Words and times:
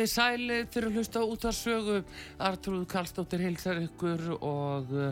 Þið 0.00 0.08
sæli 0.08 0.58
fyrir 0.72 0.88
að 0.88 0.94
hlusta 0.96 1.20
út 1.28 1.42
af 1.44 1.52
sögu. 1.52 1.94
Artrúð 2.40 2.86
Kallstóttir 2.88 3.42
heilsar 3.44 3.82
ykkur 3.82 4.22
og 4.38 4.94
uh, 4.96 5.10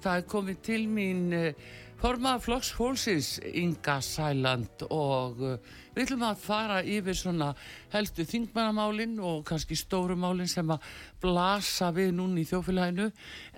það 0.00 0.14
er 0.14 0.24
komið 0.32 0.62
til 0.64 0.78
mín 0.88 1.26
uh, 1.36 1.66
formað 2.00 2.38
Flokks 2.46 2.70
Hólsins 2.78 3.26
Inga 3.44 3.98
Sæland 4.00 4.84
og 4.88 5.40
uh, 5.44 5.56
við 5.92 6.06
ætlum 6.06 6.22
að 6.24 6.38
fara 6.40 6.78
yfir 6.80 7.16
svona 7.18 7.50
helstu 7.92 8.24
þingmannamálin 8.24 9.18
og 9.20 9.42
kannski 9.48 9.76
stórumálin 9.76 10.48
sem 10.48 10.70
að 10.72 10.86
blasa 11.20 11.90
við 11.92 12.14
núni 12.16 12.40
í 12.40 12.48
þjófélaginu 12.48 13.10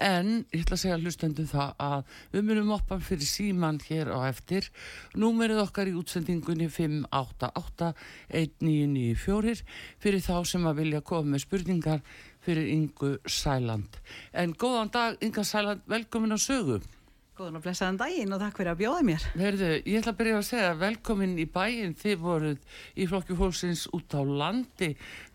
en 0.09 0.33
ég 0.51 0.65
ætla 0.65 0.75
að 0.75 0.83
segja 0.83 0.97
hlustendum 0.99 1.47
það 1.53 1.77
að 1.87 2.17
við 2.33 2.49
munum 2.49 2.73
oppa 2.75 2.99
fyrir 2.99 3.31
síman 3.31 3.79
hér 3.85 4.11
á 4.11 4.27
eftir. 4.27 4.67
Númerið 5.15 5.63
okkar 5.63 5.93
í 5.93 5.95
útsendingunni 6.01 6.67
588 6.73 7.93
1994 8.41 9.63
fyrir 10.03 10.25
þá 10.25 10.35
sem 10.51 10.67
að 10.67 10.83
vilja 10.83 11.05
koma 11.07 11.37
með 11.37 11.45
spurningar 11.45 12.03
fyrir 12.43 12.73
Ingu 12.75 13.15
Sæland. 13.23 14.03
En 14.35 14.57
góðan 14.59 14.91
dag 14.91 15.23
Inga 15.23 15.47
Sæland, 15.47 15.87
velkomin 15.87 16.35
á 16.35 16.41
sögu. 16.43 16.81
Góðan 17.33 17.57
og 17.57 17.63
blessaðan 17.65 17.97
daginn 17.97 18.35
og 18.37 18.43
takk 18.43 18.59
fyrir 18.61 18.71
að 18.75 18.81
bjóða 18.83 19.05
mér. 19.09 19.23
Herðu, 19.41 19.69
ég 19.89 20.03
ætla 20.03 20.13
að 20.13 20.19
byrja 20.19 20.35
að 20.37 20.43
segja 20.51 20.73
velkomin 20.83 21.31
í 21.41 21.47
bæinn, 21.49 21.95
þið 21.97 22.19
voruð 22.21 22.75
í 22.93 23.07
flokki 23.09 23.37
fólksins 23.39 23.87
út 23.97 24.13
á 24.13 24.21
landi 24.21 24.91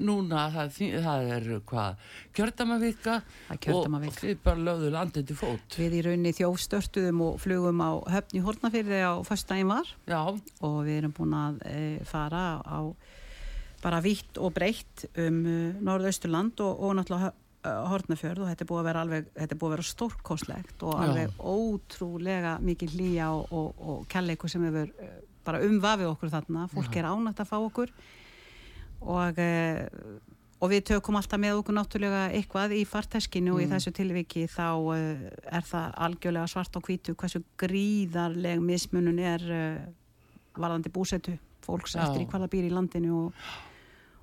núna, 0.05 0.43
það, 0.53 0.77
það 1.07 1.31
er 1.33 1.47
hvað, 1.71 2.05
kjördamavika 2.37 3.15
og, 3.17 3.81
og 3.81 4.05
þið 4.19 4.43
bara 4.45 4.65
lögðu 4.67 4.91
landið 4.93 5.25
til 5.31 5.39
fót. 5.41 5.79
Við 5.81 5.97
í 5.97 6.03
rauninni 6.05 6.35
þjófstörtuðum 6.37 7.25
og 7.31 7.41
flugum 7.41 7.81
á 7.81 7.91
höfni 8.13 8.43
hórnafyrði 8.45 9.01
á 9.01 9.13
fyrstdægin 9.25 9.73
var 9.73 9.89
Já. 10.05 10.21
og 10.29 10.77
við 10.85 10.99
erum 10.99 11.17
búin 11.17 11.33
að 11.33 11.59
e, 11.65 11.81
fara 12.05 12.45
á 12.61 12.93
bara 13.81 14.03
vitt 14.05 14.37
og 14.37 14.53
breytt 14.53 15.07
um 15.17 15.43
uh, 15.45 15.83
norðausturland 15.85 16.61
og, 16.61 16.77
og 16.77 16.97
náttúrulega 16.97 17.33
Hortnafjörð 17.65 18.43
og 18.43 18.51
þetta 18.51 18.63
er 18.63 18.69
búið 18.69 18.79
að 18.79 18.87
vera 18.87 19.01
alveg 19.03 19.29
þetta 19.33 19.55
er 19.55 19.59
búið 19.59 19.71
að 19.71 19.75
vera 19.75 19.87
stórkoslegt 19.89 20.83
og 20.87 21.01
alveg 21.03 21.31
Já. 21.31 21.39
ótrúlega 21.41 22.53
mikið 22.63 22.95
hlýja 22.95 23.31
og, 23.33 23.51
og, 23.51 23.81
og 23.81 24.05
kjalleiku 24.11 24.51
sem 24.51 24.63
hefur 24.67 24.93
eh, 25.03 25.17
bara 25.47 25.63
umvafið 25.65 26.11
okkur 26.13 26.31
þarna 26.31 26.67
fólk 26.71 26.93
Já. 26.93 27.01
er 27.01 27.09
ánægt 27.11 27.43
að 27.43 27.49
fá 27.49 27.57
okkur 27.57 27.93
og 29.17 29.41
eh, 29.41 29.83
og 30.57 30.71
við 30.71 30.85
tökum 30.91 31.17
alltaf 31.19 31.41
með 31.41 31.59
okkur 31.59 31.77
náttúrulega 31.77 32.23
eitthvað 32.33 32.73
í 32.79 32.83
farteskinu 32.89 33.51
mm. 33.51 33.55
og 33.55 33.61
í 33.61 33.67
mm. 33.67 33.73
þessu 33.75 33.93
tilviki 33.99 34.45
þá 34.49 34.67
uh, 34.73 35.25
er 35.53 35.67
það 35.67 35.97
algjörlega 36.07 36.51
svart 36.51 36.79
og 36.79 36.87
hvítu 36.87 37.15
hversu 37.17 37.43
gríðarleg 37.61 38.63
mismunun 38.63 39.21
er 39.21 39.45
uh, 39.45 39.83
varðandi 40.57 40.93
búsetu 40.93 41.35
fólks 41.65 41.97
Já. 41.97 42.05
eftir 42.05 42.23
í 42.25 42.29
hvaða 42.31 42.49
býr 42.53 42.69
í 42.69 42.73
landinu 42.73 43.27
og 43.27 43.47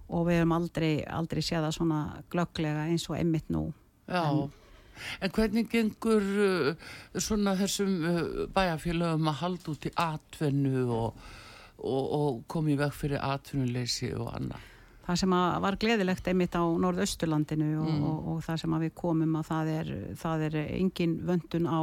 og 0.09 0.27
við 0.29 0.41
hefum 0.41 0.53
aldrei, 0.57 0.93
aldrei 1.09 1.41
séð 1.45 1.69
það 1.69 1.79
svona 1.79 2.03
glögglega 2.33 2.85
eins 2.91 3.09
og 3.11 3.17
emmitt 3.19 3.49
nú 3.53 3.65
Já, 4.05 4.21
en, 4.29 4.53
en 5.25 5.33
hvernig 5.33 5.71
gengur 5.73 6.27
uh, 6.45 6.93
svona 7.17 7.57
þessum 7.59 7.97
uh, 8.05 8.21
bæjarfélögum 8.55 9.33
að 9.33 9.41
halda 9.41 9.73
út 9.73 9.89
í 9.89 9.95
atvennu 10.05 10.85
og, 10.93 11.25
og, 11.81 12.05
og 12.05 12.45
komi 12.53 12.77
vekk 12.81 13.01
fyrir 13.01 13.25
atvinnuleysi 13.25 14.13
og 14.19 14.31
annað? 14.35 14.71
Það 15.05 15.19
sem 15.21 15.35
var 15.61 15.77
gleðilegt 15.77 16.29
einmitt 16.31 16.55
á 16.57 16.65
Norðausturlandinu 16.65 17.75
og, 17.77 17.89
mm. 17.93 18.05
og, 18.09 18.29
og 18.33 18.39
það 18.47 18.61
sem 18.63 18.77
við 18.87 18.95
komum 18.97 19.35
að 19.37 19.51
það 19.51 19.73
er, 19.75 19.91
það 20.17 20.45
er 20.47 20.57
engin 20.63 21.19
vöndun 21.29 21.69
á 21.69 21.81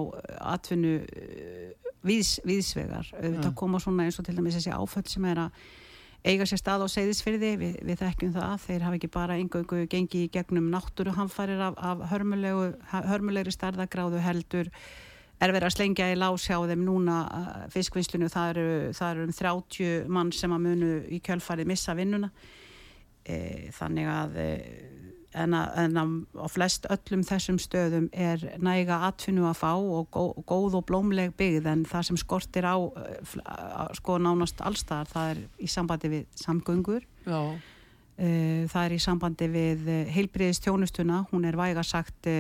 atvinnu 0.56 0.96
uh, 1.06 1.92
viðs, 2.06 2.40
viðsvegar. 2.48 3.12
Ja. 3.14 3.36
Það 3.44 3.54
koma 3.62 3.82
svona 3.82 4.08
eins 4.08 4.18
og 4.22 4.26
til 4.26 4.38
dæmis 4.38 4.58
þessi 4.58 4.74
áföll 4.74 5.06
sem 5.10 5.28
er 5.30 5.46
að 5.46 5.62
eiga 6.28 6.46
sér 6.46 6.62
stað 6.62 6.86
á 6.86 6.88
segðisfyrði, 6.94 7.52
við, 7.58 7.78
við 7.88 8.02
þekkjum 8.02 8.34
það 8.36 8.58
þeir 8.66 8.84
hafa 8.86 8.98
ekki 9.00 9.12
bara 9.14 9.38
einhverju 9.42 9.88
gengi 9.90 10.26
í 10.26 10.32
gegnum 10.34 10.68
náttúruhamfarir 10.74 11.64
af, 11.66 11.80
af 11.82 12.04
hörmulegri 12.12 13.54
starðagráðu 13.56 14.22
heldur 14.22 14.70
er 15.42 15.54
verið 15.56 15.68
að 15.72 15.76
slengja 15.76 16.10
í 16.12 16.18
lás 16.20 16.46
hjá 16.46 16.60
þeim 16.70 16.84
núna 16.86 17.18
uh, 17.26 17.62
fiskvinnslunu, 17.74 18.30
það 18.30 18.52
eru, 18.54 18.66
það 18.98 19.14
eru 19.14 19.24
um 19.26 19.38
30 19.40 20.12
mann 20.14 20.34
sem 20.36 20.54
að 20.54 20.66
munu 20.68 20.92
í 21.10 21.22
kjölfarið 21.26 21.72
missa 21.72 21.96
vinnuna. 21.98 22.30
E, 23.22 23.70
þannig 23.74 24.08
að 24.10 24.38
e, 24.42 24.46
en, 25.34 25.56
að, 25.56 25.68
en 25.84 26.00
að 26.02 26.14
á 26.44 26.48
flest 26.52 26.88
öllum 26.92 27.24
þessum 27.28 27.60
stöðum 27.62 28.08
er 28.12 28.44
næga 28.62 29.02
atfinnu 29.08 29.46
að 29.50 29.60
fá 29.62 29.72
og 29.74 30.10
góð, 30.14 30.32
góð 30.50 30.80
og 30.80 30.88
blómleg 30.90 31.36
byggð 31.40 31.70
en 31.72 31.86
það 31.90 32.08
sem 32.10 32.22
skortir 32.22 32.68
á 32.68 32.76
sko 33.98 34.18
nánast 34.22 34.64
allstar 34.66 35.10
það 35.12 35.36
er 35.36 35.44
í 35.60 35.70
sambandi 35.72 36.12
við 36.12 36.42
samgöngur 36.42 37.06
Já. 37.26 37.42
það 38.18 38.82
er 38.84 38.96
í 38.98 39.02
sambandi 39.02 39.52
við 39.52 39.92
heilbriðistjónustuna 40.16 41.26
hún 41.32 41.48
er 41.48 41.60
væga 41.60 41.86
sagt 41.88 42.32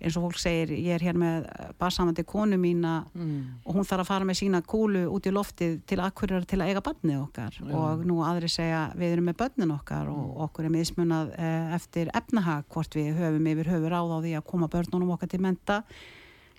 eins 0.00 0.16
og 0.16 0.26
fólk 0.26 0.40
segir, 0.40 0.72
ég 0.74 0.96
er 0.96 1.04
hér 1.04 1.18
með 1.20 1.46
barsamandi 1.80 2.24
konu 2.28 2.56
mína 2.60 2.94
mm. 3.12 3.40
og 3.64 3.76
hún 3.76 3.88
þarf 3.88 4.04
að 4.04 4.10
fara 4.10 4.28
með 4.28 4.38
sína 4.40 4.62
kúlu 4.64 5.04
út 5.12 5.28
í 5.28 5.32
loftið 5.34 5.76
til 5.88 6.00
akkurir 6.04 6.46
til 6.48 6.60
að 6.60 6.72
eiga 6.72 6.84
barnið 6.84 7.18
okkar 7.20 7.58
ja. 7.60 7.68
og 7.80 8.04
nú 8.08 8.20
aðri 8.26 8.50
segja 8.52 8.86
við 8.96 9.16
erum 9.16 9.28
með 9.30 9.38
börnin 9.42 9.74
okkar 9.76 10.08
mm. 10.08 10.22
og 10.22 10.46
okkur 10.46 10.68
er 10.68 10.74
mismunað 10.74 11.34
eh, 11.36 11.74
eftir 11.76 12.12
efnahag 12.16 12.64
hvort 12.72 12.96
við 12.96 13.12
höfum 13.20 13.50
yfir 13.52 13.74
höfur 13.74 13.96
á 13.96 14.02
því 14.08 14.34
að 14.38 14.48
koma 14.54 14.70
börnunum 14.72 15.14
okkar 15.16 15.32
til 15.32 15.42
menta 15.44 15.82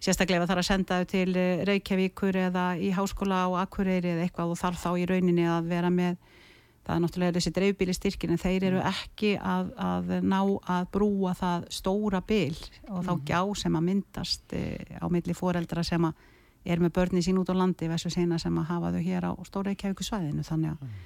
sérstaklega 0.01 0.47
þarf 0.49 0.63
að 0.63 0.69
senda 0.69 0.99
þau 1.01 1.09
til 1.11 1.29
eh, 1.37 1.63
Reykjavíkur 1.69 2.37
eða 2.47 2.67
í 2.77 2.93
háskóla 2.95 3.45
á 3.45 3.49
Akureyri 3.65 4.15
eða 4.15 4.27
eitthvað 4.27 4.53
og 4.55 4.61
þarf 4.61 4.85
þá 4.85 4.91
í 4.97 5.09
rauninni 5.09 5.49
að 5.49 5.73
vera 5.73 5.91
með 5.93 6.17
það 6.81 6.95
er 6.95 7.01
náttúrulega 7.03 7.35
þessi 7.37 7.53
dreifbíli 7.55 7.93
styrkin 7.95 8.33
en 8.33 8.41
þeir 8.41 8.65
eru 8.71 8.81
ekki 8.89 9.35
að, 9.37 9.71
að 9.77 10.11
ná 10.25 10.39
að 10.41 10.87
brúa 10.95 11.33
það 11.37 11.67
stóra 11.77 12.21
bil 12.25 12.55
og 12.89 13.05
þá 13.05 13.13
mhm. 13.13 13.23
gjá 13.29 13.41
sem 13.61 13.77
að 13.77 13.87
myndast 13.87 14.55
e, 14.57 14.63
á 14.97 15.05
milli 15.13 15.35
foreldra 15.37 15.85
sem 15.85 16.09
að 16.09 16.27
er 16.65 16.81
með 16.81 16.93
börni 16.97 17.23
sín 17.25 17.39
út 17.41 17.49
á 17.49 17.55
landi 17.57 17.89
þessu 17.89 18.11
sena 18.13 18.37
sem 18.41 18.57
að 18.57 18.69
hafa 18.69 18.91
þau 18.93 19.01
hér 19.01 19.29
á 19.29 19.31
stóra 19.45 19.73
ekki 19.73 19.93
svæðinu 20.05 20.45
þannig 20.45 20.73
að, 20.73 20.81
mhm. 20.87 21.05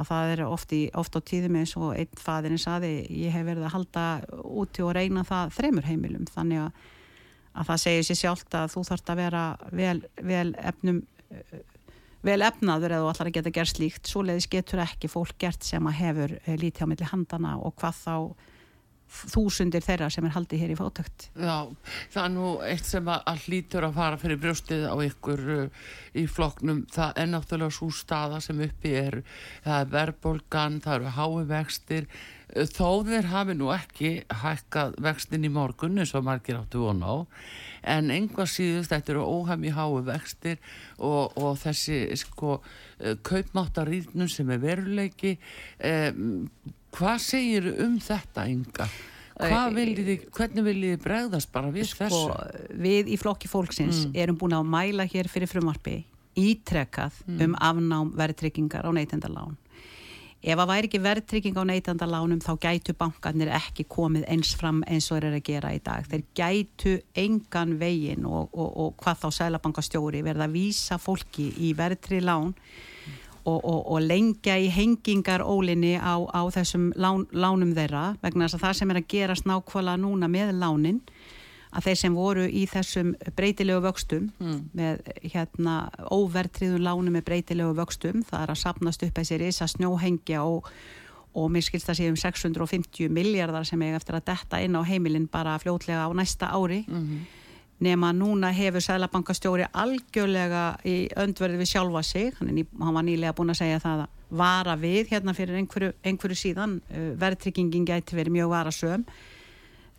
að 0.00 0.08
það 0.10 0.32
er 0.32 0.42
oft, 0.46 0.72
í, 0.76 0.82
oft 0.96 1.16
á 1.16 1.20
tíðum 1.20 1.60
eins 1.60 1.76
og 1.76 1.92
einn 1.92 2.20
fadurinn 2.20 2.60
saði 2.60 2.94
ég 3.08 3.36
hef 3.36 3.46
verið 3.48 3.68
að 3.68 3.76
halda 3.76 4.06
úti 4.44 4.84
og 4.84 4.94
reyna 4.96 5.24
það 5.28 5.54
þremur 5.58 5.88
heimilum 5.88 6.26
þannig 6.32 6.64
að, 6.64 6.82
að 7.52 7.70
það 7.72 7.84
segir 7.84 8.08
sér 8.08 8.20
sjálft 8.22 8.56
að 8.56 8.72
þú 8.72 8.88
þarfst 8.88 9.12
að 9.12 9.22
vera 9.24 9.44
vel, 9.72 9.98
vel 10.32 10.48
efnum 10.64 11.04
vel 12.24 12.40
efnaður 12.46 12.96
eða 12.96 13.12
ætlar 13.12 13.30
að 13.30 13.36
geta 13.38 13.54
gert 13.54 13.72
slíkt. 13.74 14.08
Svo 14.08 14.24
leiðis 14.24 14.48
getur 14.52 14.82
ekki 14.84 15.10
fólk 15.12 15.36
gert 15.40 15.66
sem 15.66 15.86
að 15.86 16.00
hefur 16.00 16.36
eh, 16.40 16.58
lítið 16.60 16.86
á 16.86 16.90
milli 16.90 17.12
handana 17.12 17.54
og 17.60 17.76
hvað 17.80 18.02
þá 18.02 18.16
þúsundir 19.14 19.84
þeirra 19.84 20.08
sem 20.10 20.24
er 20.26 20.34
haldið 20.34 20.62
hér 20.62 20.72
í 20.74 20.76
fótökt 20.78 21.26
Já, 21.36 21.68
það 22.12 22.24
er 22.24 22.32
nú 22.34 22.48
eitt 22.66 22.88
sem 22.88 23.10
að 23.12 23.44
hlítur 23.46 23.86
að 23.86 23.98
fara 23.98 24.20
fyrir 24.20 24.40
brjóstið 24.42 24.86
á 24.90 24.96
ykkur 25.06 25.42
uh, 25.54 25.82
í 26.18 26.24
floknum, 26.30 26.84
það 26.92 27.20
er 27.22 27.30
náttúrulega 27.30 27.76
svo 27.76 27.90
staða 27.94 28.40
sem 28.44 28.62
uppi 28.64 28.94
er. 28.98 29.20
Það 29.64 29.80
er 29.80 29.92
verðbólgan, 29.94 30.80
það 30.84 30.96
eru 30.98 31.14
hái 31.18 31.44
vextir 31.52 32.08
þó 32.54 33.02
þeir 33.06 33.28
hafi 33.32 33.56
nú 33.58 33.70
ekki 33.74 34.10
hækkað 34.42 34.98
vextin 35.02 35.46
í 35.46 35.50
morgun 35.52 35.98
eins 35.98 36.14
og 36.14 36.26
margir 36.26 36.60
áttu 36.60 36.84
von 36.84 37.02
á 37.02 37.14
en 37.94 38.12
einhvað 38.14 38.50
síðust 38.52 38.92
þetta 38.94 39.14
eru 39.14 39.24
óhæmi 39.26 39.72
hái 39.74 40.04
vextir 40.06 40.60
og, 40.98 41.34
og 41.36 41.58
þessi 41.60 41.98
sko 42.20 42.60
eh, 43.00 43.16
kaupmáttarýðnum 43.26 44.30
sem 44.30 44.52
er 44.54 44.62
veruleiki 44.62 45.34
eh, 45.78 46.12
hvað 46.94 47.18
segir 47.24 47.68
um 47.84 47.98
þetta 48.02 48.46
ynga? 48.52 48.88
Viljið, 49.34 50.28
hvernig 50.30 50.62
viljið 50.62 50.92
þið 50.92 51.00
bregðast 51.02 51.50
bara 51.50 51.72
við 51.74 51.88
sko, 51.90 52.06
þessu? 52.06 52.74
Við 52.84 53.08
í 53.10 53.16
flokki 53.18 53.50
fólksins 53.50 54.04
mm. 54.04 54.18
erum 54.22 54.38
búin 54.38 54.54
að 54.54 54.68
mæla 54.70 55.08
hér 55.10 55.26
fyrir 55.32 55.50
frumarfi 55.50 56.04
ítrekkað 56.38 57.18
mm. 57.26 57.42
um 57.42 57.56
afnám 57.58 58.14
verðtryggingar 58.14 58.86
á 58.86 58.90
neytendalán 58.94 59.58
ef 60.44 60.60
að 60.60 60.70
væri 60.70 60.88
ekki 60.90 61.00
verðtrygging 61.00 61.56
á 61.56 61.64
neytandalánum 61.70 62.42
þá 62.44 62.52
gætu 62.66 62.94
bankarnir 62.98 63.52
ekki 63.56 63.86
komið 63.88 64.26
eins 64.28 64.52
fram 64.60 64.82
eins 64.84 65.08
og 65.08 65.18
þeir 65.18 65.28
eru 65.30 65.40
að 65.40 65.46
gera 65.48 65.72
í 65.72 65.80
dag. 65.84 66.08
Þeir 66.10 66.24
gætu 66.36 66.96
engan 67.24 67.76
vegin 67.80 68.26
og, 68.28 68.50
og, 68.52 68.68
og 68.84 68.96
hvað 69.00 69.22
þá 69.22 69.28
sælabankastjóri 69.38 70.24
verða 70.26 70.48
að 70.48 70.58
vísa 70.58 71.00
fólki 71.00 71.48
í 71.64 71.72
verðtri 71.78 72.20
lán 72.24 72.52
og, 73.44 73.64
og 73.64 74.00
lengja 74.04 74.56
í 74.60 74.68
hengingar 74.72 75.44
ólinni 75.44 75.94
á, 75.96 76.16
á 76.28 76.42
þessum 76.52 76.90
lán, 76.96 77.26
lánum 77.32 77.74
þeirra 77.76 78.14
vegna 78.22 78.48
þess 78.48 78.58
að 78.58 78.66
það 78.66 78.78
sem 78.80 78.92
er 78.92 79.00
að 79.00 79.08
gerast 79.14 79.48
nákvæmlega 79.48 80.00
núna 80.00 80.30
með 80.32 80.54
lánin 80.60 81.00
að 81.74 81.88
þeir 81.88 82.00
sem 82.00 82.16
voru 82.16 82.44
í 82.46 82.64
þessum 82.70 83.12
breytilegu 83.36 83.82
vöxtum 83.84 84.28
mm. 84.38 84.58
með 84.78 85.08
hérna 85.34 85.76
óvertriðun 86.14 86.84
lánu 86.86 87.14
með 87.14 87.26
breytilegu 87.28 87.74
vöxtum 87.78 88.22
það 88.28 88.44
er 88.44 88.52
að 88.54 88.60
sapnast 88.62 89.06
upp 89.06 89.16
þessi 89.18 89.38
risa 89.42 89.68
snjóhengja 89.70 90.44
og, 90.46 90.68
og 91.34 91.48
mér 91.52 91.66
skilst 91.66 91.90
að 91.90 92.00
sé 92.00 92.10
um 92.12 92.18
650 92.20 93.14
miljardar 93.14 93.66
sem 93.68 93.82
er 93.86 93.98
eftir 93.98 94.18
að 94.18 94.28
detta 94.30 94.62
inn 94.62 94.78
á 94.78 94.82
heimilin 94.86 95.30
bara 95.30 95.58
fljótlega 95.62 96.06
á 96.06 96.10
næsta 96.14 96.52
ári 96.54 96.84
mm 96.86 97.00
-hmm. 97.00 97.20
nema 97.80 98.12
núna 98.12 98.52
hefur 98.52 98.80
Sælabankastjóri 98.80 99.66
algjörlega 99.72 100.78
í 100.84 101.08
öndverði 101.16 101.58
við 101.58 101.72
sjálfa 101.72 102.02
sig 102.02 102.34
hann, 102.38 102.54
ný, 102.54 102.66
hann 102.80 102.94
var 102.94 103.02
nýlega 103.02 103.34
búin 103.34 103.50
að 103.50 103.58
segja 103.58 103.78
það 103.78 104.00
að 104.00 104.08
vara 104.30 104.76
við 104.76 105.08
hérna 105.10 105.34
fyrir 105.34 105.56
einhverju, 105.56 105.92
einhverju 106.04 106.36
síðan 106.36 106.80
verðtryggingin 107.18 107.84
gæti 107.84 108.16
verið 108.16 108.32
mjög 108.32 108.48
varasöm 108.48 109.04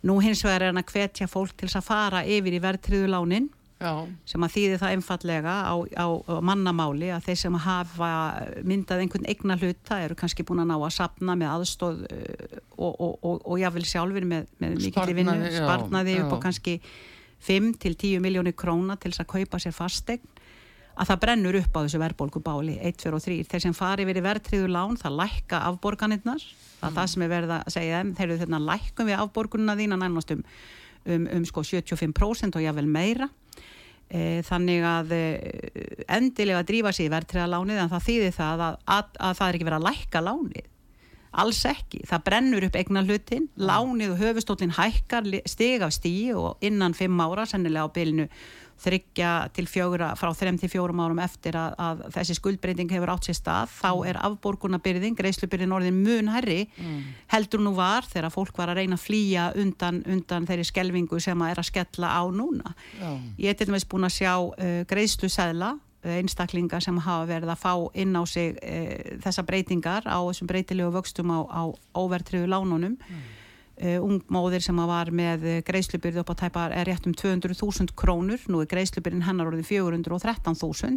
Nú 0.06 0.18
hins 0.20 0.42
vegar 0.44 0.62
er 0.66 0.72
hann 0.72 0.82
að 0.82 0.92
hvetja 0.92 1.28
fólk 1.30 1.56
til 1.56 1.70
að 1.70 1.86
fara 1.86 2.24
yfir 2.26 2.58
í 2.58 2.62
verðtriðu 2.62 3.08
lánin 3.10 3.48
Já. 3.76 4.06
sem 4.24 4.40
að 4.40 4.54
þýði 4.54 4.76
það 4.80 4.92
einfallega 4.94 5.54
á, 5.68 5.74
á, 5.76 6.06
á 6.08 6.34
mannamáli 6.40 7.10
að 7.12 7.26
þeir 7.26 7.38
sem 7.42 7.58
hafa 7.60 8.10
myndað 8.64 9.02
einhvern 9.04 9.28
eigna 9.28 9.56
hluta 9.60 9.98
eru 10.00 10.16
kannski 10.16 10.46
búin 10.48 10.62
að 10.64 10.70
ná 10.70 10.76
að 10.78 10.94
sapna 10.96 11.34
með 11.36 11.52
aðstóð 11.52 12.06
uh, 12.06 12.54
og, 12.78 12.94
og, 12.94 13.12
og, 13.20 13.42
og 13.44 13.60
jáfnvel 13.60 13.84
sjálfur 13.84 14.28
með, 14.28 14.48
með 14.64 14.78
mikill 14.80 15.16
vinnu, 15.18 15.36
sparnaði 15.58 16.16
upp 16.22 16.32
á 16.32 16.44
kannski 16.46 16.78
5 17.44 17.68
til 17.82 17.92
10 17.92 18.24
miljónir 18.24 18.56
króna 18.56 18.96
til 18.96 19.12
þess 19.12 19.26
að 19.26 19.32
kaupa 19.34 19.60
sér 19.60 19.76
fastegn 19.76 20.24
að 20.96 21.10
það 21.10 21.22
brennur 21.24 21.58
upp 21.60 21.76
á 21.76 21.80
þessu 21.84 22.00
verðbólkubáli 22.00 22.76
1, 22.80 23.00
2 23.02 23.12
og 23.16 23.24
3. 23.24 23.40
Þeir 23.50 23.64
sem 23.66 23.76
fari 23.76 24.06
verið 24.08 24.24
verðtriðu 24.26 24.70
lán 24.72 24.96
það 25.00 25.18
lækka 25.20 25.60
afborganinnar 25.70 26.40
það 26.40 26.86
er 26.86 26.92
mm. 26.92 26.98
það 26.98 27.10
sem 27.12 27.24
er 27.24 27.32
verið 27.32 27.54
að 27.56 27.74
segja 27.74 27.98
þeim. 28.00 28.12
Þeir 28.16 28.28
eru 28.28 28.38
þarna 28.42 28.62
lækkum 28.70 29.10
við 29.10 29.18
afborgununa 29.22 29.76
þína 29.80 29.98
nærmast 30.02 30.32
um, 30.34 30.44
um, 31.04 31.26
um 31.38 31.48
sko 31.48 31.64
75% 31.66 32.58
og 32.58 32.64
jável 32.64 32.86
meira. 32.88 33.28
E, 34.06 34.40
þannig 34.46 34.84
að 34.86 35.12
e, 35.16 35.24
endilega 36.14 36.62
drífa 36.66 36.92
sér 36.94 37.10
verðtriða 37.10 37.50
lánið 37.56 37.82
en 37.82 37.90
það 37.90 38.04
þýðir 38.06 38.34
það 38.36 38.64
að, 38.68 38.80
að, 38.96 39.14
að 39.18 39.38
það 39.38 39.48
er 39.48 39.58
ekki 39.58 39.68
verið 39.68 39.80
að 39.80 39.88
lækka 39.88 40.24
lánið. 40.28 40.72
Alls 41.36 41.58
ekki, 41.68 41.98
það 42.08 42.22
brennur 42.24 42.64
upp 42.64 42.76
eigna 42.78 43.02
hlutin, 43.04 43.48
lánið 43.60 44.14
og 44.14 44.20
höfustólinn 44.22 44.76
hækkar 44.78 45.26
stig 45.50 45.82
af 45.84 45.92
stíi 45.92 46.30
og 46.32 46.62
innan 46.64 46.94
fimm 46.96 47.18
ára 47.20 47.44
sennilega 47.50 47.90
á 47.90 47.92
bylnu 47.92 48.28
þryggja 48.82 49.30
til 49.56 49.64
fjóra, 49.70 50.10
frá 50.18 50.30
þrem 50.36 50.58
til 50.60 50.68
fjórum 50.70 51.00
árum 51.00 51.20
eftir 51.24 51.56
að, 51.58 51.76
að 51.80 52.02
þessi 52.16 52.36
skuldbreyting 52.38 52.92
hefur 52.92 53.12
átt 53.14 53.28
sér 53.28 53.38
stað, 53.38 53.72
þá 53.72 53.88
mm. 53.92 54.08
er 54.10 54.20
afborgunabyrðing, 54.28 55.16
greiðslubyrðin 55.18 55.74
orðin 55.76 56.02
mun 56.04 56.30
herri 56.34 56.58
mm. 56.68 56.98
heldur 57.32 57.64
nú 57.64 57.72
var 57.76 58.06
þegar 58.08 58.34
fólk 58.34 58.60
var 58.60 58.72
að 58.72 58.82
reyna 58.82 58.98
að 58.98 59.06
flýja 59.06 59.48
undan, 59.56 60.02
undan 60.04 60.48
þeirri 60.48 60.68
skelvingu 60.68 61.20
sem 61.22 61.42
að 61.46 61.54
er 61.54 61.62
að 61.62 61.70
skella 61.70 62.12
á 62.12 62.22
núna. 62.32 62.76
Já. 63.00 63.10
Ég 63.46 63.52
er 63.52 63.58
til 63.58 63.70
dæmis 63.70 63.88
búin 63.88 64.08
að 64.08 64.16
sjá 64.18 64.34
uh, 64.36 64.82
greiðslusæðla 64.90 65.72
uh, 65.76 66.12
einstaklinga 66.18 66.82
sem 66.84 67.00
hafa 67.06 67.30
verið 67.32 67.54
að 67.54 67.62
fá 67.64 67.72
inn 67.96 68.12
á 68.12 68.22
sig 68.28 68.60
uh, 68.60 69.16
þessa 69.24 69.46
breytingar 69.48 70.04
á 70.04 70.20
þessum 70.28 70.52
breytilegu 70.52 70.92
vöxtum 70.94 71.32
á, 71.32 71.40
á 71.48 71.62
óvertriðu 71.96 72.52
lánunum 72.52 73.00
mm 73.00 73.24
Uh, 73.76 73.98
ung 74.00 74.22
móðir 74.32 74.62
sem 74.64 74.78
var 74.88 75.10
með 75.12 75.42
greiðslubyrði 75.68 76.22
upp 76.22 76.30
á 76.32 76.40
tæpa 76.46 76.62
er 76.72 76.88
rétt 76.88 77.04
um 77.04 77.12
200.000 77.12 77.92
krónur, 77.92 78.40
nú 78.48 78.62
er 78.62 78.70
greiðslubyrðin 78.70 79.26
hennar 79.26 79.50
orðið 79.50 79.68
413.000 79.68 80.96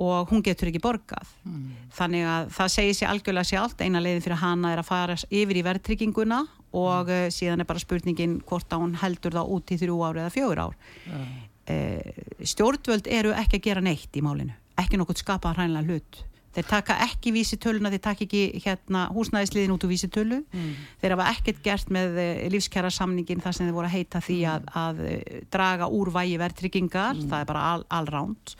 og 0.00 0.30
hún 0.32 0.40
getur 0.44 0.70
ekki 0.70 0.80
borgað. 0.80 1.28
Mm. 1.44 1.74
þannig 1.92 2.24
að 2.24 2.48
það 2.56 2.72
segir 2.74 2.96
sér 2.96 3.10
algjörlega 3.12 3.48
sér 3.50 3.60
allt, 3.60 3.84
eina 3.84 4.00
leiðin 4.00 4.24
fyrir 4.24 4.40
hana 4.40 4.72
er 4.72 4.80
að 4.80 4.88
fara 4.88 5.18
yfir 5.28 5.60
í 5.60 5.66
verðtrygginguna 5.66 6.40
og 6.70 7.10
mm. 7.10 7.34
síðan 7.34 7.60
er 7.60 7.68
bara 7.68 7.82
spurningin 7.82 8.38
hvort 8.48 8.72
að 8.72 8.86
hún 8.86 8.96
heldur 9.02 9.36
það 9.36 9.52
út 9.56 9.74
í 9.74 9.80
þrjú 9.82 10.00
ár 10.00 10.22
eða 10.22 10.32
fjögur 10.32 10.64
ár. 10.64 10.80
Mm. 11.04 11.36
uh, 11.74 12.24
stjórnvöld 12.54 13.12
eru 13.20 13.36
ekki 13.36 13.60
að 13.60 13.66
gera 13.68 13.84
neitt 13.84 14.16
í 14.16 14.24
málinu, 14.24 14.56
ekki 14.80 15.00
nokkur 15.00 15.20
skapa 15.20 15.52
hrænlega 15.56 15.92
hlut 15.92 16.24
þeir 16.54 16.66
taka 16.70 16.98
ekki 17.06 17.32
vísitöluna, 17.34 17.92
þeir 17.94 18.02
taka 18.04 18.24
ekki 18.26 18.42
hérna, 18.64 19.06
húsnæðisliðin 19.14 19.74
út 19.74 19.86
úr 19.86 19.92
vísitölu 19.92 20.40
mm. 20.42 20.70
þeir 21.02 21.14
hafa 21.16 21.28
ekkert 21.34 21.64
gert 21.64 21.92
með 21.94 22.20
eh, 22.22 22.44
lífskjara 22.52 22.90
samningin 22.94 23.42
þar 23.44 23.56
sem 23.56 23.68
þeir 23.68 23.76
voru 23.76 23.90
að 23.90 23.96
heita 23.98 24.22
því 24.24 24.38
að, 24.50 24.66
mm. 24.66 24.78
að 24.84 25.02
eh, 25.06 25.42
draga 25.52 25.90
úr 25.94 26.12
vægi 26.14 26.38
verðtryggingar, 26.42 27.18
mm. 27.18 27.28
það 27.30 27.44
er 27.44 27.50
bara 27.52 27.66
all, 27.74 27.84
allránt 28.00 28.56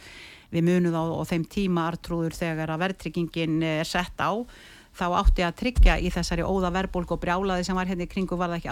við 0.51 0.67
munum 0.67 0.95
þá 0.95 1.01
og 1.05 1.25
þeim 1.31 1.47
tíma 1.51 1.87
artrúður 1.91 2.35
þegar 2.35 2.75
að 2.75 2.85
verðtryggingin 2.85 3.63
er 3.67 3.89
sett 3.89 4.19
á 4.23 4.35
þá 4.97 5.07
átti 5.21 5.45
að 5.47 5.59
tryggja 5.61 5.97
í 6.03 6.11
þessari 6.13 6.45
óða 6.45 6.73
verðbólk 6.75 7.15
og 7.15 7.21
brjálaði 7.23 7.67
sem 7.67 7.79
var 7.79 7.89
hérna 7.89 8.07
í 8.07 8.11
kringu 8.11 8.39
var 8.39 8.51
það 8.51 8.59
ekki 8.59 8.71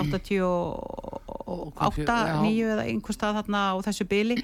88, 1.49 2.17
9 2.43 2.73
eða 2.75 2.87
einhver 2.91 3.17
stað 3.17 3.38
þarna 3.38 3.61
á 3.73 3.75
þessu 3.87 4.05
byli 4.11 4.37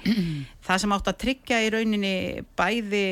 það 0.65 0.81
sem 0.83 0.95
átti 0.95 1.11
að 1.11 1.21
tryggja 1.25 1.61
í 1.65 1.71
rauninni 1.75 2.15
bæði 2.57 3.05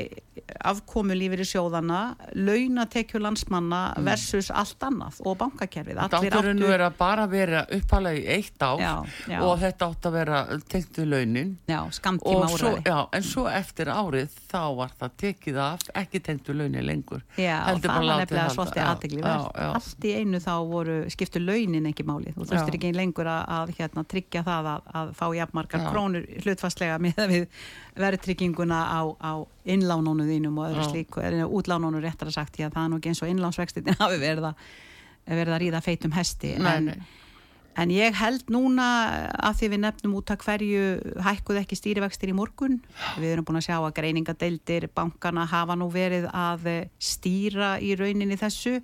afkomu 0.65 1.15
lífið 1.17 1.43
í 1.43 1.47
sjóðana 1.47 1.99
launatekju 2.33 3.21
landsmanna 3.21 3.81
mm. 3.93 4.07
versus 4.07 4.49
allt 4.53 4.83
annað 4.87 5.19
og 5.27 5.37
bankakerfið. 5.41 5.99
Dátturinn 6.11 6.61
verið 6.63 6.85
að 6.87 6.97
bara 6.99 7.27
vera 7.29 7.63
upphalað 7.77 8.19
í 8.19 8.23
eitt 8.35 8.65
ár 8.65 8.81
já, 8.81 8.93
já. 9.29 9.37
og 9.45 9.53
þetta 9.61 9.89
átt 9.89 10.07
að 10.09 10.17
vera 10.17 10.41
tektu 10.73 11.05
launin. 11.07 11.53
Já, 11.69 11.79
skamtíma 11.99 12.49
áraði 12.49 12.95
en 13.19 13.27
svo 13.27 13.45
eftir 13.51 13.91
árið 13.93 14.39
þá 14.49 14.61
var 14.79 14.95
það 14.99 15.15
tekið 15.23 15.61
af 15.67 15.85
ekki 16.03 16.23
tektu 16.29 16.57
launin 16.57 16.87
lengur. 16.87 17.23
Já, 17.37 17.55
og 17.69 17.83
það 17.83 17.93
var 17.93 18.23
nefnilega 18.23 18.47
svolítið 18.57 18.85
aðtegli 18.87 19.23
allt 19.69 20.09
í 20.09 20.15
einu 20.17 20.41
þá 20.43 20.53
voru 20.73 20.97
skiptu 21.13 21.43
launin 21.43 21.91
ekki 21.91 22.07
máli, 22.07 22.33
þú 22.33 22.49
þurftir 22.49 22.79
ekki 22.79 22.93
lengur 22.95 23.29
að, 23.29 23.43
að 23.59 23.73
hérna, 23.77 24.05
tryggja 24.09 24.43
það 24.47 24.73
að, 24.73 24.91
að 25.01 25.15
fá 25.19 25.25
jafnmarkar 25.37 25.87
krónur 25.91 26.27
hlutfastlega 26.43 26.99
með 27.03 27.23
við 27.29 27.47
verðtrygginguna 27.99 28.79
á, 28.89 29.01
á 29.21 29.31
innlánónu 29.69 30.25
þínum 30.27 30.61
og 30.61 30.71
öðru 30.71 30.85
slík 30.89 31.17
eða 31.21 31.47
útlánónu 31.47 32.01
réttar 32.03 32.31
að 32.31 32.37
sagt, 32.39 32.59
já 32.59 32.69
það 32.69 32.85
er 32.85 32.91
nú 32.91 32.99
ekki 32.99 33.11
eins 33.11 33.23
og 33.23 33.33
innlánsvextin 33.33 33.97
hafi 34.01 34.21
verið 34.21 34.47
að, 34.49 34.63
verið 35.29 35.53
að 35.55 35.61
ríða 35.65 35.83
feitum 35.85 36.15
hesti. 36.17 36.55
Nei, 36.57 36.71
en, 36.73 36.89
nei. 36.89 37.07
en 37.83 37.93
ég 37.93 38.17
held 38.17 38.49
núna 38.53 38.87
að 39.37 39.59
því 39.61 39.71
við 39.75 39.83
nefnum 39.85 40.17
út 40.19 40.33
að 40.33 40.45
hverju 40.47 40.85
hækkuð 41.27 41.61
ekki 41.63 41.79
stýrivextir 41.79 42.33
í 42.33 42.37
morgun. 42.37 42.79
Við 43.21 43.35
erum 43.35 43.47
búin 43.47 43.61
að 43.61 43.67
sjá 43.69 43.77
að 43.79 43.95
greiningadeildir 44.01 44.89
bankana 44.95 45.45
hafa 45.49 45.77
nú 45.77 45.91
verið 45.93 46.29
að 46.33 46.71
stýra 47.01 47.75
í 47.83 47.93
rauninni 47.99 48.39
þessu 48.41 48.79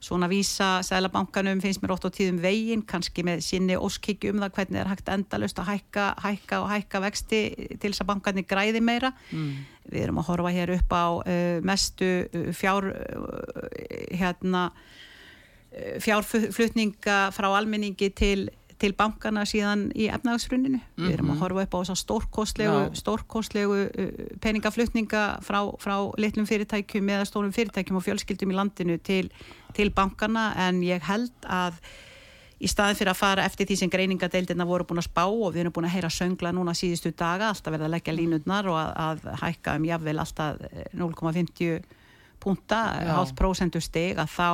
svona 0.00 0.28
vísa 0.30 0.80
Sælabankanum 0.86 1.60
finnst 1.60 1.82
mér 1.82 1.92
ótt 1.94 2.06
á 2.08 2.10
tíðum 2.12 2.40
veginn, 2.40 2.84
kannski 2.88 3.24
með 3.26 3.42
sinni 3.44 3.76
óskikju 3.76 4.32
um 4.32 4.40
það 4.44 4.54
hvernig 4.56 4.80
er 4.80 4.90
hægt 4.90 5.10
endalust 5.12 5.60
að 5.60 5.72
hækka, 5.74 6.06
hækka 6.24 6.60
og 6.64 6.70
hækka 6.72 7.02
vexti 7.04 7.40
til 7.76 7.90
þess 7.90 8.04
að 8.04 8.10
bankarnir 8.12 8.48
græði 8.48 8.80
meira 8.84 9.12
mm. 9.28 9.50
við 9.92 10.06
erum 10.06 10.22
að 10.22 10.30
horfa 10.32 10.54
hér 10.56 10.72
upp 10.78 10.96
á 10.96 11.06
uh, 11.20 11.58
mestu 11.68 12.10
uh, 12.24 12.48
fjár 12.56 12.88
uh, 12.88 13.68
hérna 14.16 14.70
uh, 14.72 16.00
fjárflutninga 16.00 17.20
frá 17.36 17.50
almenningi 17.52 18.10
til 18.16 18.48
til 18.80 18.92
bankana 18.96 19.44
síðan 19.48 19.88
í 19.92 20.08
efnagsfruninu. 20.08 20.78
Mm 20.78 20.80
-hmm. 20.80 21.06
Við 21.06 21.14
erum 21.14 21.30
að 21.30 21.34
mhm. 21.34 21.42
horfa 21.42 21.62
upp 21.62 21.74
á 21.76 21.80
stórkostlegu, 21.94 22.78
stórkostlegu 22.96 23.80
uh, 23.86 24.36
peningaflutninga 24.40 25.24
frá, 25.44 25.60
frá 25.78 25.96
litlum 26.18 26.46
fyrirtækjum 26.46 27.08
eða 27.08 27.24
stórum 27.24 27.52
fyrirtækjum 27.52 27.96
og 27.96 28.04
fjölskyldum 28.04 28.50
í 28.50 28.54
landinu 28.54 28.98
til, 28.98 29.30
til 29.74 29.90
bankana 29.90 30.54
en 30.68 30.82
ég 30.82 31.02
held 31.02 31.32
að 31.44 31.74
í 32.60 32.68
staðin 32.68 32.96
fyrir 32.96 33.10
að 33.14 33.20
fara 33.20 33.44
eftir 33.44 33.66
því 33.66 33.76
sem 33.76 33.90
greiningadeildina 33.90 34.66
voru 34.68 34.84
búin 34.84 35.00
að 35.00 35.08
spá 35.08 35.24
og 35.24 35.54
við 35.54 35.60
erum 35.60 35.72
búin 35.72 35.88
að 35.88 35.96
heyra 35.96 36.10
söngla 36.12 36.52
núna 36.52 36.74
síðustu 36.76 37.12
daga, 37.16 37.48
alltaf 37.48 37.72
verða 37.72 37.88
að 37.88 37.94
leggja 37.94 38.12
línutnar 38.12 38.68
og 38.68 38.76
að, 38.76 38.90
að 38.96 39.40
hækka 39.40 39.76
um 39.76 39.84
jafnvel 39.88 40.18
alltaf 40.18 40.56
0,50 40.92 41.80
punta, 42.40 42.80
hálf 43.16 43.32
prósentu 43.36 43.80
steg 43.80 44.20
að 44.20 44.28
þá 44.36 44.50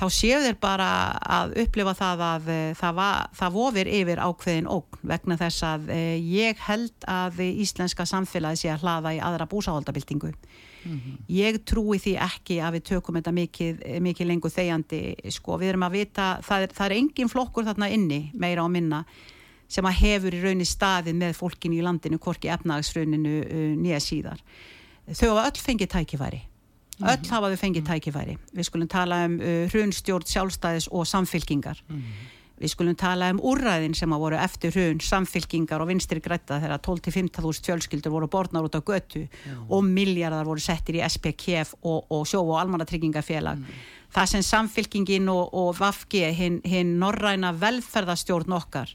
þá 0.00 0.06
séu 0.12 0.40
þeir 0.40 0.56
bara 0.60 0.88
að 1.20 1.54
upplifa 1.60 1.92
það 1.98 2.22
að 2.24 2.48
eh, 2.54 2.72
það, 2.78 2.96
var, 2.96 3.28
það 3.36 3.56
vofir 3.56 3.90
yfir 3.98 4.22
ákveðin 4.24 4.70
ógn 4.70 5.02
vegna 5.12 5.36
þess 5.40 5.66
að 5.68 5.92
eh, 5.92 6.16
ég 6.24 6.64
held 6.64 7.06
að 7.10 7.42
íslenska 7.44 8.06
samfélagi 8.08 8.62
sé 8.62 8.72
að 8.72 8.86
hlaða 8.86 9.14
í 9.16 9.20
aðra 9.20 9.48
búsáhaldabildingu. 9.50 10.32
Mm 10.80 10.96
-hmm. 10.96 11.16
Ég 11.36 11.60
trúi 11.68 12.00
því 12.00 12.14
ekki 12.24 12.60
að 12.64 12.78
við 12.78 12.86
tökum 12.94 13.20
þetta 13.20 13.32
mikið, 13.36 13.84
mikið 14.00 14.30
lengur 14.30 14.54
þegjandi. 14.54 15.02
Sko, 15.28 15.58
við 15.60 15.74
erum 15.74 15.84
að 15.84 15.96
vita, 15.98 16.28
það 16.42 16.62
er, 16.62 16.74
það 16.78 16.86
er 16.86 16.96
engin 16.96 17.28
flokkur 17.28 17.68
þarna 17.68 17.90
inni, 17.92 18.20
meira 18.32 18.64
á 18.64 18.68
minna, 18.68 19.04
sem 19.68 19.84
að 19.84 20.00
hefur 20.00 20.34
í 20.34 20.40
raunin 20.40 20.66
staðið 20.66 21.14
með 21.14 21.36
fólkinu 21.36 21.76
í 21.76 21.84
landinu, 21.84 22.18
hvorki 22.18 22.48
efnagsrauninu 22.48 23.34
uh, 23.44 23.76
nýja 23.76 24.00
síðar. 24.00 24.40
Þau 25.12 25.36
hafa 25.36 25.50
öll 25.50 25.60
fengið 25.60 25.92
tækifæri 25.92 26.49
öll 27.00 27.30
hafa 27.30 27.52
þau 27.52 27.60
fengið 27.60 27.86
tækifæri. 27.88 28.36
Við 28.56 28.68
skulum 28.68 28.90
tala 28.90 29.24
um 29.28 29.38
uh, 29.40 29.64
hrunstjórn 29.72 30.28
sjálfstæðis 30.28 30.90
og 30.92 31.08
samfylkingar. 31.08 31.82
Við 32.60 32.74
skulum 32.74 32.96
tala 32.98 33.30
um 33.32 33.38
úrræðin 33.40 33.94
sem 33.96 34.12
að 34.12 34.20
voru 34.20 34.36
eftir 34.36 34.74
hrun, 34.74 34.98
samfylkingar 35.00 35.80
og 35.80 35.88
vinstri 35.88 36.20
grætta 36.20 36.58
þegar 36.60 36.82
12-15.000 36.84 37.64
fjölskyldur 37.64 38.12
voru 38.12 38.28
borðnar 38.28 38.66
út 38.68 38.76
á 38.76 38.84
götu 38.84 39.22
og 39.70 39.86
miljardar 39.86 40.44
voru 40.44 40.60
settir 40.60 40.98
í 40.98 41.04
SPKF 41.06 41.78
og, 41.80 42.04
og 42.12 42.28
sjóf 42.28 42.44
og 42.44 42.60
almannatryggingafélag 42.60 43.64
það 44.14 44.30
sem 44.32 44.44
samfylkingin 44.44 45.30
og, 45.32 45.54
og 45.54 45.72
VAFG 45.78 46.18
hinn 46.36 46.58
hin 46.66 46.96
norræna 47.00 47.52
velferðastjórn 47.56 48.56
okkar 48.58 48.92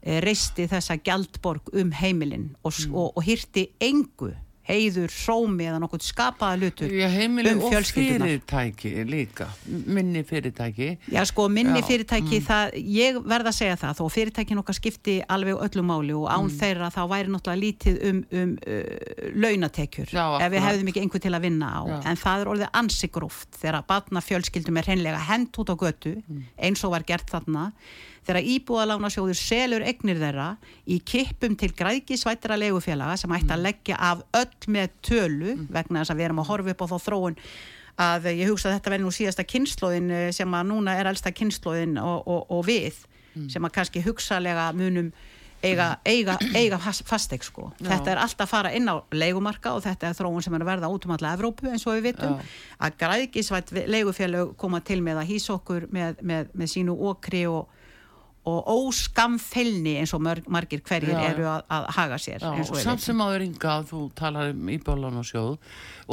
e, 0.00 0.20
reisti 0.24 0.68
þessa 0.70 0.96
gjaldborg 1.02 1.72
um 1.74 1.92
heimilinn 1.98 2.52
og, 2.62 2.72
mm. 2.72 2.94
og, 2.94 3.12
og 3.18 3.26
hýrti 3.26 3.68
engu 3.82 4.32
heiður, 4.64 5.12
sómi 5.12 5.66
eða 5.68 5.80
nokkuð 5.82 6.04
skapaða 6.06 6.56
lutur 6.62 6.92
Já, 6.92 7.08
um 7.26 7.64
og 7.66 7.74
fyrirtæki 7.92 8.92
líka, 9.08 9.48
minni 9.66 10.22
fyrirtæki 10.24 10.88
Já, 11.12 11.20
sko, 11.28 11.48
minni 11.52 11.82
Já. 11.82 11.86
fyrirtæki 11.90 12.38
mm. 12.38 12.46
það, 12.48 12.76
ég 12.96 13.18
verða 13.22 13.52
að 13.52 13.58
segja 13.58 13.76
það, 13.82 13.98
þó 14.00 14.14
fyrirtækin 14.16 14.62
okkar 14.62 14.78
skipti 14.78 15.16
alveg 15.36 15.60
öllum 15.66 15.90
máli 15.92 16.16
og 16.16 16.30
án 16.30 16.46
mm. 16.46 16.54
þeirra 16.62 16.90
þá 16.94 17.02
væri 17.12 17.34
náttúrulega 17.34 17.64
lítið 17.64 18.00
um, 18.08 18.22
um 18.40 18.56
uh, 18.64 19.28
launatekjur, 19.44 20.14
Já, 20.16 20.24
ef 20.40 20.56
við 20.56 20.66
hefðum 20.68 20.90
ekki 20.94 21.04
einhver 21.04 21.24
til 21.26 21.34
að 21.34 21.46
vinna 21.48 21.74
á, 21.76 21.82
en 22.00 22.22
það 22.24 22.46
er 22.46 22.52
orðið 22.54 22.80
ansigróft 22.80 23.60
þegar 23.60 23.84
batna 23.90 24.24
fjölskyldum 24.24 24.80
er 24.80 24.90
hreinlega 24.90 25.22
hend 25.28 25.60
út 25.60 25.72
á 25.72 25.76
götu, 25.76 26.16
mm. 26.24 26.50
eins 26.56 26.84
og 26.86 26.96
var 26.96 27.04
gert 27.08 27.28
þarna 27.32 27.68
þegar 28.24 28.48
íbúðalánasjóður 28.54 29.38
selur 29.38 29.84
egnir 29.84 30.20
þeirra 30.20 30.48
í 30.88 30.98
kippum 31.04 31.56
til 31.60 31.70
grækisvættira 31.76 32.58
legufélaga 32.60 33.18
sem 33.20 33.34
ætti 33.36 33.52
að 33.52 33.58
mm. 33.58 33.66
leggja 33.68 34.00
af 34.00 34.24
öll 34.40 34.72
með 34.76 34.98
tölu 35.04 35.54
mm. 35.54 35.68
vegna 35.74 36.02
þess 36.02 36.14
að 36.14 36.20
við 36.20 36.28
erum 36.28 36.42
að 36.44 36.50
horfa 36.52 36.74
upp 36.74 36.84
á 36.84 36.86
þá 36.92 36.96
þróun 37.08 37.38
að 38.04 38.28
ég 38.32 38.50
hugsa 38.50 38.70
að 38.70 38.78
þetta 38.78 38.94
verði 38.94 39.06
nú 39.06 39.14
síðasta 39.14 39.46
kynnslóðin 39.46 40.10
eh, 40.10 40.28
sem 40.34 40.56
að 40.56 40.66
núna 40.72 40.96
er 40.98 41.10
elsta 41.12 41.30
kynnslóðin 41.34 41.98
og, 42.02 42.24
og, 42.26 42.50
og 42.50 42.66
við 42.66 42.98
mm. 43.34 43.48
sem 43.52 43.68
að 43.68 43.74
kannski 43.76 44.02
hugsalega 44.04 44.70
munum 44.74 45.12
eiga, 45.64 45.86
eiga, 46.04 46.36
eiga 46.54 46.78
fasteg 46.78 47.44
sko. 47.44 47.70
Þetta 47.80 48.12
er 48.12 48.20
alltaf 48.22 48.46
að 48.46 48.50
fara 48.50 48.72
inn 48.76 48.90
á 48.90 49.00
leigumarka 49.14 49.74
og 49.76 49.84
þetta 49.84 50.10
er 50.10 50.18
þróun 50.18 50.44
sem 50.44 50.56
er 50.56 50.64
að 50.64 50.70
verða 50.72 50.90
út 50.92 51.06
um 51.06 51.14
alla 51.16 51.32
Evrópu 51.36 51.70
eins 51.70 51.86
og 51.86 51.96
við 51.96 52.10
vitum 52.10 52.36
Já. 52.36 52.50
að 52.86 52.98
grækisvætt 53.04 53.72
legufélag 53.88 54.54
koma 54.60 54.82
til 54.84 55.00
með 55.04 55.22
að 55.22 55.30
hýsa 55.32 55.54
okkur 55.56 55.88
með, 55.94 56.20
með, 56.22 56.52
með 56.52 56.72
sínu 56.74 56.96
okri 57.12 57.44
og 57.50 57.73
og 58.44 58.66
óskamfellni 58.68 59.94
eins 60.02 60.12
og 60.12 60.20
margir 60.24 60.82
hverjir 60.84 61.14
já, 61.16 61.28
eru 61.30 61.46
að, 61.48 61.62
að 61.72 61.86
haga 61.96 62.18
sér 62.20 62.42
já, 62.44 62.50
og 62.60 62.80
samt 62.82 63.04
sem 63.04 63.22
áður 63.24 63.46
ynga 63.46 63.76
þú 63.88 64.00
talar 64.18 64.52
um 64.52 64.72
íbálan 64.74 65.20
og 65.20 65.28
sjóð 65.28 65.54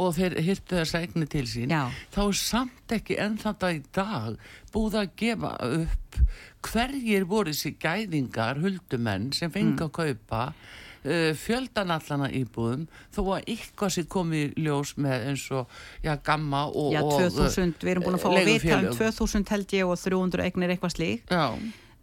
og 0.00 0.14
þeir 0.16 0.38
hirtu 0.46 0.78
þess 0.78 0.96
að 0.96 1.08
egni 1.08 1.28
til 1.34 1.44
sín 1.50 1.74
já. 1.74 1.82
þá 2.14 2.22
er 2.24 2.38
samt 2.40 2.94
ekki 2.96 3.18
enn 3.20 3.36
þetta 3.42 3.72
í 3.76 3.82
dag 3.92 4.38
búið 4.72 4.96
að 5.02 5.10
gefa 5.20 5.52
upp 5.66 6.22
hverjir 6.64 7.28
voru 7.28 7.52
þessi 7.52 7.74
gæðingar 7.82 8.62
huldumenn 8.62 9.28
sem 9.36 9.52
fengi 9.52 9.74
mm. 9.74 9.84
að 9.84 9.92
kaupa 9.98 10.42
uh, 10.48 11.28
fjöldanallana 11.36 12.30
íbúðum 12.38 12.88
þó 13.12 13.22
að 13.36 13.52
eitthvað 13.52 13.94
sem 13.98 14.08
kom 14.16 14.32
í 14.32 14.46
ljós 14.56 14.94
með 14.96 15.28
eins 15.34 15.44
og 15.52 15.78
já, 16.00 16.14
gamma 16.24 16.64
og, 16.70 16.96
já, 16.96 17.02
2000, 17.04 17.76
og, 17.76 17.84
við 17.84 17.94
erum 17.96 18.08
búin 18.08 18.16
að 18.16 18.24
fá 18.24 18.32
að 18.32 18.52
vita 18.54 18.80
um 18.80 18.90
2000 19.04 19.48
held 19.52 19.78
ég 19.82 19.92
og 19.92 20.00
300 20.00 20.48
egnir 20.48 20.76
eitthvað 20.76 20.96
slík 20.96 21.28
já 21.28 21.46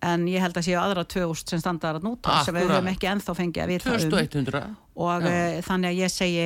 en 0.05 0.27
ég 0.31 0.43
held 0.43 0.57
að 0.59 0.67
séu 0.69 0.77
aðra 0.79 1.03
2000 1.03 1.53
sem 1.53 1.63
standaðar 1.63 1.99
að 1.99 2.07
núta 2.07 2.41
sem 2.47 2.55
við 2.55 2.69
höfum 2.71 2.91
ekki 2.93 3.09
enþá 3.11 3.35
fengið 3.35 3.63
að 3.63 3.73
vita 3.73 3.95
2100 3.95 4.61
um 4.63 4.77
og 4.99 5.23
uh, 5.23 5.59
þannig 5.63 5.93
að 5.93 5.99
ég 6.01 6.11
segi 6.11 6.45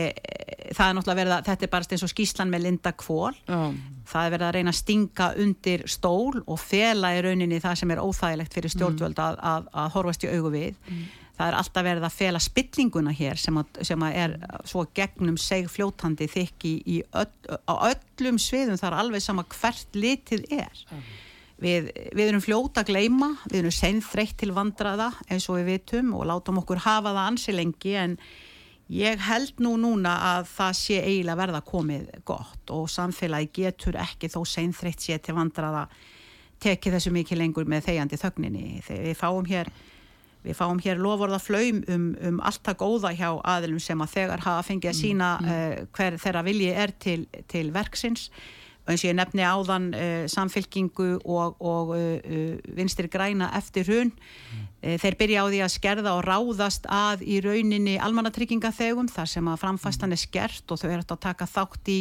það 0.74 0.88
er 0.88 0.96
náttúrulega 0.98 1.20
verið 1.20 1.36
að 1.36 1.48
þetta 1.50 1.66
er 1.66 1.72
bara 1.74 1.96
eins 1.96 2.06
og 2.06 2.12
skíslan 2.12 2.52
með 2.54 2.66
Linda 2.68 2.94
Kvól 2.98 3.34
það 4.10 4.28
er 4.28 4.34
verið 4.36 4.48
að 4.48 4.56
reyna 4.58 4.74
að 4.74 4.80
stinga 4.80 5.28
undir 5.44 5.84
stól 5.90 6.44
og 6.44 6.62
fela 6.62 7.12
í 7.16 7.20
rauninni 7.26 7.60
það 7.64 7.82
sem 7.82 7.94
er 7.94 8.04
óþægilegt 8.04 8.56
fyrir 8.56 8.74
stjórnvöld 8.74 9.18
mm. 9.18 9.26
að, 9.26 9.44
að, 9.52 9.68
að 9.84 9.92
horfast 9.98 10.26
í 10.26 10.32
augu 10.34 10.54
við. 10.54 10.80
Mm. 10.88 11.04
það 11.34 11.50
er 11.50 11.58
alltaf 11.60 11.88
verið 11.88 12.08
að 12.08 12.18
fela 12.20 12.42
spillinguna 12.44 13.14
hér 13.18 13.42
sem 13.42 13.60
að, 13.62 13.82
sem 13.90 14.06
að 14.06 14.18
er 14.24 14.36
svo 14.70 14.86
gegnum 14.96 15.38
seg 15.42 15.70
fljótandi 15.72 16.30
þykki 16.30 16.74
öll, 17.24 17.30
á 17.66 17.74
öllum 17.90 18.40
sviðum 18.42 18.80
þar 18.82 19.00
alveg 19.02 19.24
sama 19.26 19.46
hvert 19.56 19.98
litið 19.98 20.46
er. 20.54 20.84
Mm. 20.92 21.06
Við, 21.62 21.92
við 22.18 22.32
erum 22.32 22.42
fljóta 22.42 22.82
að 22.82 22.90
gleima, 22.90 23.30
við 23.46 23.60
erum 23.62 23.76
senþreytt 23.76 24.40
til 24.42 24.50
vandraða 24.56 25.12
eins 25.32 25.46
og 25.52 25.60
við 25.60 25.70
vitum 25.76 26.16
og 26.18 26.26
látum 26.28 26.60
okkur 26.64 26.82
hafa 26.84 27.14
það 27.14 27.28
ansi 27.28 27.54
lengi 27.54 27.94
en 28.00 28.18
ég 28.94 29.22
held 29.28 29.62
nú 29.64 29.76
núna 29.80 30.16
að 30.34 30.50
það 30.50 30.74
sé 30.80 30.98
eiginlega 31.04 31.40
verða 31.40 31.62
komið 31.68 32.10
gott 32.28 32.74
og 32.74 32.90
samfélagi 32.92 33.52
getur 33.62 34.00
ekki 34.02 34.32
þó 34.34 34.42
senþreytt 34.50 35.06
sé 35.06 35.20
til 35.24 35.38
vandraða 35.38 35.86
tekið 36.64 36.98
þessu 36.98 37.14
mikið 37.14 37.42
lengur 37.42 37.70
með 37.70 37.88
þegjandi 37.90 38.20
þögninni. 38.22 38.66
Við 38.88 39.16
fáum 39.20 39.48
hér, 39.48 39.70
við 40.44 40.58
fáum 40.58 40.82
hér 40.84 41.02
lofórða 41.02 41.40
flaum 41.44 41.84
um, 41.92 42.10
um 42.30 42.42
alltaf 42.44 42.78
góða 42.80 43.14
hjá 43.16 43.30
aðilum 43.40 43.82
sem 43.84 44.04
að 44.04 44.18
þegar 44.18 44.46
hafa 44.48 44.68
fengið 44.68 44.92
að 44.92 45.00
sína 45.00 45.32
mm, 45.38 45.48
mm. 45.48 45.54
Uh, 45.54 45.88
hver 45.96 46.20
þeirra 46.26 46.44
vilji 46.48 46.76
er 46.86 46.96
til, 47.06 47.20
til 47.52 47.72
verksins 47.76 48.30
eins 48.84 49.04
og 49.04 49.08
ég 49.08 49.16
nefni 49.16 49.46
áðan 49.48 49.90
uh, 49.96 50.26
samfélkingu 50.32 51.10
og, 51.24 51.56
og 51.64 51.96
uh, 51.96 52.60
vinstir 52.76 53.08
græna 53.12 53.50
eftir 53.58 53.88
hún 53.88 54.12
mm. 54.12 55.00
þeir 55.00 55.18
byrja 55.20 55.44
á 55.44 55.48
því 55.48 55.60
að 55.64 55.74
skerða 55.78 56.16
og 56.18 56.24
ráðast 56.28 56.88
að 56.92 57.24
í 57.24 57.40
rauninni 57.44 57.96
almannatryggingaþegum 58.04 59.08
þar 59.12 59.30
sem 59.32 59.48
að 59.48 59.62
framfastan 59.62 60.16
er 60.16 60.20
skert 60.20 60.74
og 60.74 60.82
þau 60.82 60.90
eru 60.90 61.06
að 61.06 61.22
taka 61.24 61.48
þátt 61.48 61.92
í 61.94 62.00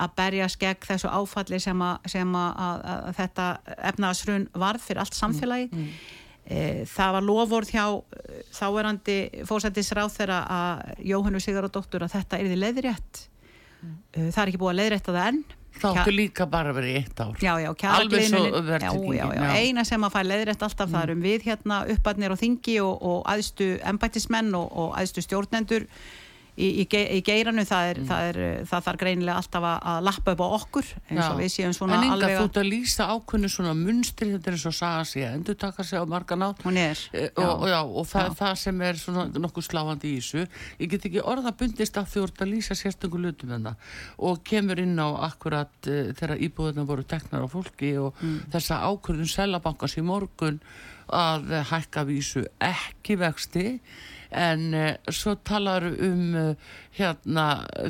að 0.00 0.16
berja 0.16 0.48
skegg 0.52 0.84
þessu 0.88 1.10
áfalli 1.12 1.60
sem 1.60 1.84
að, 1.84 2.08
sem 2.12 2.34
að, 2.36 2.64
að, 2.64 3.06
þetta 3.18 3.46
efnaðsrun 3.90 4.48
varð 4.60 4.84
fyrir 4.84 5.02
allt 5.02 5.16
samfélagi 5.16 5.68
mm. 5.70 5.86
Mm. 6.50 6.84
það 6.90 7.14
var 7.16 7.26
lofórð 7.26 7.72
hjá 7.74 7.84
þáverandi 8.56 9.18
fórsættisráð 9.48 10.12
þeirra 10.16 10.40
að 10.56 11.04
Jóhannu 11.10 11.42
Sigurðardóttur 11.42 12.06
að 12.06 12.16
þetta 12.16 12.40
er 12.40 12.50
því 12.50 12.60
leðrétt 12.60 13.24
mm. 13.80 13.96
það 14.30 14.42
er 14.42 14.52
ekki 14.52 14.62
búið 14.62 14.74
að 14.74 14.80
leðrétta 14.82 15.16
það 15.16 15.32
enn 15.32 15.42
Það 15.80 15.98
áttu 16.00 16.12
líka 16.14 16.46
bara 16.50 16.72
verið 16.76 16.96
eitt 17.00 17.20
ár. 17.22 17.36
Já, 17.40 17.52
já, 17.62 17.70
kjaragliðinu 17.82 19.44
Eina 19.54 19.84
sem 19.88 20.02
að 20.04 20.16
fæ 20.16 20.20
leðrætt 20.26 20.64
alltaf 20.66 20.88
mm. 20.88 20.94
það 20.96 21.04
erum 21.06 21.22
við 21.24 21.46
hérna 21.46 21.78
uppadnir 21.94 22.34
og 22.34 22.40
þingi 22.40 22.76
og, 22.84 23.04
og 23.10 23.20
aðstu 23.30 23.68
embættismenn 23.92 24.50
og, 24.58 24.66
og 24.82 24.96
aðstu 25.00 25.24
stjórnendur 25.24 25.86
í, 26.60 26.68
í, 26.82 26.84
í 27.16 27.20
geiranu 27.24 27.64
það, 27.68 27.90
er, 27.90 28.00
mm. 28.00 28.08
það, 28.10 28.28
er, 28.28 28.38
það 28.70 28.84
þarf 28.86 29.00
greinilega 29.00 29.36
alltaf 29.40 29.66
að, 29.70 30.00
lappa 30.06 30.34
upp 30.34 30.42
á 30.44 30.48
okkur 30.58 30.90
eins 31.08 31.22
og 31.26 31.38
við 31.40 31.52
séum 31.54 31.74
svona 31.76 31.98
en 31.98 32.06
enga 32.08 32.30
þú 32.34 32.44
ert 32.48 32.60
að 32.60 32.68
lýsa 32.68 33.08
ákveðinu 33.14 33.52
svona 33.54 33.74
munstri 33.78 34.30
þetta 34.34 34.50
er 34.50 34.58
eins 34.58 34.66
og 34.70 34.76
saga 34.76 35.06
sig 35.08 35.26
að 35.26 35.38
endur 35.38 35.58
taka 35.64 35.86
sig 35.86 36.02
á 36.02 36.04
margan 36.10 36.46
átt 36.46 36.64
e, 36.66 37.24
og, 37.40 37.66
já, 37.70 37.80
og 37.80 38.08
það 38.10 38.22
já. 38.22 38.28
er 38.28 38.36
það 38.42 38.54
sem 38.64 38.84
er 38.90 39.00
svona 39.04 39.26
nokkuð 39.46 39.68
sláandi 39.70 40.12
í 40.12 40.20
þessu 40.20 40.44
ég 40.44 40.92
get 40.94 41.08
ekki 41.10 41.24
orða 41.34 41.54
bundist 41.62 41.98
að 42.00 42.12
þú 42.14 42.26
ert 42.28 42.44
að 42.44 42.52
lýsa 42.54 42.78
sérstöngul 42.78 43.24
lutum 43.26 43.56
en 43.56 43.70
það 43.70 43.90
og 44.30 44.44
kemur 44.50 44.84
inn 44.84 44.96
á 45.00 45.08
akkurat 45.30 45.90
uh, 45.90 46.12
þegar 46.16 46.38
íbúðuna 46.46 46.86
voru 46.88 47.06
teknar 47.08 47.44
á 47.44 47.48
fólki 47.50 47.96
og 48.00 48.16
mm. 48.20 48.48
þessa 48.54 48.82
ákveðin 48.86 49.30
selabankars 49.30 49.98
í 50.00 50.06
morgun 50.06 50.60
að 51.10 51.50
hækka 51.72 52.04
vísu 52.06 52.44
ekki 52.62 53.16
vexti 53.18 53.66
en 54.30 54.74
uh, 54.74 55.12
svo 55.12 55.34
talar 55.46 55.86
um 55.90 56.34
uh, 56.38 56.70
hérna 56.96 57.46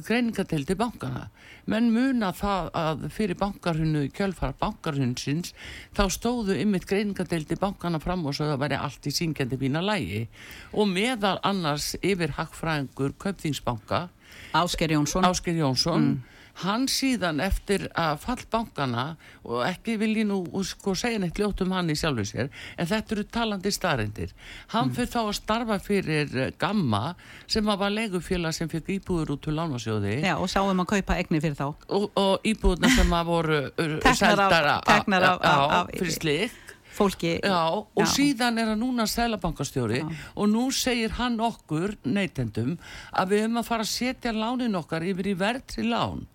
greiningatildi 0.06 0.76
bankana 0.78 1.28
menn 1.70 1.90
muna 1.94 2.32
það 2.36 2.70
að 2.76 3.04
fyrir 3.14 3.38
bankarhunu 3.38 4.06
kjölfara 4.16 4.56
bankarhunsins 4.60 5.52
þá 5.96 6.04
stóðu 6.10 6.56
ymmit 6.62 6.88
greiningatildi 6.88 7.58
bankana 7.60 8.00
fram 8.02 8.24
og 8.26 8.36
svo 8.36 8.48
það 8.50 8.64
væri 8.64 8.80
allt 8.80 9.06
í 9.06 9.14
syngjandi 9.14 9.60
bína 9.60 9.84
lægi 9.84 10.24
og 10.72 10.90
meðal 10.90 11.38
annars 11.46 11.92
yfir 12.00 12.34
Hagfræðingur 12.38 13.14
Köpþingsbanka 13.20 14.08
Ásker 14.56 14.90
Jónsson, 14.90 15.26
Ásker 15.26 15.56
Jónsson 15.58 16.04
mm 16.08 16.36
hann 16.64 16.86
síðan 16.90 17.40
eftir 17.44 17.86
að 17.98 18.20
fallbankana 18.24 19.06
og 19.44 19.64
ekki 19.66 19.96
vil 20.00 20.12
ég 20.20 20.28
nú 20.28 20.42
sko 20.66 20.94
segja 20.98 21.20
neitt 21.22 21.38
ljótt 21.40 21.62
um 21.64 21.74
hann 21.76 21.90
í 21.90 21.96
sjálfu 21.98 22.26
sér 22.28 22.50
en 22.76 22.90
þetta 22.90 23.16
eru 23.16 23.24
talandi 23.24 23.72
staðrindir 23.74 24.34
hann 24.74 24.90
mm. 24.90 24.94
fyrir 24.98 25.12
þá 25.14 25.20
að 25.22 25.34
starfa 25.40 25.78
fyrir 25.82 26.36
eh, 26.36 26.52
Gamma 26.60 27.14
sem 27.50 27.66
var 27.66 27.92
legufélag 27.92 28.54
sem 28.54 28.70
fikk 28.70 28.90
íbúður 28.96 29.34
út 29.36 29.44
til 29.46 29.54
lánasjóði. 29.56 30.16
Já 30.24 30.34
og 30.36 30.50
sáum 30.50 30.82
að 30.82 30.90
kaupa 30.94 31.18
egni 31.20 31.40
fyrir 31.42 31.58
þá. 31.58 31.68
Og, 31.96 32.10
og 32.18 32.46
íbúðuna 32.46 32.90
sem 32.94 33.14
að 33.16 33.30
voru 33.30 33.60
teknar 33.76 35.28
af 35.30 35.94
fyrir 35.94 36.14
slik 36.16 36.76
fólki 36.96 37.36
Já, 37.42 37.60
og 37.70 38.02
Já. 38.04 38.08
síðan 38.14 38.58
er 38.60 38.72
hann 38.72 38.82
núna 38.82 39.06
selabankastjóri 39.10 40.02
og 40.34 40.50
nú 40.50 40.66
segir 40.74 41.14
hann 41.18 41.38
okkur 41.40 41.96
neytendum 42.04 42.76
að 43.12 43.34
við 43.34 43.44
höfum 43.44 43.62
að 43.62 43.70
fara 43.70 43.86
að 43.86 43.92
setja 43.94 44.34
lánin 44.36 44.78
okkar 44.80 45.06
yfir 45.06 45.30
í 45.32 45.38
verðri 45.38 45.86
lán. 45.88 46.26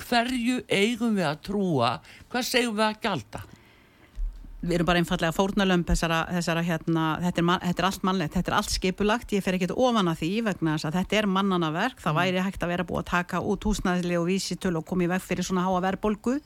Hverju 0.00 0.62
eigum 0.72 1.16
við 1.18 1.28
að 1.28 1.40
trúa? 1.46 1.94
Hvað 2.32 2.46
segjum 2.48 2.76
við 2.78 2.86
að 2.88 3.00
gjalda 3.04 3.42
við 4.60 4.74
erum 4.76 4.88
bara 4.90 5.00
einfallega 5.00 5.32
fórnalömp 5.32 5.88
þessara, 5.88 6.18
þessara 6.36 6.62
hérna, 6.64 7.04
þetta 7.22 7.40
er, 7.40 7.44
ma- 7.48 7.58
þetta 7.62 7.80
er 7.80 7.86
allt 7.88 8.02
mannlegt, 8.04 8.34
þetta 8.34 8.50
er 8.50 8.56
allt 8.58 8.72
skipulagt, 8.74 9.32
ég 9.32 9.44
fer 9.44 9.56
ekki 9.56 9.70
ofan 9.72 10.10
að 10.10 10.18
því 10.20 10.30
vegna 10.50 10.74
þess 10.74 10.88
að 10.90 10.98
þetta 10.98 11.18
er 11.20 11.28
mannana 11.36 11.70
verk, 11.72 12.02
það 12.02 12.18
væri 12.18 12.42
hægt 12.44 12.66
að 12.66 12.72
vera 12.74 12.86
búið 12.90 13.00
að 13.00 13.08
taka 13.10 13.40
út 13.40 13.64
húsnæðisli 13.64 14.18
og 14.20 14.26
vísitölu 14.28 14.82
og 14.82 14.86
koma 14.90 15.06
í 15.06 15.08
veg 15.14 15.24
fyrir 15.24 15.48
svona 15.48 15.64
háa 15.64 15.80
verðbólgu, 15.86 16.36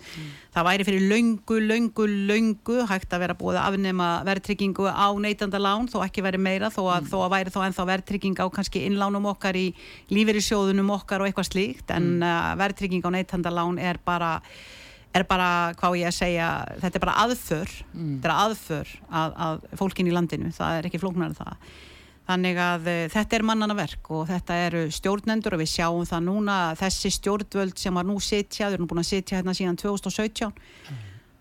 það 0.55 0.69
væri 0.69 0.87
fyrir 0.87 1.09
löngu, 1.11 1.59
löngu, 1.65 2.07
löngu 2.31 2.79
hægt 2.93 3.11
að 3.11 3.25
vera 3.25 3.39
búið 3.41 3.59
að 3.59 3.67
afnema 3.73 4.13
verðtryggingu 4.31 4.87
á 4.87 5.11
neytandalán, 5.19 5.91
þó 5.91 5.99
ekki 6.07 6.23
veri 6.23 6.39
meira, 6.39 6.71
þó 6.71 6.85
að, 6.95 7.11
þó 7.11 7.19
að 7.25 7.35
væri 7.35 7.55
þó 7.57 7.61
ennþá 7.67 7.89
verðtrygging 7.91 8.39
á 8.39 8.47
kannski 8.47 8.87
innlánum 8.87 9.27
okkar 9.35 9.59
í 9.59 9.67
lífeyrissjóðunum 10.15 10.95
okkar 11.01 11.25
og 11.25 11.33
eitthvað 11.33 11.51
slíkt, 11.51 11.91
en 11.91 12.21
mm. 12.21 12.57
verðtrygging 12.63 13.03
á 13.03 13.11
neytandalán 13.19 13.83
er 13.83 13.99
bara 14.07 14.39
er 15.21 15.27
bara, 15.31 15.49
hvað 15.79 15.99
ég 16.01 16.11
að 16.11 16.17
segja 16.19 16.51
þetta 16.83 16.99
er 16.99 17.05
bara 17.07 17.17
aðför. 17.25 17.75
Þetta 17.95 18.31
er 18.31 18.37
aðför 18.45 18.95
að, 19.09 19.35
að 19.47 19.67
fólkin 19.81 20.11
í 20.11 20.15
landinu. 20.15 20.53
Það 20.55 20.79
er 20.79 20.89
ekki 20.91 21.03
flóknar 21.03 21.33
en 21.33 21.39
það. 21.39 21.73
Þannig 22.25 22.59
að 22.65 22.87
uh, 22.89 23.01
þetta 23.13 23.37
er 23.37 23.43
mannana 23.45 23.75
verk 23.77 24.13
og 24.17 24.29
þetta 24.31 24.61
eru 24.67 24.85
stjórnendur 24.97 25.57
og 25.57 25.61
við 25.61 25.73
sjáum 25.75 26.07
það 26.09 26.29
núna 26.31 26.61
að 26.71 26.79
þessi 26.87 27.13
stjórnvöld 27.19 27.81
sem 27.81 27.99
var 28.01 28.07
nú 28.09 28.17
sitja, 28.17 28.71
þau 28.71 28.79
eru 28.79 28.85
nú 28.85 28.93
búin 28.93 29.03
að 29.05 29.11
sitja 29.11 29.41
hérna 29.41 29.57
síðan 29.57 29.77
2017 29.83 30.55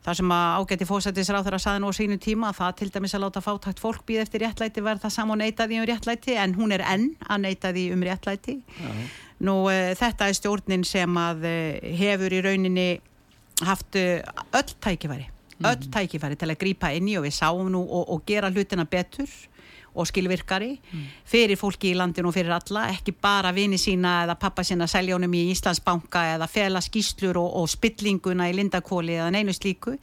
það 0.03 0.20
sem 0.20 0.34
að 0.36 0.58
ágæti 0.60 0.88
fósættisráð 0.88 1.46
þeirra 1.48 1.60
saði 1.63 1.82
nú 1.82 1.92
á 1.92 1.94
sínu 1.96 2.18
tíma 2.22 2.50
að 2.50 2.58
það 2.60 2.74
til 2.80 2.89
dæmis 2.96 3.15
að 3.15 3.24
láta 3.24 3.44
fátækt 3.44 3.80
fólk 3.80 4.03
býð 4.08 4.24
eftir 4.25 4.44
réttlæti 4.44 4.84
verð 4.84 5.06
það 5.06 5.15
saman 5.15 5.39
neita 5.39 5.68
því 5.70 5.80
um 5.80 5.88
réttlæti 5.88 6.36
en 6.44 6.56
hún 6.58 6.75
er 6.75 6.84
enn 6.84 7.06
að 7.24 7.44
neita 7.46 7.72
því 7.72 7.86
um 7.96 8.03
réttlæti. 8.03 8.58
Nú 9.48 9.56
uh, 9.72 9.94
þetta 10.00 10.27
er 10.27 10.38
stjórnin 10.39 10.84
sem 10.88 11.20
að 11.20 11.48
uh, 11.48 11.88
hefur 12.03 12.36
í 12.36 12.44
rauninni 12.44 12.89
haft 13.62 13.95
uh, 13.95 14.19
öll 14.57 14.75
tækifæri 14.81 15.29
öll 15.63 15.89
tækifæri 15.93 16.36
til 16.36 16.51
að 16.51 16.60
grípa 16.60 16.91
inn 16.95 17.07
í 17.07 17.17
og 17.19 17.27
við 17.27 17.36
sáum 17.38 17.69
nú 17.72 17.83
og, 17.83 18.10
og 18.10 18.24
gera 18.27 18.50
hlutina 18.51 18.86
betur 18.89 19.29
og 19.93 20.07
skilvirkari 20.10 20.72
fyrir 21.29 21.57
fólki 21.60 21.91
í 21.91 21.98
landinu 21.98 22.31
og 22.31 22.36
fyrir 22.36 22.53
alla 22.55 22.88
ekki 22.93 23.13
bara 23.22 23.53
vini 23.53 23.77
sína 23.77 24.24
eða 24.24 24.36
pappa 24.41 24.63
sína 24.65 24.88
selja 24.89 25.15
honum 25.17 25.33
í 25.38 25.43
Íslandsbanka 25.53 26.24
eða 26.36 26.48
fela 26.50 26.81
skýslur 26.81 27.38
og, 27.38 27.51
og 27.62 27.69
spillinguna 27.69 28.50
í 28.50 28.55
Lindakóli 28.57 29.19
eða 29.19 29.29
neinu 29.36 29.53
slíku. 29.53 29.93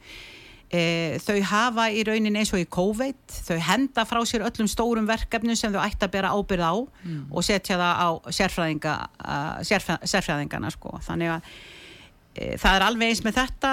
E, 0.71 1.19
þau 1.19 1.35
hafa 1.43 1.89
í 1.91 2.05
raunin 2.07 2.37
eins 2.39 2.53
og 2.55 2.61
í 2.63 2.69
COVID 2.71 3.35
þau 3.49 3.57
henda 3.67 4.05
frá 4.07 4.21
sér 4.23 4.45
öllum 4.47 4.69
stórum 4.71 5.09
verkefnum 5.09 5.59
sem 5.59 5.73
þau 5.73 5.83
ætti 5.83 6.07
að 6.07 6.13
bera 6.15 6.31
ábyrð 6.31 6.63
á 6.63 6.73
og 7.27 7.43
setja 7.43 7.75
það 7.75 7.99
á 7.99 8.09
sérfræðinga, 8.31 8.95
sérfræ, 9.67 9.99
sérfræðingana 10.07 10.71
sko. 10.71 10.95
þannig 11.03 11.35
að 11.35 11.51
það 12.31 12.75
er 12.77 12.83
alveg 12.85 13.09
eins 13.11 13.21
með 13.25 13.35
þetta 13.41 13.71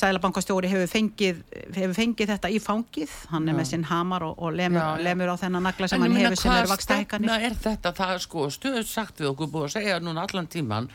Sælabankastjóri 0.00 0.70
hefur 0.72 0.88
fengið, 0.88 1.42
hefur 1.74 1.92
fengið 1.98 2.30
þetta 2.32 2.50
í 2.54 2.60
fangið. 2.64 3.12
Hann 3.28 3.50
er 3.52 3.58
með 3.58 3.68
sinn 3.74 3.84
hamar 3.90 4.24
og, 4.24 4.38
og 4.40 4.56
lemur, 4.56 4.80
Já, 4.80 4.86
já. 4.96 5.04
lemur 5.04 5.32
á 5.32 5.36
þennan 5.42 5.66
nagla 5.68 5.90
sem 5.92 6.00
hann 6.06 6.16
hefur 6.16 6.40
sem 6.40 6.54
eru 6.56 6.72
vaksta 6.72 6.96
stefna 7.02 7.36
er 7.44 7.58
þetta, 7.66 7.92
það 7.98 8.14
er 8.16 8.24
sko 8.24 8.48
stöðut 8.56 8.88
sagt 8.88 9.20
við 9.20 9.30
okkur 9.34 9.52
búið 9.52 9.68
að 9.68 9.74
segja 9.76 10.00
núna 10.00 10.24
allan 10.24 10.48
tíman 10.48 10.88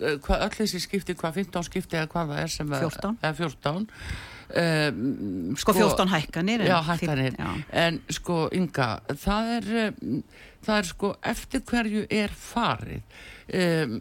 uh, 0.00 0.16
hvað 0.24 0.46
öll 0.48 0.56
þessi 0.62 0.80
skipti, 0.86 1.16
hvað 1.20 1.40
15 1.42 1.68
skipti 1.68 2.00
eða 2.00 2.08
hvað 2.14 2.32
það 2.34 2.42
er 2.46 2.52
sem 2.56 2.72
er 2.72 2.84
14. 2.88 3.16
eða 3.20 3.34
14 3.44 3.88
um, 4.64 5.56
sko 5.60 5.74
14 5.76 6.12
hækkanir 6.14 6.64
en 6.64 6.70
já, 6.72 6.78
hækkanir. 6.88 7.36
já. 7.38 7.50
en 7.84 8.00
sko 8.16 8.38
Inga 8.56 8.88
það 9.12 9.52
er, 9.58 9.68
það 10.64 10.76
er 10.80 10.88
sko 10.94 11.12
eftir 11.34 11.66
hverju 11.68 12.06
er 12.10 12.32
farið? 12.32 13.20
Um, 13.52 14.00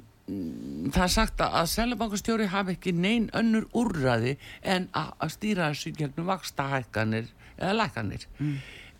það 0.93 1.03
er 1.05 1.13
sagt 1.13 1.41
að, 1.43 1.57
Sælabankastjóri 1.73 2.49
hafi 2.51 2.75
ekki 2.77 2.93
neinn 2.95 3.29
önnur 3.37 3.67
úrræði 3.77 4.37
en 4.61 4.87
að, 4.97 5.33
stýra 5.35 5.71
þessu 5.73 5.93
gegnum 5.97 6.29
vaksta 6.29 6.69
hækkanir 6.73 7.29
eða 7.57 7.75
lækkanir. 7.81 8.27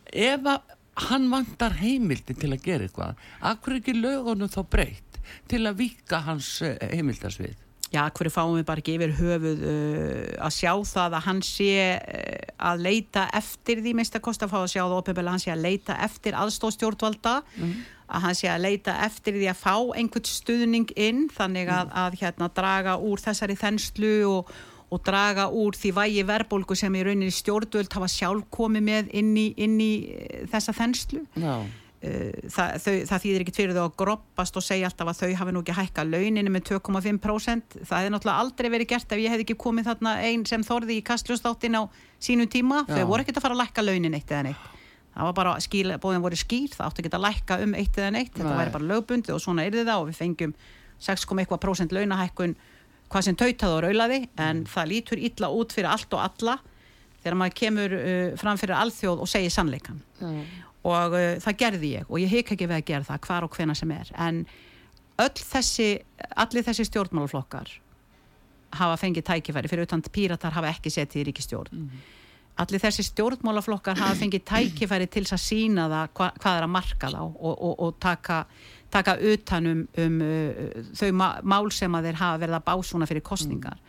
Ef 0.10 0.50
að 0.50 0.76
hann 1.10 1.30
vantar 1.32 1.78
heimildi 1.80 2.36
til 2.36 2.52
að 2.52 2.66
gera 2.66 2.88
eitthvað 2.88 3.24
akkur 3.52 3.78
ekki 3.80 3.96
lögunum 3.96 4.52
þá 4.52 4.62
breytt 4.68 5.20
til 5.50 5.64
að 5.70 5.82
vika 5.84 6.24
hans 6.26 6.58
eh, 6.66 6.78
heimildasvið? 6.92 7.58
Já, 7.90 8.04
hverju 8.14 8.30
fáum 8.30 8.54
við 8.54 8.66
bara 8.68 8.82
ekki 8.84 8.96
yfir 9.00 9.14
höfuð 9.18 9.62
uh, 9.66 10.34
að 10.46 10.52
sjá 10.54 10.74
það 10.86 11.16
að 11.18 11.24
hann 11.26 11.40
sé 11.46 11.72
uh, 11.98 12.52
að 12.70 12.84
leita 12.86 13.24
eftir 13.40 13.82
því 13.82 13.96
minnst 13.98 14.18
að 14.20 14.26
kosta 14.28 14.46
að 14.46 14.54
fá 14.54 14.60
að 14.60 14.74
sjá 14.76 14.82
það 14.84 14.98
ofinbeglega 15.00 15.34
hann 15.34 15.42
sé 15.42 15.54
að 15.56 15.64
leita 15.64 15.96
eftir 16.06 16.38
aðstóðstjórnvalda 16.38 17.34
að 18.10 18.26
hann 18.26 18.38
sé 18.38 18.50
að 18.50 18.66
leita 18.66 18.96
eftir 19.06 19.38
því 19.38 19.50
að 19.52 19.62
fá 19.62 19.76
einhvern 20.00 20.28
stuðning 20.28 20.94
inn 20.98 21.28
þannig 21.34 21.70
að, 21.74 21.94
að 22.04 22.20
hérna 22.24 22.50
draga 22.58 22.98
úr 22.98 23.22
þessari 23.22 23.58
þenslu 23.60 24.14
og, 24.30 24.54
og 24.90 25.04
draga 25.06 25.50
úr 25.54 25.78
því 25.78 25.94
vægi 26.00 26.24
verðbólgu 26.30 26.78
sem 26.80 26.96
í 26.98 27.04
rauninni 27.06 27.34
stjórnvöld 27.34 27.94
hafa 27.94 28.10
sjálf 28.10 28.48
komið 28.54 28.88
með 28.90 29.14
inn 29.22 29.36
í, 29.38 29.52
inn 29.62 29.78
í 29.84 29.94
eh, 30.16 30.42
þessa 30.50 30.76
þenslu. 30.82 31.24
Já, 31.38 31.54
Uh, 32.00 32.32
það, 32.48 32.76
þau, 32.80 32.94
það 33.10 33.24
þýðir 33.26 33.44
ekki 33.44 33.54
fyrir 33.58 33.76
þau 33.76 33.82
að 33.82 33.96
groppast 34.00 34.56
og 34.56 34.64
segja 34.64 34.88
alltaf 34.88 35.10
að 35.12 35.18
þau 35.18 35.34
hafi 35.42 35.52
nú 35.52 35.64
ekki 35.66 35.74
hækka 35.76 36.06
launinu 36.08 36.54
með 36.56 36.70
2,5% 36.70 37.76
það 37.76 37.92
hefði 37.92 38.14
náttúrulega 38.14 38.44
aldrei 38.46 38.70
verið 38.72 38.90
gert 38.94 39.12
ef 39.12 39.20
ég 39.20 39.36
hef 39.36 39.44
ekki 39.44 39.58
komið 39.60 39.90
þarna 39.90 40.14
einn 40.30 40.46
sem 40.48 40.64
þorði 40.64 40.96
í 40.96 41.04
kastljóstáttin 41.10 41.76
á 41.76 41.92
sínu 42.24 42.48
tíma, 42.48 42.86
Já. 42.88 43.02
þau 43.02 43.10
voru 43.12 43.26
ekki 43.26 43.36
að 43.36 43.44
fara 43.44 43.58
að 43.58 43.64
lækka 43.66 43.84
launin 43.84 44.16
eitt 44.16 44.32
eða 44.32 44.46
neitt 44.48 44.79
það 45.14 45.30
var 45.30 45.38
bara 45.38 45.56
skýr, 45.64 45.92
bóðin 46.02 46.24
voru 46.24 46.40
skýr, 46.40 46.70
það 46.74 46.88
áttu 46.88 47.04
ekki 47.04 47.14
að 47.18 47.26
lækka 47.26 47.60
um 47.66 47.76
eitt 47.78 47.98
eða 47.98 48.12
neitt, 48.16 48.34
þetta 48.36 48.50
Nei. 48.50 48.60
væri 48.62 48.76
bara 48.76 48.90
lögbundið 48.94 49.36
og 49.36 49.44
svona 49.44 49.66
yrði 49.68 49.86
það 49.88 50.04
og 50.04 50.10
við 50.10 50.20
fengjum 50.20 50.54
6,1% 51.00 51.96
launahækkun 51.96 52.56
hvað 53.10 53.26
sem 53.26 53.38
tautaði 53.40 53.76
og 53.76 53.84
raulaði 53.88 54.20
en 54.40 54.64
það 54.70 54.92
lítur 54.94 55.22
illa 55.30 55.50
út 55.56 55.74
fyrir 55.74 55.90
allt 55.90 56.14
og 56.14 56.24
alla 56.24 56.58
þegar 57.24 57.38
maður 57.40 57.58
kemur 57.60 57.96
uh, 57.98 58.32
fram 58.40 58.60
fyrir 58.62 58.78
alþjóð 58.78 59.24
og 59.24 59.30
segir 59.32 59.54
sannleikan 59.54 60.02
og 60.88 61.16
uh, 61.18 61.36
það 61.44 61.60
gerði 61.64 61.94
ég 61.98 62.10
og 62.10 62.22
ég 62.22 62.32
hika 62.32 62.56
ekki 62.56 62.70
við 62.70 62.78
að 62.78 62.88
gera 62.92 63.10
það 63.10 63.24
hvar 63.28 63.48
og 63.48 63.56
hvena 63.58 63.76
sem 63.76 63.92
er. 63.96 64.12
En 64.16 64.44
öll 65.20 65.42
þessi 65.42 65.90
allir 66.40 66.68
þessi 66.68 66.88
stjórnmálaflokkar 66.88 67.74
hafa 68.80 69.00
fengið 69.02 69.26
tækifæri 69.32 69.72
fyrir 69.72 69.88
utan 69.88 70.06
píratar 70.06 70.54
hafa 70.56 70.72
ekki 70.72 70.94
setið 70.94 71.24
í 71.24 71.28
ríkistjórn 71.32 71.88
allir 72.60 72.82
þessi 72.84 73.06
stjórnmálaflokkar 73.08 74.00
hafa 74.00 74.18
fengið 74.20 74.46
tækifæri 74.50 75.08
til 75.12 75.24
að 75.26 75.42
sína 75.44 75.88
það 75.92 76.14
hva, 76.20 76.30
hvað 76.42 76.60
er 76.60 76.68
að 76.68 76.74
marka 76.76 77.12
þá 77.14 77.22
og, 77.24 77.54
og, 77.54 77.74
og 77.86 77.98
taka, 78.04 78.40
taka 78.92 79.16
utan 79.32 79.70
um, 79.72 79.84
um 80.04 80.22
uh, 80.26 80.64
þau 81.00 81.12
mál 81.20 81.72
sem 81.76 81.96
að 81.96 82.10
þeir 82.10 82.22
hafa 82.24 82.42
verið 82.44 82.60
að 82.60 82.68
básuna 82.68 83.10
fyrir 83.10 83.26
kostningar 83.26 83.80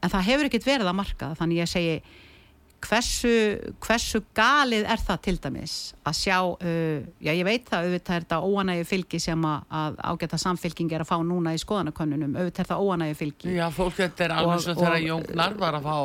en 0.00 0.12
það 0.12 0.28
hefur 0.30 0.50
ekkert 0.50 0.68
verið 0.68 0.90
að 0.90 0.98
marka 1.00 1.32
þannig 1.38 1.62
ég 1.62 1.70
segi 1.70 1.96
hversu, 2.84 3.32
hversu 3.84 4.20
galið 4.36 4.84
er 4.94 5.00
það 5.06 5.20
til 5.26 5.34
dæmis 5.44 5.74
að 6.06 6.16
sjá 6.18 6.36
uh, 6.44 7.04
já 7.24 7.32
ég 7.32 7.44
veit 7.46 7.68
það 7.70 7.86
auðvitað 7.88 8.16
er 8.18 8.24
þetta 8.26 8.38
óanægju 8.44 8.86
fylgi 8.90 9.20
sem 9.24 9.46
að, 9.48 9.66
að 9.80 9.98
ágæta 10.12 10.40
samfylking 10.42 10.92
er 10.94 11.04
að 11.04 11.10
fá 11.10 11.16
núna 11.24 11.54
í 11.56 11.60
skoðanakönnunum. 11.62 12.36
Auðvitað 12.38 12.64
er 12.64 12.70
það 12.70 12.84
óanægju 12.88 13.18
fylgi. 13.20 13.54
Já, 13.56 13.64
fólk 13.74 13.96
þetta 13.98 14.24
er 14.28 14.34
alveg 14.38 14.64
svo 14.64 14.74
þegar 14.78 14.96
og- 14.98 15.08
Jóngnar 15.08 15.56
var 15.60 15.78
að 15.78 15.88
fá 15.88 15.98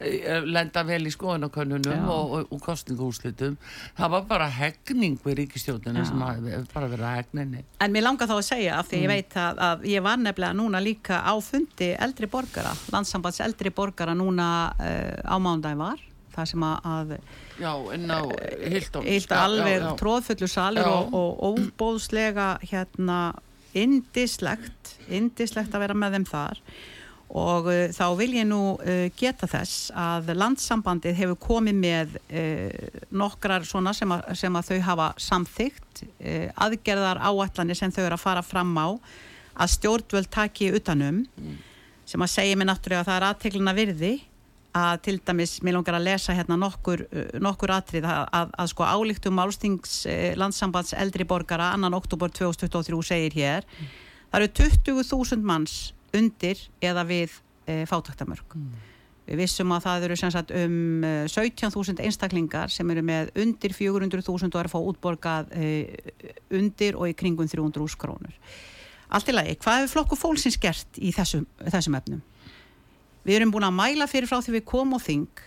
eh, 0.00 0.40
lenda 0.46 0.82
vel 0.88 1.02
í 1.06 1.12
skoðanakönnunum 1.14 2.08
og, 2.10 2.34
og, 2.40 2.52
og 2.56 2.60
kostninguúslitum 2.66 3.56
það 3.98 4.12
var 4.16 4.26
bara 4.30 4.48
hegning 4.52 5.18
við 5.24 5.38
ríkistjóðinu 5.42 6.04
sem 6.06 6.20
hafi 6.26 6.60
bara 6.74 6.90
verið 6.90 7.06
að 7.08 7.16
hegninni 7.20 7.64
En 7.84 7.92
mér 7.94 8.06
langar 8.06 8.30
þá 8.30 8.36
að 8.38 8.44
segja 8.48 8.78
af 8.80 8.88
því 8.90 9.02
ég 9.04 9.10
veit 9.12 9.36
að, 9.40 9.60
að 9.68 9.86
ég 9.92 10.04
var 10.06 10.20
nefnilega 10.22 10.56
núna 10.58 10.80
líka 10.82 11.20
á 11.22 11.34
fundi 11.44 11.92
eldri 11.94 12.28
borgara, 12.30 12.72
landsambands 12.94 13.40
eldri 13.44 13.70
borgara 13.74 14.14
núna 14.16 14.48
uh, 14.76 15.36
það 16.36 16.52
sem 16.52 16.66
að, 16.68 17.16
Já, 17.56 17.72
en 17.96 18.12
á 18.12 18.20
Hildón 18.68 19.08
eilt 19.08 19.32
alveg 19.32 19.88
tróðfullu 20.00 20.48
salur 20.50 20.84
Já. 20.84 20.92
og, 20.92 21.16
og 21.16 21.64
óbóðslega 21.64 22.50
hérna 22.66 23.20
indislegt 23.76 24.96
indislegt 25.12 25.74
að 25.74 25.84
vera 25.84 25.96
með 25.98 26.16
þeim 26.16 26.28
þar. 26.30 26.60
Og 27.36 27.68
uh, 27.72 27.88
þá 27.90 28.04
vil 28.20 28.30
ég 28.36 28.46
nú 28.46 28.60
uh, 28.76 29.06
geta 29.18 29.48
þess 29.50 29.90
að 29.98 30.30
landsambandið 30.38 31.16
hefur 31.18 31.40
komið 31.48 31.80
með 31.80 32.18
uh, 32.30 33.00
nokkrar 33.10 33.66
svona 33.66 33.94
sem 33.96 34.12
að, 34.14 34.28
sem 34.38 34.58
að 34.58 34.70
þau 34.70 34.78
hafa 34.90 35.08
samþygt 35.20 35.82
aðgerðar 36.60 37.22
áætlanir 37.24 37.78
sem 37.78 37.92
þau 37.94 38.02
eru 38.04 38.18
að 38.18 38.20
fara 38.20 38.42
fram 38.44 38.74
á 38.76 39.00
að 39.56 39.70
stjórnvöld 39.72 40.28
taki 40.28 40.68
utanum 40.76 41.22
sem 42.04 42.20
að 42.20 42.32
segja 42.34 42.58
mig 42.60 42.68
náttúrulega 42.68 43.00
að 43.00 43.08
það 43.08 43.16
er 43.16 43.26
aðteglina 43.30 43.74
virði 43.78 44.10
að 44.76 44.96
til 45.06 45.16
dæmis, 45.24 45.58
mér 45.64 45.78
langar 45.78 45.98
að 45.98 46.06
lesa 46.08 46.34
hérna 46.36 46.58
nokkur, 46.60 47.06
uh, 47.08 47.30
nokkur 47.42 47.72
atrið 47.76 48.08
að, 48.08 48.24
að, 48.40 48.56
að 48.62 48.72
sko 48.72 48.88
álíktum 48.88 49.38
málstings 49.38 50.00
eh, 50.10 50.34
landsambands 50.38 50.96
eldri 50.96 51.26
borgara 51.28 51.72
annan 51.76 51.96
oktober 51.96 52.32
2023 52.34 53.00
segir 53.06 53.38
hér 53.38 53.70
það 54.32 54.42
eru 54.42 54.52
20.000 54.60 55.46
manns 55.46 55.78
undir 56.16 56.60
eða 56.84 57.04
við 57.08 57.32
e, 57.66 57.84
fátæktamörk 57.88 58.54
við 59.26 59.40
vissum 59.40 59.72
að 59.74 59.86
það 59.86 60.06
eru 60.06 60.18
sem 60.20 60.32
sagt 60.34 60.52
um 60.54 61.04
eh, 61.06 61.24
17.000 61.30 62.04
einstaklingar 62.06 62.72
sem 62.72 62.90
eru 62.94 63.02
með 63.06 63.32
undir 63.42 63.74
400.000 63.74 64.52
og 64.52 64.60
er 64.60 64.68
að 64.68 64.74
fá 64.74 64.78
útborgað 64.78 65.52
e, 65.56 65.68
undir 66.54 66.98
og 66.98 67.10
í 67.10 67.16
kringum 67.18 67.48
300.000 67.50 67.98
krónur. 68.00 68.36
Allt 69.06 69.28
í 69.30 69.34
lagi, 69.34 69.58
hvað 69.62 69.82
hefur 69.82 69.92
flokku 69.94 70.18
fólksins 70.18 70.58
gert 70.62 70.98
í 70.98 71.12
þessum, 71.14 71.46
þessum 71.66 71.98
efnum 71.98 72.22
Við 73.26 73.40
erum 73.40 73.52
búin 73.54 73.66
að 73.66 73.74
mæla 73.74 74.06
fyrir 74.06 74.30
frá 74.30 74.38
því 74.38 74.60
við 74.60 74.66
komum 74.70 74.96
á 74.96 75.00
þing 75.02 75.44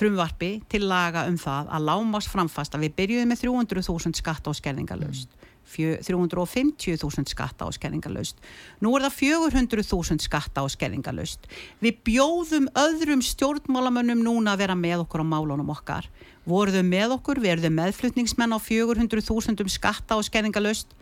frumvarpi 0.00 0.50
til 0.70 0.86
laga 0.88 1.26
um 1.28 1.36
það 1.38 1.70
að 1.74 1.86
lámas 1.88 2.28
framfast 2.30 2.74
að 2.76 2.86
við 2.86 2.96
byrjuðum 3.00 3.32
með 3.32 3.42
300.000 3.44 4.20
skatta 4.20 4.52
og 4.52 4.58
skerðingalöst. 4.58 5.32
350.000 5.70 7.30
skatta 7.30 7.66
og 7.68 7.74
skerðingalöst. 7.76 8.38
Nú 8.82 8.94
er 8.96 9.04
það 9.06 9.18
400.000 9.18 10.24
skatta 10.24 10.64
og 10.66 10.72
skerðingalöst. 10.72 11.46
Við 11.82 12.00
bjóðum 12.06 12.70
öðrum 12.80 13.22
stjórnmálamönnum 13.22 14.24
núna 14.24 14.54
að 14.54 14.64
vera 14.64 14.78
með 14.78 15.04
okkur 15.04 15.22
á 15.22 15.32
málunum 15.34 15.70
okkar. 15.74 16.08
Voruðum 16.48 16.90
með 16.90 17.18
okkur, 17.18 17.42
verðum 17.44 17.76
meðflutningsmenn 17.78 18.56
á 18.56 18.58
400.000 18.58 19.68
skatta 19.70 20.18
og 20.18 20.26
skerðingalöst. 20.26 20.96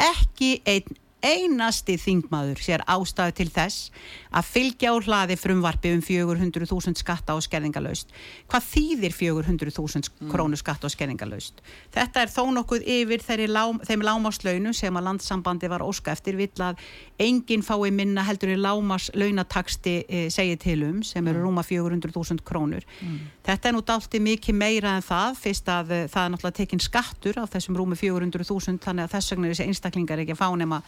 Ekki 0.00 0.60
einn 0.68 0.96
einasti 1.26 1.96
þingmaður 2.00 2.62
sér 2.62 2.84
ástæðu 2.86 3.34
til 3.40 3.48
þess 3.52 3.90
að 4.36 4.48
fylgja 4.50 4.92
á 4.92 4.96
hlaði 5.00 5.36
frumvarfi 5.40 5.92
um 5.96 6.02
400.000 6.04 6.98
skatta 7.00 7.36
og 7.36 7.44
skerðingalöst. 7.44 8.12
Hvað 8.50 8.66
þýðir 8.70 9.16
400.000 9.16 10.10
mm. 10.10 10.30
krónu 10.32 10.58
skatta 10.60 10.88
og 10.88 10.94
skerðingalöst? 10.94 11.62
Þetta 11.94 12.22
er 12.22 12.32
þó 12.32 12.42
nokkuð 12.56 12.84
yfir 12.96 13.24
lám, 13.48 13.80
þeim 13.86 14.04
lámaslaunu 14.06 14.74
sem 14.76 14.96
að 14.96 15.08
landsambandi 15.08 15.70
var 15.72 15.84
óska 15.86 16.12
eftir 16.14 16.38
vill 16.38 16.52
að 16.62 16.82
enginn 17.22 17.64
fái 17.66 17.90
minna 17.94 18.24
heldur 18.26 18.52
í 18.52 18.58
lámaslaunataksti 18.60 19.96
e, 20.06 20.26
segið 20.32 20.60
til 20.62 20.78
um 20.86 21.00
sem 21.06 21.26
eru 21.26 21.40
mm. 21.40 21.48
rúma 21.48 21.66
400.000 21.66 22.44
krónur. 22.46 22.86
Mm. 23.00 23.18
Þetta 23.46 23.70
er 23.70 23.76
nú 23.76 23.82
dalti 23.86 24.20
mikið 24.22 24.58
meira 24.58 24.96
en 24.98 25.06
það 25.06 25.40
fyrst 25.40 25.72
að 25.72 25.92
e, 25.96 26.02
það 26.12 26.22
er 26.22 26.34
náttúrulega 26.34 26.60
tekinn 26.60 26.84
skattur 26.84 27.40
af 27.42 27.52
þessum 27.56 27.80
rúmi 27.80 27.98
400.000 27.98 28.84
þannig 28.84 29.06
að 29.06 29.16
þess 29.16 29.32
vegna 29.34 29.48
er 29.48 29.56
þessi 29.56 29.68
einstaklingar 29.70 30.22
ekki 30.22 30.36
að 30.36 30.42
fá 30.44 30.48
nema 30.60 30.82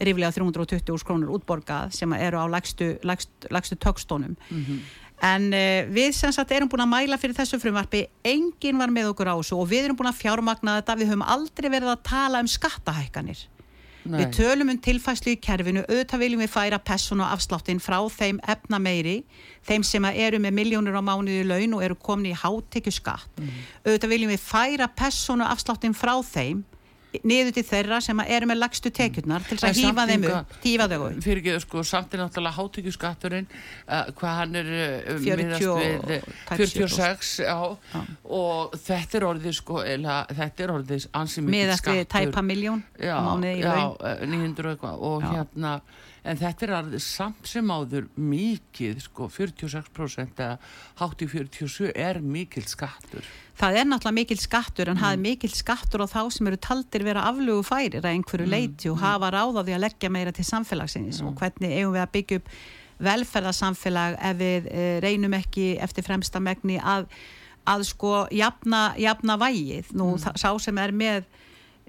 ríflega 0.00 0.32
320 0.36 1.04
krónur 1.06 1.34
útborgað 1.36 1.94
sem 1.96 2.12
eru 2.16 2.40
á 2.40 2.46
lagstu, 2.50 2.94
lagstu, 3.06 3.52
lagstu 3.52 3.76
tökstónum 3.76 4.34
mm 4.36 4.64
-hmm. 4.64 4.80
en 5.32 5.52
uh, 5.52 5.94
við 5.94 6.12
sem 6.16 6.32
sagt 6.32 6.50
erum 6.50 6.68
búin 6.68 6.86
að 6.86 6.94
mæla 6.96 7.18
fyrir 7.18 7.36
þessu 7.36 7.60
frumvarfi 7.60 8.06
enginn 8.24 8.78
var 8.78 8.90
með 8.90 9.12
okkur 9.12 9.32
á 9.32 9.36
þessu 9.36 9.56
og 9.60 9.68
við 9.68 9.84
erum 9.84 9.96
búin 9.96 10.12
að 10.12 10.20
fjármagna 10.22 10.80
þetta 10.80 10.98
við 10.98 11.08
höfum 11.10 11.30
aldrei 11.36 11.70
verið 11.70 11.88
að 11.94 12.02
tala 12.02 12.40
um 12.40 12.46
skattahækkanir 12.46 13.46
Nei. 14.04 14.24
við 14.24 14.30
tölum 14.38 14.70
um 14.72 14.78
tilfæslu 14.80 15.34
í 15.34 15.40
kerfinu 15.44 15.82
auðvitað 15.84 16.22
viljum 16.22 16.40
við 16.40 16.52
færa 16.54 16.78
pessun 16.78 17.20
og 17.20 17.32
afsláttin 17.34 17.80
frá 17.80 17.98
þeim 18.08 18.40
efna 18.48 18.78
meiri 18.80 19.24
þeim 19.68 19.84
sem 19.84 20.04
eru 20.08 20.38
með 20.40 20.56
miljónur 20.56 20.96
á 20.96 21.02
mánuði 21.04 21.44
laun 21.44 21.74
og 21.76 21.84
eru 21.84 21.94
komin 22.00 22.30
í 22.32 22.36
hátekju 22.36 22.92
skatt 22.96 23.28
mm. 23.36 23.50
auðvitað 23.84 24.12
viljum 24.14 24.32
við 24.32 24.40
færa 24.40 24.88
pessun 24.88 25.44
og 25.44 25.52
afsláttin 25.52 25.96
frá 25.96 26.14
þeim 26.24 26.64
niður 27.26 27.54
til 27.56 27.64
þeirra 27.66 27.98
sem 28.04 28.20
eru 28.22 28.48
með 28.50 28.60
lagstu 28.60 28.92
tekjurnar 28.94 29.44
til 29.48 29.58
að 29.66 29.80
hýfa 29.80 30.06
þeim 30.10 30.26
upp, 30.30 30.52
hýfa 30.64 30.88
þau 30.90 30.98
upp. 31.06 31.22
Fyrir 31.24 31.40
ekki, 31.42 31.54
sko, 31.64 31.84
samt 31.86 32.14
er 32.14 32.22
náttúrulega 32.22 32.56
hátekjuskatturinn 32.58 33.48
uh, 33.50 34.10
hvað 34.20 34.36
hann 34.40 34.60
er 34.60 34.70
uh, 34.74 35.16
40, 35.24 35.64
við, 36.10 36.28
46 36.50 37.32
já, 37.46 37.56
já. 37.94 38.04
og 38.40 38.76
þetta 38.84 39.20
er 39.20 39.26
orðið 39.30 39.58
sko, 39.58 39.80
eða, 39.96 40.20
þetta 40.42 40.66
er 40.66 40.74
orðið 40.76 41.08
ansið 41.22 41.48
mikið 41.48 41.74
skattur. 41.74 41.96
með 41.96 42.04
eftir 42.04 42.30
tæpa 42.30 42.46
miljón 42.46 42.84
já, 42.94 43.18
já 43.58 43.74
900 44.30 44.74
eitthvað. 44.74 45.04
Og 45.10 45.26
hérna 45.26 45.74
en 46.22 46.40
þetta 46.40 46.66
er 46.66 46.72
alveg 46.76 47.02
samt 47.04 47.48
sem 47.48 47.70
áður 47.70 48.08
mikið, 48.20 48.98
sko, 49.06 49.28
46% 49.32 50.42
eða 50.44 50.58
hátt 51.00 51.24
í 51.24 51.28
47 51.30 51.92
er 51.94 52.20
mikil 52.24 52.64
skattur. 52.68 53.26
Það 53.60 53.78
er 53.80 53.88
náttúrulega 53.88 54.18
mikil 54.20 54.38
skattur 54.40 54.90
en 54.90 54.96
mm. 54.96 55.02
það 55.04 55.16
er 55.16 55.24
mikil 55.24 55.52
skattur 55.52 56.04
á 56.04 56.06
þá 56.08 56.20
sem 56.32 56.50
eru 56.50 56.60
taldir 56.60 57.04
vera 57.04 57.24
aflugu 57.28 57.64
færir 57.66 58.00
að 58.00 58.12
einhverju 58.14 58.46
mm. 58.48 58.54
leiti 58.54 58.92
og 58.92 58.98
mm. 58.98 59.04
hafa 59.04 59.32
ráð 59.36 59.60
á 59.60 59.62
því 59.62 59.76
að 59.76 59.84
leggja 59.86 60.12
meira 60.12 60.36
til 60.36 60.46
samfélagsins 60.48 61.20
mm. 61.20 61.28
og 61.28 61.42
hvernig 61.42 61.74
eigum 61.76 61.96
við 61.96 62.04
að 62.04 62.14
byggja 62.16 62.40
upp 62.40 62.54
velferðarsamfélag 63.00 64.16
ef 64.30 64.40
við 64.40 64.66
e, 64.70 64.88
reynum 65.04 65.36
ekki 65.38 65.68
eftir 65.80 66.04
fremsta 66.04 66.40
megni 66.42 66.76
að, 66.80 67.06
að 67.68 67.86
sko 67.88 68.14
jafna, 68.34 68.90
jafna 69.00 69.38
vægið. 69.40 69.94
Nú 69.96 70.14
mm. 70.16 70.40
sá 70.40 70.50
sem 70.60 70.80
er 70.82 70.92
með 70.92 71.28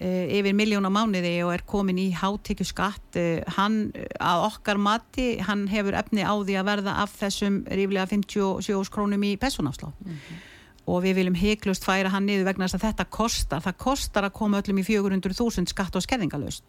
yfir 0.02 0.56
miljón 0.58 0.88
á 0.88 0.92
mánuði 0.92 1.34
og 1.46 1.54
er 1.54 1.64
komin 1.68 2.00
í 2.02 2.08
hátíkju 2.18 2.66
skatt 2.66 3.18
eh, 3.20 3.44
hann 3.58 3.92
að 4.18 4.46
okkar 4.48 4.80
mati 4.82 5.36
hann 5.46 5.68
hefur 5.70 5.98
efni 6.00 6.26
á 6.26 6.34
því 6.34 6.56
að 6.58 6.70
verða 6.72 6.96
af 7.04 7.14
þessum 7.20 7.62
ríflega 7.70 8.08
57 8.10 8.90
krónum 8.94 9.28
í 9.28 9.36
personafslá 9.38 9.92
mm 9.92 10.16
-hmm. 10.16 10.40
og 10.86 11.04
við 11.04 11.20
viljum 11.20 11.38
heiklust 11.38 11.86
færa 11.86 12.10
hann 12.10 12.26
niður 12.26 12.50
vegna 12.50 12.66
þess 12.66 12.80
að 12.80 12.88
þetta 12.88 13.06
kostar. 13.10 13.62
Það 13.62 13.78
kostar 13.78 14.24
að 14.26 14.34
koma 14.34 14.62
öllum 14.62 14.82
í 14.82 14.88
400.000 14.90 15.70
skatt 15.70 15.96
og 15.96 16.02
skerðingalust 16.02 16.64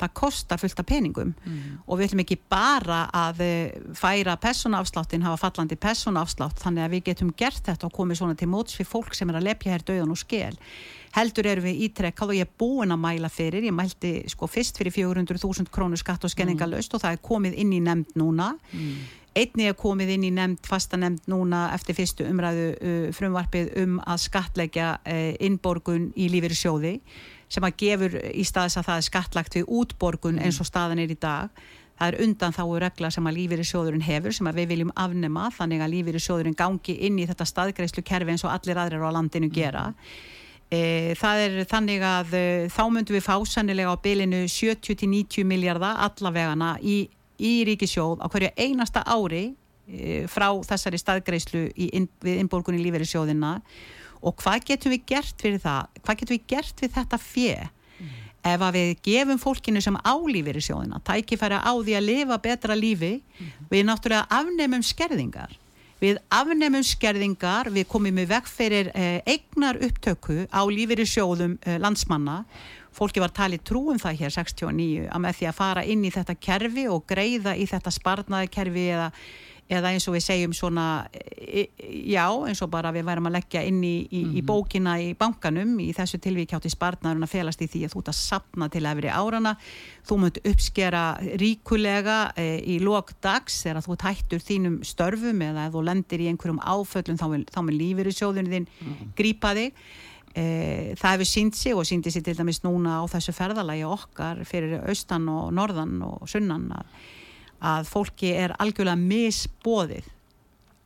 það 0.00 0.14
kostar 0.18 0.60
fullt 0.60 0.80
af 0.82 0.88
peningum 0.88 1.32
mm. 1.34 1.62
og 1.86 1.98
við 1.98 2.08
ætlum 2.08 2.24
ekki 2.24 2.40
bara 2.50 3.04
að 3.14 3.44
eh, 3.44 3.78
færa 3.96 4.36
personafsláttin 4.40 5.24
hafa 5.26 5.46
fallandi 5.46 5.78
personafslátt 5.80 6.62
þannig 6.64 6.86
að 6.86 6.96
við 6.96 7.06
getum 7.10 7.32
gert 7.38 7.62
þetta 7.68 7.88
og 7.88 7.94
komið 7.94 8.20
svona 8.20 8.38
til 8.38 8.50
móts 8.50 8.76
fyrir 8.78 8.90
fólk 8.90 9.14
sem 9.14 9.30
er 9.30 9.40
að 9.40 9.48
lepja 9.50 9.74
hér 9.74 9.86
döðan 9.86 10.14
og 10.14 10.20
skell 10.20 10.58
heldur 11.14 11.46
erum 11.46 11.68
við 11.68 11.82
ítrekkað 11.88 12.32
og 12.32 12.38
ég 12.38 12.48
er 12.48 12.54
búin 12.58 12.94
að 12.94 13.02
mæla 13.04 13.30
fyrir, 13.30 13.66
ég 13.68 13.74
mælti 13.74 14.14
sko 14.30 14.48
fyrst 14.50 14.80
fyrir 14.80 14.94
400.000 14.94 15.70
krónu 15.74 15.98
skatt 16.00 16.26
og 16.26 16.32
skenningalöst 16.32 16.90
mm. 16.90 16.96
og 16.96 17.04
það 17.04 17.18
er 17.18 17.28
komið 17.28 17.60
inn 17.62 17.76
í 17.76 17.82
nefnd 17.84 18.16
núna 18.18 18.50
mm. 18.72 18.96
einni 19.38 19.68
er 19.70 19.78
komið 19.78 20.16
inn 20.16 20.26
í 20.26 20.32
nefnd, 20.34 20.64
fasta 20.66 20.98
nefnd 20.98 21.30
núna 21.30 21.68
eftir 21.76 21.98
fyrstu 22.00 22.26
umræðu 22.26 22.66
uh, 22.74 23.06
frumvarpið 23.14 23.70
um 23.84 24.00
að 24.02 24.24
skatleggja 24.26 24.90
uh, 24.98 25.30
innborgun 25.38 26.10
í 26.18 26.28
sjóði 26.50 26.98
sem 27.48 27.64
að 27.64 27.78
gefur 27.82 28.18
í 28.32 28.44
staðis 28.46 28.78
að 28.80 28.90
það 28.90 29.00
er 29.00 29.08
skattlagt 29.08 29.56
við 29.58 29.72
útborgun 29.80 30.40
eins 30.42 30.60
og 30.60 30.68
staðan 30.68 31.02
er 31.02 31.12
í 31.12 31.18
dag 31.20 31.50
það 31.98 32.08
er 32.08 32.20
undan 32.24 32.54
þá 32.54 32.62
regla 32.82 33.10
sem 33.14 33.26
að 33.28 33.36
lífeyri 33.38 33.66
sjóðurinn 33.66 34.04
hefur 34.04 34.34
sem 34.34 34.48
að 34.50 34.60
við 34.60 34.70
viljum 34.72 34.94
afnema 34.98 35.48
þannig 35.54 35.84
að 35.84 35.92
lífeyri 35.94 36.22
sjóðurinn 36.22 36.58
gangi 36.58 36.96
inn 37.06 37.18
í 37.22 37.26
þetta 37.30 37.46
staðgreifslu 37.48 38.02
kerfi 38.06 38.34
eins 38.34 38.44
og 38.46 38.54
allir 38.54 38.80
aðrir 38.82 39.04
á 39.06 39.14
landinu 39.14 39.50
gera. 39.54 39.84
E, 40.72 41.14
það 41.18 41.42
er 41.44 41.58
þannig 41.70 42.06
að 42.08 42.34
e, 42.34 42.44
þá 42.72 42.84
myndum 42.90 43.18
við 43.18 43.26
fá 43.26 43.36
sannilega 43.46 43.94
á 43.94 44.02
bylinu 44.02 44.42
70-90 44.50 45.46
miljardar 45.46 46.00
allavegana 46.08 46.74
í, 46.82 47.04
í 47.38 47.52
ríkisjóð 47.68 48.24
á 48.24 48.26
hverju 48.32 48.50
einasta 48.58 49.04
ári 49.06 49.44
e, 49.86 50.24
frá 50.30 50.48
þessari 50.66 50.98
staðgreyslu 50.98 51.68
inn, 51.76 52.08
við 52.24 52.40
innborgunni 52.42 52.82
lífeyri 52.82 53.06
sjóðina 53.06 53.60
og 54.24 54.36
hvað 54.40 54.68
getum 54.70 54.94
við 54.94 55.06
gert 55.14 55.42
fyrir 55.44 55.62
það? 55.62 55.90
Hvað 56.02 56.20
getum 56.20 56.36
við 56.36 56.46
gert 56.54 56.84
við 56.84 56.94
þetta 56.98 57.20
fjö? 57.22 57.56
Mm. 57.98 58.14
Ef 58.52 58.64
að 58.68 58.78
við 58.78 58.94
gefum 59.08 59.42
fólkinu 59.42 59.82
sem 59.84 60.00
álífeyri 60.04 60.64
sjóðina 60.64 61.02
tækifæra 61.04 61.60
á 61.60 61.72
því 61.76 61.98
að 61.98 62.08
lifa 62.08 62.40
betra 62.48 62.78
lífi 62.78 63.18
mm. 63.20 63.52
við 63.70 63.86
náttúrulega 63.90 64.26
afnemum 64.42 64.84
skerðingar 64.84 65.58
Við 66.04 66.18
afnemum 66.34 66.82
skerðingar, 66.84 67.70
við 67.72 67.86
komum 67.88 68.16
með 68.18 68.32
vekk 68.34 68.48
fyrir 68.50 68.90
eh, 68.92 69.20
eignar 69.30 69.78
upptöku 69.86 70.42
á 70.52 70.60
lífeyri 70.68 71.06
sjóðum 71.08 71.54
eh, 71.62 71.78
landsmanna. 71.80 72.42
Fólki 72.94 73.22
var 73.22 73.32
talið 73.34 73.62
trúum 73.66 73.98
það 74.02 74.18
hér 74.20 74.34
69 74.34 75.06
að 75.08 75.22
með 75.24 75.38
því 75.38 75.48
að 75.48 75.56
fara 75.56 75.86
inn 75.88 76.04
í 76.04 76.12
þetta 76.14 76.36
kerfi 76.46 76.84
og 76.92 77.06
greiða 77.08 77.54
í 77.56 77.64
þetta 77.70 77.94
sparnaði 77.94 78.50
kerfi 78.52 78.84
eða 78.94 79.08
eða 79.72 79.94
eins 79.94 80.04
og 80.08 80.14
við 80.16 80.24
segjum 80.26 80.54
svona 80.56 80.84
e, 81.12 81.64
e, 81.64 81.86
já, 82.12 82.26
eins 82.44 82.60
og 82.64 82.70
bara 82.72 82.92
við 82.92 83.06
værum 83.08 83.28
að 83.30 83.36
leggja 83.38 83.62
inn 83.64 83.80
í, 83.80 83.94
í, 84.04 84.20
mm 84.20 84.28
-hmm. 84.28 84.36
í 84.36 84.42
mhm. 84.42 84.46
bókina 84.46 84.94
í 85.00 85.08
bankanum 85.16 85.78
í 85.80 85.88
þessu 85.96 86.20
tilvíkjátti 86.20 86.70
spartnaðurinn 86.72 87.24
að 87.24 87.32
felast 87.32 87.62
í 87.64 87.68
því 87.72 87.84
að 87.84 87.94
þú 87.94 88.02
ert 88.02 88.12
að 88.12 88.18
sapna 88.20 88.68
til 88.68 88.84
efri 88.86 89.08
árana 89.08 89.56
þú 90.04 90.18
munt 90.20 90.40
uppskera 90.44 91.04
ríkulega 91.40 92.32
e, 92.36 92.60
í 92.60 92.78
lókdags 92.78 93.62
þegar 93.64 93.84
þú 93.84 93.96
hættur 94.04 94.40
þínum 94.40 94.80
störfum 94.84 95.40
eða 95.40 95.70
þú 95.72 95.84
lendir 95.84 96.20
í 96.20 96.28
einhverjum 96.28 96.60
áföllum 96.60 97.16
þá 97.48 97.60
vil 97.64 97.78
lífur 97.78 98.06
í 98.06 98.12
sjóðunni 98.12 98.50
þinn 98.50 98.68
mm 98.68 98.92
-hmm. 98.92 99.14
grípa 99.16 99.54
þig 99.54 99.72
e, 100.34 100.94
það 100.98 101.10
hefur 101.10 101.28
sínt 101.30 101.56
sig 101.56 101.74
og 101.74 101.86
síndi 101.86 102.10
sig 102.10 102.24
til 102.24 102.36
dæmis 102.36 102.62
núna 102.64 103.00
á 103.00 103.02
þessu 103.08 103.32
ferðalagi 103.32 103.84
okkar 103.84 104.44
fyrir 104.44 104.82
austan 104.88 105.28
og 105.28 105.52
norðan 105.52 106.02
og 106.02 106.28
sunnan 106.28 106.72
að 106.74 106.84
að 107.64 107.88
fólki 107.88 108.32
er 108.36 108.54
algjörlega 108.60 109.00
misbóðið 109.00 110.10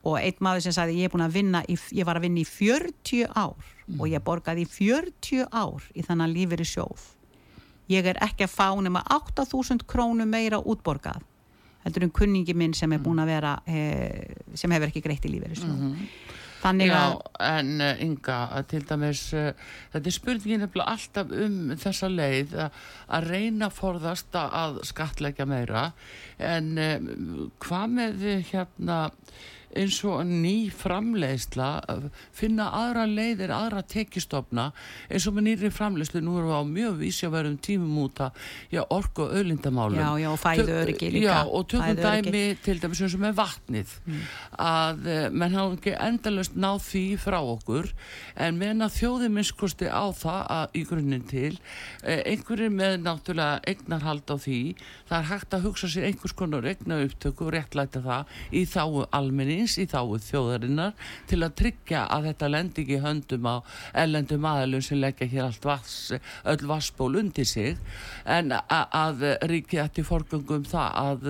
og 0.09 0.19
einn 0.21 0.43
maður 0.45 0.67
sem 0.69 0.77
sagði 0.77 1.03
ég 1.03 1.11
í, 1.11 1.79
ég 1.99 2.07
var 2.07 2.19
að 2.19 2.27
vinna 2.29 2.41
í 2.41 2.47
40 2.47 3.27
ár 3.35 3.57
mm. 3.59 3.99
og 3.99 4.07
ég 4.09 4.25
borgaði 4.25 4.65
í 4.65 4.71
40 4.71 5.49
ár 5.51 5.89
í 5.95 6.05
þannig 6.07 6.35
lífið 6.37 6.63
í 6.63 6.69
sjóð 6.73 7.09
ég 7.93 8.07
er 8.07 8.21
ekki 8.25 8.47
að 8.47 8.55
fá 8.55 8.69
nema 8.85 9.03
8.000 9.11 9.87
krónu 9.89 10.27
meira 10.29 10.61
útborgað 10.61 11.25
heldur 11.85 12.09
um 12.09 12.15
kunningi 12.15 12.55
minn 12.59 12.75
sem 12.77 12.93
er 12.93 13.03
búin 13.03 13.23
að 13.23 13.33
vera 13.33 13.55
he, 13.67 13.83
sem 14.59 14.71
hefur 14.75 14.91
ekki 14.91 15.05
greitt 15.05 15.27
í 15.27 15.33
lífið 15.35 15.55
í 15.55 15.61
sjóð 15.63 15.75
mm 15.75 15.93
-hmm. 15.93 16.28
Þannig 16.63 16.93
að... 16.95 17.13
Já, 17.13 17.43
en 17.49 17.69
uh, 17.83 18.03
Inga, 18.05 18.39
til 18.71 18.83
dæmis, 18.89 19.25
uh, 19.37 19.51
þetta 19.93 20.11
er 20.11 20.17
spurningin 20.17 20.67
alltaf 20.85 21.35
um 21.35 21.59
þessa 21.79 22.11
leið 22.11 22.57
uh, 22.59 22.81
að 23.15 23.29
reyna 23.33 23.69
að 23.69 23.77
forðast 23.79 24.39
að 24.41 24.81
skatleggja 24.89 25.47
meira, 25.49 25.91
en 26.39 26.75
hvað 27.63 27.95
með 27.95 28.27
hérna 28.51 28.99
eins 29.79 30.01
og 30.07 30.23
ný 30.27 30.69
framleiðsla 30.75 31.69
finna 32.37 32.69
aðra 32.75 33.07
leiðir, 33.09 33.53
aðra 33.55 33.85
tekistofna 33.87 34.71
eins 35.09 35.29
og 35.29 35.37
með 35.39 35.49
nýri 35.51 35.73
framleiðslu. 35.75 36.23
Nú 36.25 36.39
erum 36.41 36.51
við 36.51 36.59
á 36.59 36.65
mjög 36.73 36.99
vísjaverðum 37.03 37.59
tímum 37.65 38.03
út 38.05 38.25
að 38.27 38.43
orku 38.89 39.27
og 39.27 39.37
öllindamálum 39.39 39.99
Já, 39.99 40.11
já, 40.23 40.29
og 40.33 40.41
fæðu 40.43 40.77
öryggi 40.83 41.13
líka. 41.15 41.29
Já, 41.29 41.39
og 41.47 41.69
tökum 41.71 42.03
dæmi 42.03 42.45
til 42.65 42.79
dæmis 42.83 43.03
eins 43.05 43.17
og 43.17 43.25
með 43.25 43.39
vatnið. 43.39 43.95
Mm. 44.09 44.23
að 44.69 45.07
uh, 45.09 45.25
menn 45.33 45.57
hafa 45.57 45.77
ekki 45.77 45.95
endalust 46.03 46.57
náð 46.59 46.81
því 46.89 47.05
frá 47.21 47.39
okkur 47.39 47.91
en 48.41 48.61
þjóði 48.99 49.29
minnskosti 49.33 49.89
á 49.91 50.05
það 50.17 50.41
að, 50.55 50.77
í 50.79 50.83
grunninn 50.89 51.27
til 51.29 51.53
uh, 51.55 52.21
einhverjir 52.29 52.73
með 52.75 52.97
náttúrulega 53.05 53.61
eignarhald 53.69 54.33
á 54.33 54.37
því 54.37 54.61
það 55.09 55.19
er 55.19 55.29
hægt 55.33 55.57
að 55.57 55.67
hugsa 55.69 55.91
sér 55.93 56.09
einhvers 56.09 56.37
konar 56.39 56.69
egna 56.69 57.01
upptöku 57.05 57.49
og 57.49 57.55
réttlæta 57.57 58.03
það 58.05 58.35
í 58.53 58.65
þáu 58.69 59.07
almennings, 59.69 59.77
í 59.79 59.87
þáu 59.89 60.19
þjóðarinnar 60.23 60.95
til 61.29 61.43
að 61.43 61.55
tryggja 61.59 62.07
að 62.09 62.29
þetta 62.29 62.49
lendi 62.49 62.83
ekki 62.85 63.01
höndum 63.03 63.47
á 63.47 63.57
ellendum 63.95 64.45
aðalum 64.49 64.83
sem 64.83 64.99
leggja 64.99 65.29
hér 65.29 65.49
allt 65.49 65.65
vass, 65.65 66.13
öll 66.45 66.67
vassból 66.67 67.17
undir 67.19 67.47
sig 67.47 67.77
en 68.25 68.53
að 68.53 69.25
þetta 69.43 70.01
í 70.01 70.05
forgöngum 70.07 70.65
það 70.69 70.99
að, 71.03 71.29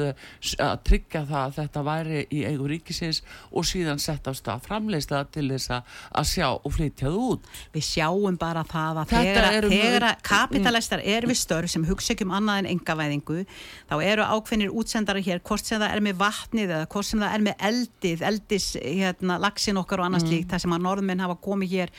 að 0.58 0.82
tryggja 0.84 1.24
það 1.28 1.42
að 1.42 1.56
þetta 1.58 1.84
væri 1.88 2.24
í 2.30 2.44
eigu 2.46 2.68
ríkisins 2.68 3.22
og 3.52 3.66
síðan 3.66 3.98
setja 3.98 4.32
á 4.32 4.34
stað 4.34 4.66
framleysla 4.68 5.24
til 5.32 5.48
þess 5.50 5.72
að 5.72 6.28
sjá 6.28 6.48
og 6.52 6.70
flytja 6.74 7.08
það 7.08 7.18
út. 7.18 7.48
Við 7.74 7.86
sjáum 7.88 8.38
bara 8.38 8.64
það 8.68 9.02
að 9.02 9.14
þegar, 9.14 9.68
þegar 9.68 10.08
kapitalistar 10.22 11.02
er 11.04 11.26
við 11.28 11.40
störf 11.40 11.72
sem 11.72 11.86
hugsa 11.88 12.14
ekki 12.14 12.26
um 12.26 12.34
annað 12.36 12.62
en 12.62 12.70
engavæðingu 12.74 13.44
þá 13.88 13.96
eru 14.04 14.26
ákveðnir 14.26 14.74
útsendari 14.74 15.24
hér 15.26 15.42
hvort 15.46 15.66
sem 15.66 15.80
það 15.80 15.94
er 15.94 16.04
með 16.04 16.18
vatnið 16.20 16.74
eða 16.76 16.88
hvort 16.92 17.08
sem 17.08 17.22
það 17.22 17.34
er 17.36 17.44
með 17.48 17.64
eldið, 17.68 18.17
eldis 18.24 18.66
hérna, 18.78 19.38
lagsin 19.42 19.78
okkar 19.80 20.02
og 20.02 20.08
annars 20.08 20.26
mm. 20.26 20.32
líkt 20.34 20.50
þar 20.52 20.64
sem 20.64 20.74
að 20.76 20.84
norðmenn 20.86 21.22
hafa 21.24 21.36
komið 21.44 21.74
hér 21.74 21.92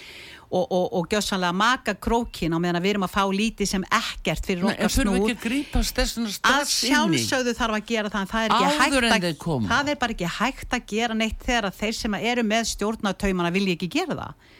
og, 0.49 0.65
og, 0.65 0.85
og 0.97 1.07
gjössanlega 1.13 1.55
maka 1.55 1.95
krókin 2.01 2.55
á 2.55 2.59
meðan 2.61 2.83
við 2.83 2.95
erum 2.95 3.05
að 3.05 3.13
fá 3.13 3.23
lítið 3.33 3.71
sem 3.71 3.85
ekkert 3.99 4.49
fyrir 4.49 4.69
okkar 4.71 4.93
snúr 4.93 5.33
að 6.49 6.71
sjálfsögðu 6.73 7.55
þarf 7.59 7.79
að 7.79 7.89
gera 7.91 8.13
það 8.13 8.31
það 8.33 8.47
er, 8.47 8.55
að, 8.57 9.43
það 9.69 9.91
er 9.93 9.99
bara 10.01 10.17
ekki 10.17 10.31
hægt 10.39 10.77
að 10.79 10.87
gera 10.93 11.19
neitt 11.19 11.45
þegar 11.45 11.69
þeir 11.81 11.99
sem 11.99 12.17
eru 12.21 12.47
með 12.47 12.71
stjórnataumana 12.73 13.53
vilja 13.53 13.77
ekki 13.77 13.91
gera 13.99 14.17
það 14.23 14.57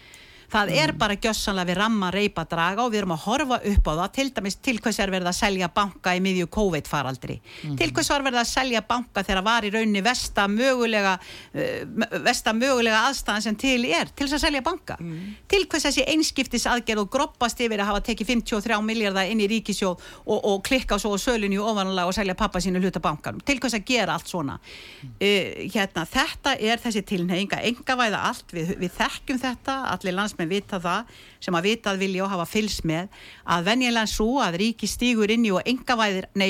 það 0.49 0.71
er 0.81 0.93
bara 0.97 1.17
gjössanlega 1.19 1.69
við 1.69 1.77
ramma 1.79 2.09
reypa 2.13 2.45
draga 2.49 2.85
og 2.85 2.93
við 2.93 3.03
erum 3.03 3.13
að 3.15 3.25
horfa 3.27 3.59
upp 3.71 3.89
á 3.89 3.93
það 3.99 4.13
til 4.17 4.27
dæmis 4.35 4.57
til 4.65 4.75
hvers 4.81 4.99
er 4.99 5.13
verið 5.13 5.29
að 5.31 5.37
selja 5.37 5.69
banka 5.75 6.13
í 6.17 6.23
miðju 6.25 6.49
COVID 6.55 6.89
faraldri 6.89 7.37
mm. 7.39 7.75
til 7.79 7.89
hvers 7.93 8.09
var 8.13 8.25
verið 8.25 8.41
að 8.41 8.49
selja 8.49 8.81
banka 8.89 9.23
þegar 9.27 9.45
var 9.45 9.67
í 9.67 9.71
raunni 9.73 10.03
vesta 10.05 10.47
mögulega 10.49 11.15
uh, 11.19 12.21
vesta 12.25 12.53
mögulega 12.57 13.03
aðstæðan 13.09 13.45
sem 13.45 13.59
til 13.59 13.83
er 13.89 14.09
til 14.13 14.25
þess 14.25 14.39
að 14.39 14.45
selja 14.47 14.63
banka 14.65 14.97
mm. 14.99 15.19
til 15.51 15.61
hvers 15.69 15.87
þessi 15.89 16.07
einskiptis 16.15 16.67
aðgerð 16.71 17.05
og 17.05 17.11
groppast 17.13 17.61
yfir 17.65 17.83
að 17.83 17.91
hafa 17.93 18.03
tekið 18.09 18.33
53 18.33 18.81
miljardar 18.85 19.29
inn 19.29 19.43
í 19.43 19.49
ríkisjóð 19.51 19.93
og, 20.25 20.37
og 20.39 20.63
klikka 20.65 20.97
svo 21.01 21.13
á 21.13 21.17
sölunni 21.21 21.61
ofanlega 21.61 22.09
og 22.09 22.17
selja 22.17 22.37
pappa 22.39 22.61
sínu 22.63 22.81
hluta 22.81 23.01
bankanum 23.03 23.43
til 23.45 23.59
hvers 23.61 23.77
að 23.77 23.85
gera 23.91 24.17
allt 24.17 24.31
svona 24.31 24.57
mm. 24.57 25.13
uh, 25.13 25.63
hérna, 25.69 26.07
þetta 26.09 26.57
er 26.57 26.81
þessi 26.81 27.05
tilneyinga 27.05 27.61
enga 27.69 27.99
væða 27.99 28.25
allt, 28.31 28.49
við, 28.55 28.73
við 28.81 28.95
þekkjum 28.97 29.41
þetta 29.45 29.79
allir 29.93 30.17
lands 30.17 30.38
landsmenn 30.39 30.49
vita 30.49 30.79
það 30.79 31.05
sem 31.39 31.55
að 31.55 31.67
vitað 31.67 31.99
vilja 31.99 32.23
og 32.25 32.31
hafa 32.31 32.47
fylst 32.47 32.85
með 32.85 33.09
að 33.45 33.65
venjulega 33.67 34.07
svo 34.07 34.39
að 34.41 34.59
ríki 34.61 34.87
stígur 34.87 35.31
inn 35.31 35.45
í 35.45 35.51
og 35.51 35.61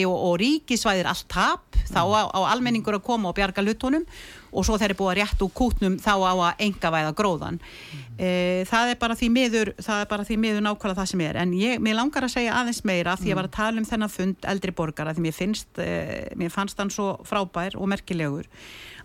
og, 0.06 0.14
og 0.14 0.40
ríkisvæðir 0.40 1.10
allt 1.10 1.28
tap, 1.30 1.76
þá 1.90 2.02
á, 2.06 2.22
á 2.30 2.40
almenningur 2.54 3.00
að 3.00 3.06
koma 3.06 3.30
og 3.30 3.36
bjarga 3.38 3.62
lutonum 3.62 4.06
og 4.52 4.66
svo 4.66 4.78
þeir 4.80 4.92
eru 4.92 5.00
búið 5.00 5.12
að 5.12 5.20
rétt 5.20 5.44
úr 5.46 5.54
kútnum 5.60 5.98
þá 6.02 6.12
á 6.26 6.34
að 6.34 6.64
engavæða 6.66 7.16
gróðan 7.18 7.60
mm. 7.60 8.04
e, 8.18 8.30
það 8.70 8.94
er 8.94 9.00
bara 9.02 9.18
því 9.20 9.30
miður 9.36 9.74
það 9.78 10.04
er 10.04 10.12
bara 10.14 10.28
því 10.28 10.38
miður 10.44 10.66
nákvæmlega 10.66 11.00
það 11.00 11.10
sem 11.14 11.24
er. 11.26 11.40
En 11.44 11.56
ég, 11.58 11.82
mér 11.84 12.00
langar 12.00 12.28
að 12.28 12.36
segja 12.36 12.58
aðeins 12.60 12.84
meira 12.88 13.16
því 13.20 13.28
að 13.28 13.32
ég 13.34 13.40
var 13.40 13.50
að 13.50 13.58
tala 13.60 13.84
um 13.84 13.90
þennan 13.90 14.14
fund 14.14 14.50
eldri 14.54 14.76
borgara 14.76 15.16
því 15.16 15.26
mér, 15.28 15.38
finnst, 15.40 15.72
e, 15.82 15.90
mér 16.40 16.54
fannst 16.54 16.82
hann 16.82 16.94
svo 16.94 17.12
frábær 17.28 17.78
og 17.80 17.92
merkilegur 17.92 18.50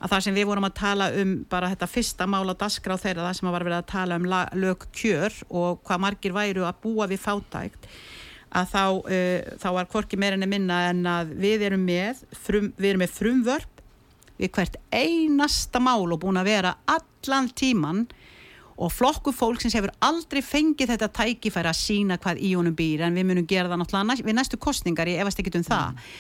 að 0.01 0.11
það 0.13 0.27
sem 0.27 0.37
við 0.37 0.49
vorum 0.51 0.69
að 0.69 0.77
tala 0.81 1.11
um 1.21 1.37
bara 1.51 1.71
þetta 1.73 1.89
fyrsta 1.91 2.27
mála 2.29 2.57
dasgra 2.59 2.99
á 2.99 3.03
þeirra 3.03 3.29
það 3.29 3.39
sem 3.39 3.53
var 3.53 3.65
verið 3.65 3.79
að 3.79 3.93
tala 3.93 4.19
um 4.21 4.29
lög 4.61 4.89
kjör 4.97 5.39
og 5.49 5.81
hvað 5.87 6.05
margir 6.05 6.37
væru 6.37 6.67
að 6.69 6.83
búa 6.85 7.09
við 7.11 7.23
fátækt 7.25 7.89
að 8.55 8.71
þá, 8.71 8.83
uh, 9.03 9.55
þá 9.61 9.69
var 9.79 9.91
korki 9.91 10.19
meirinni 10.21 10.49
minna 10.51 10.85
en 10.91 11.05
að 11.11 11.35
við 11.43 11.67
erum 11.69 11.87
með 11.87 12.23
frum, 12.39 12.71
við 12.79 12.93
erum 12.93 13.05
með 13.05 13.17
frumvörp 13.17 13.74
við 14.41 14.53
hvert 14.57 14.79
einasta 14.93 15.81
mál 15.83 16.11
og 16.13 16.21
búin 16.25 16.41
að 16.41 16.51
vera 16.51 16.75
allan 16.91 17.51
tíman 17.55 18.05
og 18.75 18.91
flokku 18.91 19.31
fólk 19.35 19.63
sem 19.63 19.71
hefur 19.77 19.93
aldrei 20.03 20.43
fengið 20.43 20.95
þetta 20.95 21.11
tækifæri 21.15 21.71
að 21.71 21.79
sína 21.79 22.19
hvað 22.19 22.43
í 22.43 22.55
honum 22.57 22.75
býr 22.75 23.07
en 23.07 23.19
við 23.19 23.29
munum 23.29 23.47
gera 23.47 23.71
það 23.71 23.85
náttúrulega 23.85 24.27
við 24.27 24.39
næstu 24.39 24.59
kostningar, 24.59 25.11
ég 25.11 25.23
efast 25.23 25.41
ekki 25.41 25.55
um 25.61 25.67
það 25.67 25.95
mm. 25.95 26.13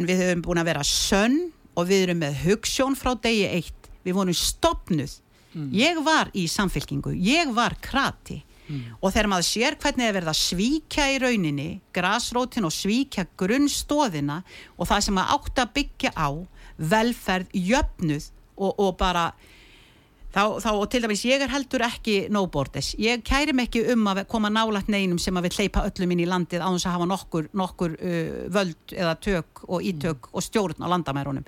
en 0.00 0.08
við 0.08 0.22
höfum 0.24 0.44
búin 0.46 0.62
að 0.62 0.70
vera 0.70 0.84
sönn 0.88 1.38
og 1.76 1.88
við 1.90 2.06
erum 2.06 2.22
með 2.24 2.42
hugssjón 2.46 2.96
frá 2.98 3.12
degi 3.20 3.46
eitt 3.50 3.90
við 4.06 4.16
vorum 4.16 4.36
stopnuð 4.36 5.18
mm. 5.52 5.70
ég 5.76 6.00
var 6.06 6.32
í 6.32 6.46
samfélkingu, 6.48 7.12
ég 7.12 7.52
var 7.52 7.76
krati 7.84 8.40
mm. 8.40 8.84
og 9.02 9.12
þegar 9.12 9.30
maður 9.34 9.48
sér 9.50 9.76
hvernig 9.76 10.08
það 10.08 10.18
verða 10.18 10.34
að 10.34 10.42
svíkja 10.42 11.08
í 11.12 11.18
rauninni 11.22 11.68
grasrótin 11.94 12.68
og 12.68 12.74
svíkja 12.74 13.28
grunnstóðina 13.38 14.40
og 14.78 14.88
það 14.88 15.04
sem 15.04 15.18
maður 15.18 15.36
átt 15.36 15.62
að 15.64 15.74
byggja 15.76 16.14
á 16.16 16.30
velferð, 16.78 17.50
jöfnuð 17.52 18.30
og, 18.58 18.74
og 18.78 18.96
bara 18.98 19.28
þá, 20.34 20.42
þá 20.62 20.70
og 20.74 20.86
til 20.92 21.02
dæmis 21.04 21.24
ég 21.26 21.42
er 21.42 21.52
heldur 21.52 21.84
ekki 21.86 22.16
no 22.34 22.44
borders, 22.52 22.92
ég 23.00 23.24
kærim 23.26 23.62
ekki 23.64 23.84
um 23.94 24.06
að 24.12 24.24
koma 24.30 24.50
nálat 24.52 24.90
neinum 24.92 25.20
sem 25.22 25.36
að 25.38 25.48
við 25.48 25.58
hleypa 25.58 25.84
öllum 25.88 26.14
inn 26.14 26.24
í 26.24 26.30
landið 26.30 26.64
á 26.64 26.68
þess 26.68 26.88
að 26.88 26.96
hafa 26.96 27.10
nokkur, 27.10 27.50
nokkur 27.56 27.98
uh, 27.98 28.40
völd 28.54 28.96
eða 28.96 29.18
tök 29.24 29.66
og 29.68 29.84
ítök 29.84 30.30
mm. 30.30 30.32
og 30.32 30.48
stjórn 30.48 30.84
á 30.84 30.86
landamærunum. 30.94 31.46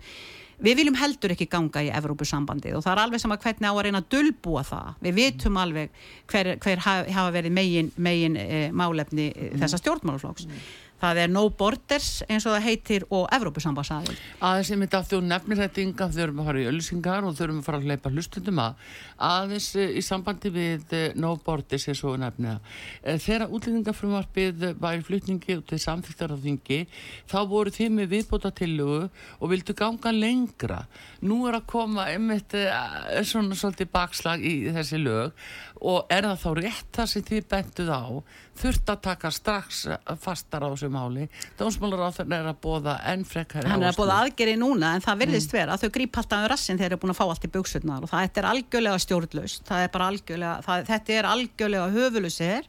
Við 0.61 0.77
viljum 0.77 0.97
heldur 1.01 1.33
ekki 1.33 1.47
ganga 1.49 1.81
í 1.81 1.87
Evrópusambandið 1.97 2.75
og 2.77 2.83
það 2.85 2.93
er 2.93 3.01
alveg 3.07 3.23
sama 3.23 3.39
hvernig 3.41 3.65
á 3.65 3.73
að 3.73 3.85
reyna 3.87 4.03
að 4.03 4.11
dölbúa 4.13 4.65
það, 4.69 4.91
við 5.07 5.15
vitum 5.17 5.57
alveg 5.57 6.03
hver, 6.29 6.51
hver 6.61 6.83
hafa 6.85 7.31
verið 7.33 7.55
megin, 7.57 7.89
megin 7.97 8.37
e, 8.37 8.59
málefni 8.77 9.31
e, 9.33 9.49
þessa 9.57 9.81
stjórnmálaflóks 9.81 10.45
mm 10.45 10.61
það 11.01 11.23
er 11.25 11.33
no 11.33 11.47
borders 11.51 12.11
eins 12.29 12.47
og 12.47 12.57
það 12.57 12.67
heitir 12.67 13.07
og 13.09 13.27
Evrópusambansaðil 13.35 14.17
aðeins 14.45 14.73
myndi 14.77 14.99
að 14.99 15.09
þú 15.11 15.21
nefnir 15.27 15.61
þetta 15.61 15.83
ynga 15.85 16.09
þurfum 16.15 16.43
að 16.43 16.51
fara 16.51 16.63
í 16.63 16.67
öllusingar 16.71 17.29
og 17.29 17.37
þurfum 17.39 17.61
að 17.61 17.69
fara 17.69 17.81
að 17.81 17.89
leipa 17.91 18.13
hlustundum 18.15 18.61
að 18.63 18.91
aðeins 19.31 19.69
eh, 19.81 19.95
í 19.97 20.05
sambandi 20.05 20.53
við 20.55 20.95
eh, 20.97 21.07
no 21.21 21.35
borders 21.45 21.89
eins 21.91 22.03
og 22.09 22.19
nefnir 22.21 22.59
eh, 23.03 23.19
þegar 23.21 23.55
útlýningafrumvarpið 23.57 24.67
var 24.81 24.99
í 24.99 25.05
flutningi 25.07 25.59
út 25.61 25.69
til 25.71 25.81
samþýttarafþingi 25.85 26.81
þá 27.31 27.39
voru 27.51 27.75
þið 27.75 27.97
með 27.97 28.13
viðbóta 28.15 28.53
tillugu 28.57 29.03
og 29.41 29.53
vildu 29.53 29.75
ganga 29.77 30.13
lengra. 30.15 30.83
Nú 31.25 31.43
er 31.49 31.59
að 31.59 31.69
koma 31.71 32.07
einmitt 32.11 32.55
svona 33.29 33.57
svolítið 33.59 33.91
bakslag 33.93 34.45
í 34.45 34.55
þessi 34.75 35.01
lög 35.01 35.37
og 35.81 36.13
er 36.13 36.27
það 36.29 36.43
þá 36.43 36.51
rétt 36.59 36.89
það 36.97 37.11
sem 37.13 37.25
þið 37.31 37.47
bentuð 37.51 37.91
á 37.93 38.05
þurft 38.61 38.93
að 38.93 39.03
taka 39.07 39.31
strax 39.33 39.83
fastar 40.21 40.67
á 40.67 40.69
þessu 40.69 40.91
máli? 40.93 41.27
Dómsmálar 41.59 42.03
á 42.05 42.17
þenn 42.19 42.37
er 42.37 42.49
að 42.51 42.59
bóða 42.65 42.97
enn 43.13 43.25
frekkari 43.29 43.71
hann 43.71 43.85
er 43.85 43.95
að 43.95 44.01
bóða 44.03 44.19
aðgeri 44.25 44.57
núna 44.61 44.95
en 44.97 45.05
það 45.05 45.23
virðist 45.25 45.53
mm. 45.53 45.59
vera 45.59 45.77
að 45.77 45.85
þau 45.85 45.95
grýp 45.97 46.19
alltaf 46.21 46.45
um 46.45 46.51
rassin 46.53 46.81
þegar 46.81 46.93
þau 46.93 46.99
er 46.99 47.05
búin 47.05 47.15
að 47.15 47.21
fá 47.21 47.27
allt 47.27 47.47
í 47.47 47.53
buksurnar 47.57 48.05
og 48.05 48.13
það 48.13 48.43
er 48.43 48.51
algjörlega 48.51 49.05
stjórnlaust. 49.07 49.73
Er 49.81 50.05
algjörlega, 50.11 50.57
það, 50.67 50.85
þetta 50.91 51.17
er 51.17 51.31
algjörlega 51.31 51.89
höfulusir 51.97 52.69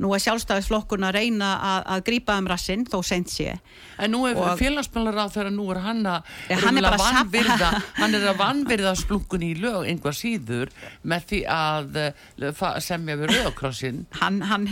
nú 0.00 0.12
er 0.16 0.22
sjálfstæðisflokkurna 0.24 1.10
að 1.10 1.18
reyna 1.18 1.50
að, 1.58 1.80
að 1.94 2.04
grípa 2.08 2.36
um 2.40 2.48
rassinn 2.50 2.84
þó 2.88 2.98
sent 3.06 3.32
sé. 3.32 3.56
En 4.02 4.14
nú 4.14 4.24
er 4.28 4.38
félagsmjölar 4.58 5.20
á 5.20 5.26
þegar 5.32 5.52
nú 5.54 5.68
er 5.74 5.82
hann 5.84 6.02
að 6.08 6.32
ja, 6.48 6.58
hann, 6.64 6.80
er 6.80 6.88
vanvirða, 7.02 7.70
hann 8.00 8.18
er 8.18 8.26
að 8.32 8.40
vanvirða 8.40 8.94
splungun 8.98 9.46
í 9.46 9.52
lög 9.60 9.88
einhvað 9.90 10.18
síður 10.18 10.74
með 11.02 11.28
því 11.32 11.40
að 11.56 12.00
uh, 12.02 12.68
semja 12.82 13.18
við 13.20 13.34
lögkrossin 13.36 14.04
hann, 14.20 14.42
hann, 14.48 14.68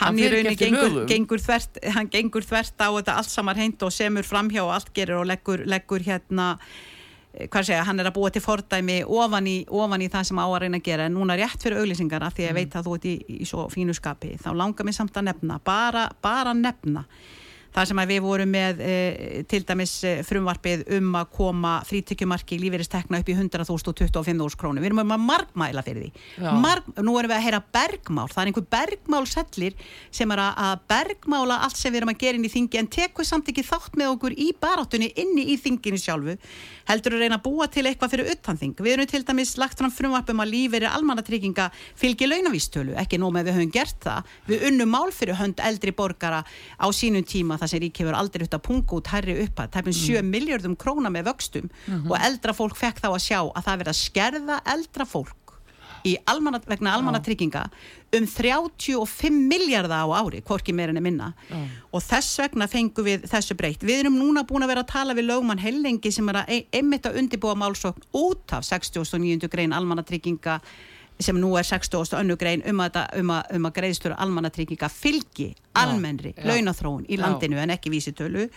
hann 0.00 0.18
í 0.20 0.30
rauninni 0.30 0.56
gengur, 0.60 1.04
gengur, 1.10 1.42
þvert, 1.42 1.80
gengur 2.12 2.46
þvert 2.46 2.76
á 2.84 2.88
þetta 2.88 3.20
allt 3.20 3.32
samar 3.32 3.60
heint 3.60 3.82
og 3.86 3.94
semur 3.94 4.26
framhjá 4.26 4.64
og 4.66 4.74
allt 4.76 4.92
gerir 4.96 5.22
og 5.22 5.28
leggur, 5.30 5.64
leggur 5.68 6.04
hérna 6.04 6.54
Eh, 6.54 6.93
hvað 7.50 7.66
segja, 7.66 7.84
hann 7.88 8.00
er 8.00 8.08
að 8.10 8.16
búa 8.18 8.30
til 8.30 8.42
fordæmi 8.44 9.00
ofan 9.04 9.48
í, 9.50 9.56
ofan 9.66 10.04
í 10.04 10.10
það 10.12 10.28
sem 10.28 10.38
á 10.38 10.46
að 10.46 10.58
reyna 10.64 10.78
að 10.80 10.88
gera 10.88 11.06
en 11.08 11.16
núna 11.18 11.36
rétt 11.38 11.62
fyrir 11.62 11.80
auglýsingar 11.82 12.26
af 12.26 12.36
því 12.36 12.44
að 12.44 12.48
ég 12.48 12.54
mm. 12.54 12.60
veit 12.60 12.76
að 12.78 12.86
þú 12.86 12.98
ert 12.98 13.08
í, 13.10 13.14
í 13.42 13.48
svo 13.48 13.64
fínu 13.72 13.96
skapi 13.96 14.34
þá 14.42 14.50
langar 14.54 14.86
mér 14.86 14.96
samt 14.98 15.18
að 15.18 15.28
nefna 15.30 15.58
bara, 15.64 16.04
bara 16.22 16.54
nefna 16.54 17.04
Það 17.74 17.88
sem 17.90 18.00
að 18.02 18.10
við 18.12 18.20
vorum 18.22 18.52
með 18.54 18.82
e, 18.86 18.92
til 19.50 19.62
dæmis 19.66 19.94
e, 20.06 20.12
frumvarpið 20.26 20.84
um 20.98 21.08
að 21.18 21.30
koma 21.34 21.72
frítökjumarki 21.88 22.58
lífeyristekna 22.62 23.18
upp 23.18 23.30
í 23.32 23.34
100.025 23.34 24.58
krónu. 24.60 24.82
Við 24.82 24.92
erum 24.92 25.02
um 25.02 25.14
að 25.16 25.24
margmæla 25.24 25.82
fyrir 25.86 26.06
því. 26.06 26.52
Marg, 26.62 26.86
nú 27.02 27.16
erum 27.18 27.32
við 27.32 27.38
að 27.38 27.46
heyra 27.48 27.62
bergmál. 27.74 28.28
Það 28.30 28.42
er 28.44 28.52
einhver 28.52 28.68
bergmálsellir 28.76 29.78
sem 30.14 30.36
er 30.36 30.44
að 30.44 30.84
bergmála 30.92 31.58
allt 31.66 31.80
sem 31.80 31.90
við 31.90 32.02
erum 32.02 32.14
að 32.14 32.22
gera 32.22 32.38
inn 32.38 32.46
í 32.46 32.52
þingi 32.52 32.80
en 32.80 32.90
tekur 32.94 33.26
samt 33.26 33.50
ekki 33.50 33.66
þátt 33.66 33.98
með 33.98 34.14
okkur 34.14 34.38
í 34.38 34.52
baráttunni 34.60 35.10
inni 35.24 35.48
í 35.50 35.58
þinginu 35.60 35.98
sjálfu 36.00 36.38
heldur 36.88 37.16
að 37.16 37.24
reyna 37.24 37.38
að 37.38 37.44
búa 37.46 37.68
til 37.72 37.84
eitthvað 37.88 38.14
fyrir 38.14 38.30
uttanþing. 38.34 38.74
Við 38.78 38.94
erum 38.94 39.10
til 39.10 39.22
dæmis 39.26 39.54
lagt 39.60 39.80
fram 39.80 39.92
frumvarpum 39.94 40.42
að 40.44 40.52
lífeyri 40.52 40.88
almannatrygginga 40.90 41.70
fylgi 41.98 42.28
launavístölu, 42.28 42.94
ekki 43.00 43.20
nóg 43.20 43.34
með 43.34 43.48
við 43.48 43.58
höfum 43.58 43.72
gert 43.74 44.00
það. 44.04 44.32
Við 44.50 44.66
unnum 44.70 44.92
mál 44.92 45.14
fyrir 45.14 45.38
hönd 45.40 45.62
eldri 45.64 45.94
borgara 45.96 46.42
á 46.44 46.86
sínum 46.92 47.24
tíma 47.24 47.58
þar 47.64 47.72
sem 47.72 47.84
ríkið 47.84 48.08
verður 48.08 48.20
aldrei 48.20 48.46
út 48.46 48.58
að 48.58 48.66
punga 48.68 48.98
út 48.98 49.12
herri 49.14 49.38
upp 49.44 49.64
að 49.64 49.72
tæpum 49.78 49.96
7 50.00 50.20
mm. 50.20 50.34
miljardum 50.36 50.76
króna 50.76 51.12
með 51.12 51.30
vöxtum 51.30 51.70
mm 51.70 51.94
-hmm. 51.94 52.10
og 52.10 52.28
eldra 52.28 52.56
fólk 52.56 52.76
fekk 52.76 53.00
þá 53.00 53.08
að 53.10 53.24
sjá 53.24 53.40
að 53.40 53.64
það 53.64 53.80
verður 53.80 53.94
að 53.94 54.02
skerða 54.04 54.60
eldra 54.74 55.08
fólk 55.08 55.40
almanna, 56.26 56.60
vegna 56.66 56.92
almannatrygginga 56.94 57.64
um 58.16 58.26
35 58.26 59.30
miljardar 59.30 60.04
á 60.04 60.08
ári, 60.20 60.42
hvorki 60.44 60.72
meirinn 60.72 61.00
er 61.00 61.02
minna 61.02 61.32
Já. 61.48 61.56
og 61.90 62.02
þess 62.04 62.38
vegna 62.42 62.68
fengum 62.70 63.06
við 63.08 63.24
þessu 63.30 63.56
breytt. 63.58 63.82
Við 63.82 64.04
erum 64.04 64.18
núna 64.20 64.44
búin 64.46 64.62
að 64.62 64.74
vera 64.74 64.84
að 64.84 64.92
tala 64.92 65.16
við 65.16 65.30
lögmann 65.30 65.62
Hellingi 65.62 66.12
sem 66.12 66.28
er 66.30 66.42
að 66.42 66.52
einmitt 66.72 67.08
að 67.08 67.18
undibúa 67.22 67.56
málsókn 67.58 68.04
út 68.12 68.54
af 68.54 68.66
69. 68.68 69.48
grein 69.50 69.74
almannatrygginga 69.74 70.60
sem 71.22 71.36
nú 71.38 71.52
er 71.58 71.66
60. 71.66 72.16
önnu 72.18 72.36
grein 72.38 72.64
um 72.70 72.80
að, 72.82 72.98
um 73.20 73.30
að, 73.34 73.52
um 73.56 73.68
að 73.68 73.76
greiðstöru 73.78 74.16
almannatrygginga 74.18 74.90
fylgi 74.90 75.52
almennri 75.78 76.34
launathróun 76.42 77.06
í 77.06 77.18
landinu 77.20 77.60
en 77.62 77.74
ekki 77.76 77.92
vísitölu 77.92 78.48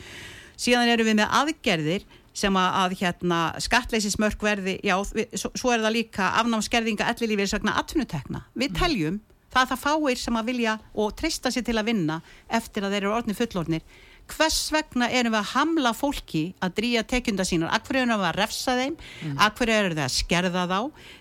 síðan 0.58 0.90
eru 0.90 1.06
við 1.06 1.20
með 1.20 1.36
aðgerðir 1.42 2.08
sem 2.38 2.58
að, 2.58 2.68
að 2.82 2.98
hérna, 3.02 3.40
skattleysismörk 3.62 4.44
verði 4.46 4.78
já, 4.86 4.96
við, 5.14 5.32
svo, 5.38 5.52
svo 5.58 5.74
er 5.74 5.86
það 5.86 5.96
líka 5.96 6.32
afnámskerðinga 6.42 7.10
ellilífið 7.14 7.54
sagna 7.54 7.78
atvinnutekna 7.82 8.44
við 8.54 8.72
mm. 8.72 8.78
teljum 8.82 9.22
það 9.54 9.62
að 9.64 9.72
það 9.72 9.84
fáir 9.86 10.22
sem 10.22 10.38
að 10.38 10.52
vilja 10.52 10.76
og 10.94 11.16
trista 11.18 11.54
sér 11.54 11.66
til 11.66 11.78
að 11.80 11.90
vinna 11.92 12.20
eftir 12.60 12.86
að 12.86 12.94
þeir 12.94 13.04
eru 13.04 13.16
orðni 13.16 13.38
fullornir 13.38 13.86
hvers 14.34 14.60
vegna 14.74 15.10
erum 15.10 15.36
við 15.36 15.40
að 15.42 15.52
hamla 15.54 15.94
fólki 15.98 16.44
að 16.64 16.76
drýja 16.80 17.04
tekjunda 17.08 17.46
sínar, 17.48 17.74
akkur 17.78 18.02
erum 18.02 18.14
við 18.16 18.28
að 18.30 18.40
refsa 18.40 18.76
þeim, 18.80 18.98
mm. 18.98 19.38
akkur 19.48 19.72
erum 19.74 19.96
við 19.98 20.04
að 20.06 20.16
skerða 20.18 20.66
þá, 20.72 20.80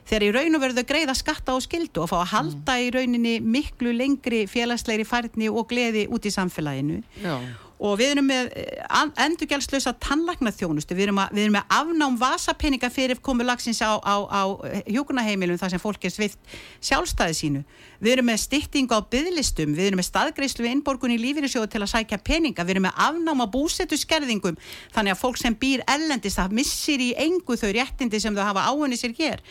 þegar 0.09 0.27
í 0.27 0.33
raun 0.39 0.59
og 0.59 0.65
verðu 0.65 0.83
að 0.83 0.91
greiða 0.93 1.19
skatta 1.19 1.57
og 1.57 1.67
skildu 1.67 2.05
og 2.05 2.11
fá 2.13 2.17
að 2.23 2.33
halda 2.35 2.79
mm. 2.79 2.87
í 2.87 2.91
rauninni 2.97 3.37
miklu 3.45 3.95
lengri 3.97 4.43
félagsleiri 4.51 5.07
færni 5.09 5.53
og 5.53 5.69
gleði 5.71 6.09
út 6.11 6.27
í 6.27 6.35
samfélaginu. 6.35 7.03
Já 7.23 7.39
og 7.77 7.99
við 8.01 8.15
erum 8.15 8.29
með 8.31 8.49
eh, 8.57 8.95
endurgjaldslösa 9.25 9.93
tannlagnaþjónustu, 10.01 10.97
við 10.97 11.09
erum, 11.09 11.21
að, 11.21 11.35
við 11.37 11.45
erum 11.45 11.57
með 11.59 11.75
afnám 11.77 12.17
vasapeninga 12.21 12.91
fyrir 12.93 13.21
komu 13.25 13.45
lagsins 13.45 13.83
á, 13.85 14.01
á, 14.01 14.17
á 14.25 14.43
hjókunaheimilum 14.89 15.61
þar 15.61 15.75
sem 15.75 15.83
fólk 15.83 16.09
er 16.09 16.15
svift 16.15 16.57
sjálfstæði 16.81 17.39
sínu. 17.41 17.63
Við 18.01 18.17
erum 18.17 18.29
með 18.31 18.43
styttingu 18.47 18.97
á 18.97 19.01
bygglistum 19.13 19.77
við 19.77 19.91
erum 19.91 20.01
með 20.01 20.09
staðgreyslu 20.09 20.65
við 20.65 20.77
innborgun 20.79 21.17
í 21.17 21.21
lífyrirsjóðu 21.21 21.73
til 21.73 21.85
að 21.85 21.93
sækja 21.93 22.21
peninga, 22.25 22.65
við 22.65 22.77
erum 22.77 22.89
með 22.89 23.01
afnám 23.09 23.45
á 23.45 23.47
búsetu 23.53 24.01
skerðingum, 24.01 24.61
þannig 24.97 25.17
að 25.17 25.23
fólk 25.25 25.41
sem 25.41 25.57
býr 25.57 25.85
ellendist, 25.85 26.41
það 26.41 26.57
missir 26.61 27.05
í 27.05 27.13
engu 27.27 27.59
þau 27.61 27.71
réttindi 27.77 28.21
sem 28.23 28.37
þau 28.37 28.47
hafa 28.49 28.69
áhenni 28.73 29.01
sér 29.01 29.17
hér. 29.21 29.45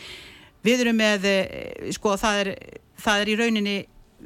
Við 0.66 0.82
erum 0.82 0.98
með 0.98 1.28
eh, 1.30 1.92
sko 1.94 2.16
það 2.18 2.40
er, 2.42 2.56
það 2.98 3.22
er 3.22 3.30
í 3.30 3.36
rauninni 3.38 3.76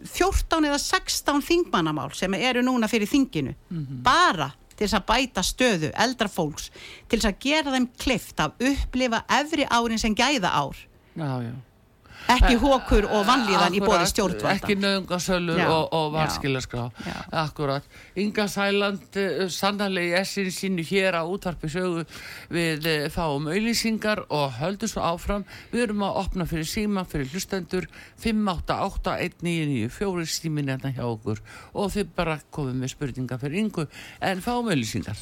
14 0.04 0.64
eða 0.68 0.78
16 0.78 1.42
þingmannamál 1.46 2.10
sem 2.16 2.34
eru 2.34 2.62
núna 2.64 2.88
fyrir 2.88 3.08
þinginu 3.10 3.54
mm 3.54 3.78
-hmm. 3.86 4.02
bara 4.02 4.50
til 4.76 4.86
þess 4.86 4.96
að 4.96 5.06
bæta 5.06 5.42
stöðu 5.44 5.90
eldra 5.92 6.28
fólks, 6.28 6.70
til 7.08 7.18
þess 7.18 7.28
að 7.28 7.40
gera 7.40 7.72
þeim 7.74 7.88
klift 7.98 8.40
að 8.40 8.52
upplifa 8.70 9.24
efri 9.28 9.66
árin 9.68 9.98
sem 9.98 10.14
gæða 10.14 10.48
ár 10.48 10.76
já, 11.16 11.42
já 11.42 11.52
ekki 12.34 12.56
hókur 12.60 13.06
og 13.10 13.24
vanlíðan 13.28 13.74
í 13.76 13.80
bóði 13.82 14.06
stjórnvalda. 14.10 14.54
Ekki 14.56 14.74
nöðungasölur 14.80 15.60
og, 15.64 15.84
og 15.96 16.06
varskilaskrá 16.14 16.84
akkurat, 17.42 17.84
Inga 18.20 18.46
Sæland 18.50 19.02
uh, 19.20 19.26
sannarlega 19.52 20.08
í 20.10 20.12
essin 20.20 20.50
sínu 20.54 20.82
hér 20.86 21.12
á 21.20 21.22
útvarpi 21.24 21.68
sögu 21.72 22.02
við 22.52 22.80
uh, 22.90 22.96
fáum 23.12 23.44
auðlýsingar 23.50 24.18
og 24.28 24.46
höldum 24.60 24.90
svo 24.90 25.00
áfram. 25.06 25.42
Við 25.72 25.80
erum 25.88 26.06
að 26.06 26.16
opna 26.24 26.44
fyrir 26.50 26.68
síma 26.68 27.00
fyrir 27.08 27.28
hlustendur. 27.34 27.84
5881994 28.22 30.30
símin 30.30 30.70
hérna 30.72 30.90
hjá 30.94 31.04
okkur. 31.08 31.38
Og 31.74 31.86
þið 31.96 32.06
bara 32.16 32.36
komum 32.54 32.76
með 32.80 32.88
spurninga 32.94 33.36
fyrir 33.40 33.58
Ingu. 33.64 33.84
En 34.20 34.38
fáum 34.44 34.70
auðlýsingar 34.70 35.18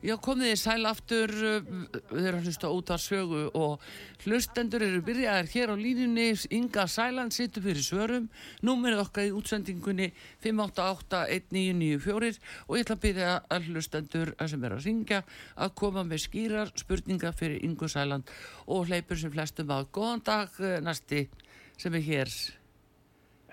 Já, 0.00 0.14
komið 0.16 0.54
í 0.54 0.56
sæl 0.56 0.86
aftur, 0.88 1.28
við 1.28 2.24
erum 2.24 2.38
að 2.38 2.46
hlusta 2.48 2.68
út 2.72 2.88
af 2.94 3.02
sögu 3.04 3.42
og 3.52 3.82
hlustendur 4.24 4.80
eru 4.86 5.02
byrjaðir 5.04 5.50
hér 5.52 5.72
á 5.72 5.76
línunni, 5.76 6.32
Inga 6.56 6.86
Sæland 6.88 7.36
sittur 7.36 7.66
fyrir 7.66 7.84
svörum, 7.84 8.30
númerið 8.64 9.02
okkar 9.02 9.28
í 9.28 9.34
útsendingunni 9.36 10.08
5881994 10.40 12.40
og 12.64 12.72
ég 12.78 12.84
ætla 12.86 12.96
að 12.96 13.04
byrja 13.04 13.34
að 13.44 13.68
hlustendur 13.68 14.32
sem 14.40 14.64
er 14.64 14.76
að 14.78 14.88
ringja 14.88 15.20
að 15.60 15.76
koma 15.82 16.00
með 16.08 16.24
skýrar 16.24 16.72
spurninga 16.80 17.36
fyrir 17.36 17.60
Ingu 17.68 17.84
Sæland 17.92 18.24
og 18.72 18.88
hleypur 18.88 19.20
sem 19.20 19.36
flestum 19.36 19.68
að 19.76 19.92
góðan 19.92 20.24
dag 20.24 20.48
eh, 20.64 20.80
næsti 20.80 21.28
sem 21.76 21.92
er 22.00 22.08
hér. 22.08 22.32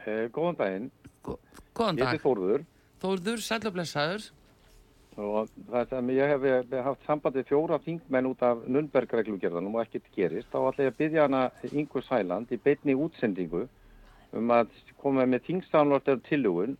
Eh, 0.06 0.32
góðan 0.32 0.64
daginn. 0.64 0.88
Góðan 1.28 2.00
dag. 2.00 2.08
Ég 2.08 2.16
heiti 2.16 2.24
Þórður. 2.24 2.64
Þórður, 3.04 3.40
sæl 3.44 3.68
og 3.68 3.76
blessaður 3.76 4.32
og 5.18 5.50
það 5.72 5.90
sem 5.90 6.10
ég 6.14 6.32
hef, 6.32 6.44
hef 6.46 6.74
haft 6.86 7.06
sambandið 7.08 7.48
fjóra 7.50 7.80
þingmenn 7.82 8.30
út 8.30 8.44
af 8.46 8.64
Nunberg-reglugjörðanum 8.70 9.78
og 9.78 9.86
ekkert 9.86 10.10
gerist, 10.14 10.50
þá 10.54 10.70
ætla 10.70 10.86
ég 10.86 10.94
að 10.94 11.00
byggja 11.02 11.26
hana 11.26 11.44
Ingur 11.72 12.06
Sæland 12.06 12.54
í 12.54 12.60
beitni 12.62 12.94
útsendingu 12.98 13.64
um 14.38 14.52
að 14.54 14.76
koma 15.02 15.26
með 15.26 15.48
þingstánlortar 15.48 16.22
tilugun 16.28 16.78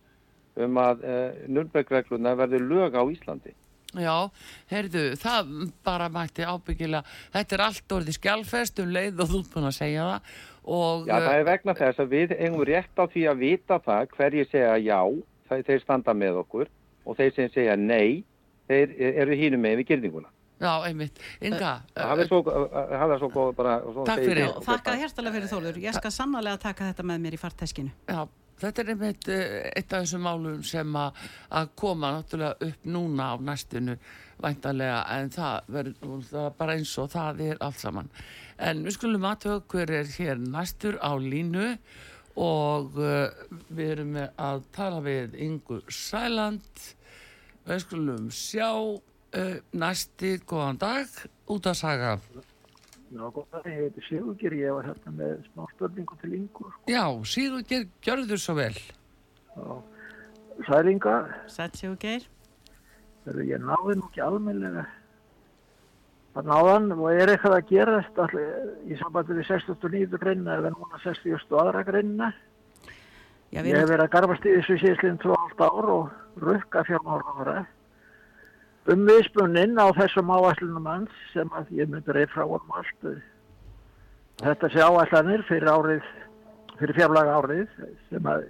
um 0.58 0.78
að 0.82 1.02
eh, 1.06 1.40
Nunberg-regluna 1.50 2.36
verður 2.38 2.68
lög 2.70 2.94
á 2.98 3.02
Íslandi. 3.10 3.54
Já, 3.96 4.28
heyrðu, 4.68 5.02
það 5.16 5.52
bara 5.86 6.10
mætti 6.12 6.44
ábyggilega, 6.44 7.08
þetta 7.32 7.56
er 7.56 7.62
allt 7.64 7.94
orðið 7.96 8.18
skjálfest 8.18 8.82
um 8.84 8.90
leið 8.92 9.22
og 9.24 9.30
þú 9.30 9.38
er 9.40 9.52
búin 9.54 9.68
að 9.70 9.78
segja 9.78 10.08
það. 10.10 10.32
Og, 10.68 11.06
já, 11.08 11.14
það 11.14 11.34
er 11.34 11.46
vegna 11.48 11.74
þess 11.78 12.02
að 12.02 12.10
við 12.12 12.34
eigum 12.36 12.64
rétt 12.68 13.00
á 13.00 13.04
því 13.08 13.22
að 13.30 13.40
vita 13.46 13.78
það 13.86 14.10
hverju 14.12 14.48
segja 14.50 14.74
já, 14.84 15.00
þeir 15.48 15.80
standa 15.80 16.14
með 16.14 16.42
okkur 16.42 16.68
og 17.08 17.16
þeir 17.18 17.36
sem 17.36 17.54
segja 17.54 17.76
nei, 17.80 18.24
þeir 18.68 18.92
eru 19.24 19.38
hínum 19.38 19.64
með 19.64 19.80
við 19.80 19.94
gildinguna. 19.94 20.32
Já, 20.58 20.72
einmitt. 20.88 21.20
Inga. 21.44 21.76
Það 21.94 22.24
er 22.24 22.28
svo, 22.28 22.40
svo 23.22 23.30
góð 23.30 23.52
bara. 23.60 23.78
Takk 24.08 24.24
fyrir. 24.24 24.56
Þakkaði 24.66 25.02
hérstalega 25.04 25.36
fyrir 25.36 25.50
Þólur. 25.52 25.80
Ég 25.84 25.94
skal 25.94 26.12
sannlega 26.14 26.58
taka 26.62 26.90
þetta 26.90 27.06
með 27.06 27.20
mér 27.24 27.36
í 27.36 27.40
farteskinu. 27.40 27.92
Já, 28.10 28.24
þetta 28.64 28.82
er 28.82 28.90
einmitt 28.94 29.28
eitt 29.30 29.94
af 29.94 30.02
þessum 30.02 30.26
málum 30.26 30.64
sem 30.66 30.98
að 30.98 31.70
koma 31.78 32.10
náttúrulega 32.16 32.72
upp 32.72 32.90
núna 32.90 33.30
á 33.30 33.34
næstinu 33.38 33.94
væntalega 34.42 35.00
en 35.14 35.32
það 35.34 35.72
verður 35.74 36.52
bara 36.58 36.76
eins 36.78 36.92
og 36.98 37.10
það 37.14 37.42
er 37.52 37.64
allt 37.64 37.82
saman. 37.82 38.12
En 38.58 38.82
við 38.86 38.98
skulum 38.98 39.26
aðtöða 39.30 39.62
hver 39.70 39.94
er 40.00 40.12
hér 40.18 40.42
næstur 40.42 40.98
á 40.98 41.14
línu 41.22 41.72
og 42.38 42.98
uh, 42.98 43.30
við 43.70 43.94
erum 43.96 44.14
með 44.18 44.42
að 44.42 44.62
tala 44.74 45.02
við 45.02 45.34
Ingu 45.42 45.80
Sæland 45.90 46.86
Við 47.68 47.82
skulum 47.84 48.28
sjá 48.32 48.68
uh, 48.72 49.56
næsti 49.76 50.38
góðan 50.48 50.78
dag 50.80 51.18
út 51.52 51.66
að 51.68 51.74
saga. 51.76 52.14
Já, 53.12 53.20
góðan 53.26 53.50
dag, 53.52 53.66
ég 53.68 53.82
heiti 53.82 54.04
Sigurger, 54.06 54.56
ég 54.56 54.78
var 54.78 54.88
hérna 54.88 55.12
með 55.18 55.34
smá 55.50 55.66
spurningu 55.74 56.16
til 56.22 56.32
Ingur. 56.38 56.70
Sko. 56.72 56.88
Já, 56.88 57.04
Sigurger, 57.28 57.84
gjör 58.06 58.24
þú 58.30 58.38
svo 58.40 58.54
vel. 58.56 58.78
Já, 59.52 59.66
Særinga. 60.64 61.16
Sætt 61.52 61.76
Sigurger. 61.76 62.24
Ég 63.28 63.60
náði 63.60 63.98
nú 63.98 64.08
ekki 64.08 64.24
almenlega 64.24 64.86
að 66.38 66.48
náðan 66.48 66.92
og 66.94 67.08
er 67.10 67.34
eitthvað 67.34 67.56
að 67.58 67.70
gerast 67.74 68.20
allir, 68.22 68.52
í 68.88 68.96
sambandi 68.96 69.36
við 69.36 69.48
69. 69.50 70.20
greinina 70.22 70.56
eða 70.56 70.72
núna 70.72 71.00
60. 71.04 71.36
aðra 71.60 71.84
greinina. 71.84 72.32
Já, 73.48 73.62
ég 73.64 73.78
hef 73.78 73.88
verið 73.88 74.04
að 74.04 74.12
garfast 74.12 74.44
í 74.44 74.54
þessu 74.58 74.76
síðan 74.82 75.18
2,5 75.22 75.62
ár 75.64 75.90
og 75.94 76.42
rukka 76.44 76.82
fjármára 76.84 77.62
um 78.92 79.06
viðspunnin 79.08 79.80
á 79.80 79.88
þessum 79.96 80.32
áætlunum 80.32 80.88
hans 80.88 81.22
sem 81.32 81.48
að 81.56 81.72
ég 81.76 81.88
myndi 81.88 82.12
reyð 82.12 82.34
frá 82.34 82.44
um 82.44 82.76
allt 82.76 83.08
þetta 84.42 84.70
sé 84.72 84.84
áætlanir 84.84 85.44
fyrir 85.48 85.72
árið 85.72 86.04
fyrir 86.78 86.98
fjárlaga 87.00 87.40
árið 87.40 87.72
sem 88.10 88.28
að 88.32 88.46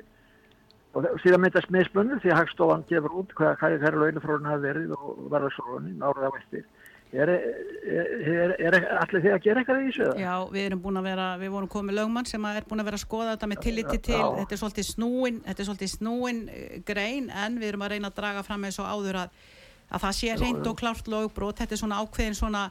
og 0.98 1.06
síðan 1.22 1.44
myndast 1.44 1.70
misspunni 1.70 2.18
því 2.18 2.32
að 2.32 2.40
Hagstofan 2.40 2.84
gefur 2.90 3.20
út 3.20 3.34
hvaða 3.38 3.58
hvað 3.60 3.78
þeirra 3.84 4.02
launafróðin 4.02 4.50
hafi 4.50 4.64
verið 4.66 4.94
og 4.98 5.24
verðarsróðin 5.30 6.02
árið 6.02 6.26
á 6.26 6.30
eftir 6.40 6.64
Er, 7.08 7.30
er, 7.32 8.50
er, 8.60 8.74
allir 9.00 9.22
þið 9.24 9.32
að 9.32 9.44
gera 9.46 9.62
eitthvað 9.62 9.78
í 9.80 9.86
þessu? 9.88 10.08
Já, 10.20 10.32
við 10.52 10.66
erum 10.66 10.82
búin 10.84 11.00
að 11.00 11.06
vera, 11.08 11.28
við 11.40 11.52
vorum 11.54 11.70
komið 11.72 11.96
lögmann 11.96 12.28
sem 12.28 12.48
er 12.50 12.66
búin 12.68 12.82
að 12.82 12.90
vera 12.90 12.98
að 13.00 13.04
skoða 13.06 13.30
þetta 13.30 13.48
með 13.48 13.62
tilliti 13.64 14.00
til, 14.10 14.18
Já. 14.18 14.26
þetta 14.42 14.56
er 14.56 14.60
svolítið 14.60 14.88
snúin, 14.90 15.38
þetta 15.46 15.64
er 15.64 15.68
svolítið 15.70 15.92
snúin 15.94 16.42
eh, 16.52 16.78
grein 16.84 17.30
en 17.32 17.56
við 17.56 17.72
erum 17.72 17.86
að 17.86 17.94
reyna 17.94 18.12
að 18.12 18.18
draga 18.20 18.44
fram 18.44 18.68
eins 18.68 18.80
og 18.82 18.90
áður 18.92 19.22
að, 19.22 19.42
að 19.88 20.04
það 20.04 20.16
sé 20.20 20.38
reynd 20.42 20.68
og 20.68 20.80
klárt 20.82 21.08
lögbrót, 21.08 21.62
þetta 21.62 21.78
er 21.78 21.82
svona 21.82 22.02
ákveðin 22.04 22.36
svona 22.36 22.66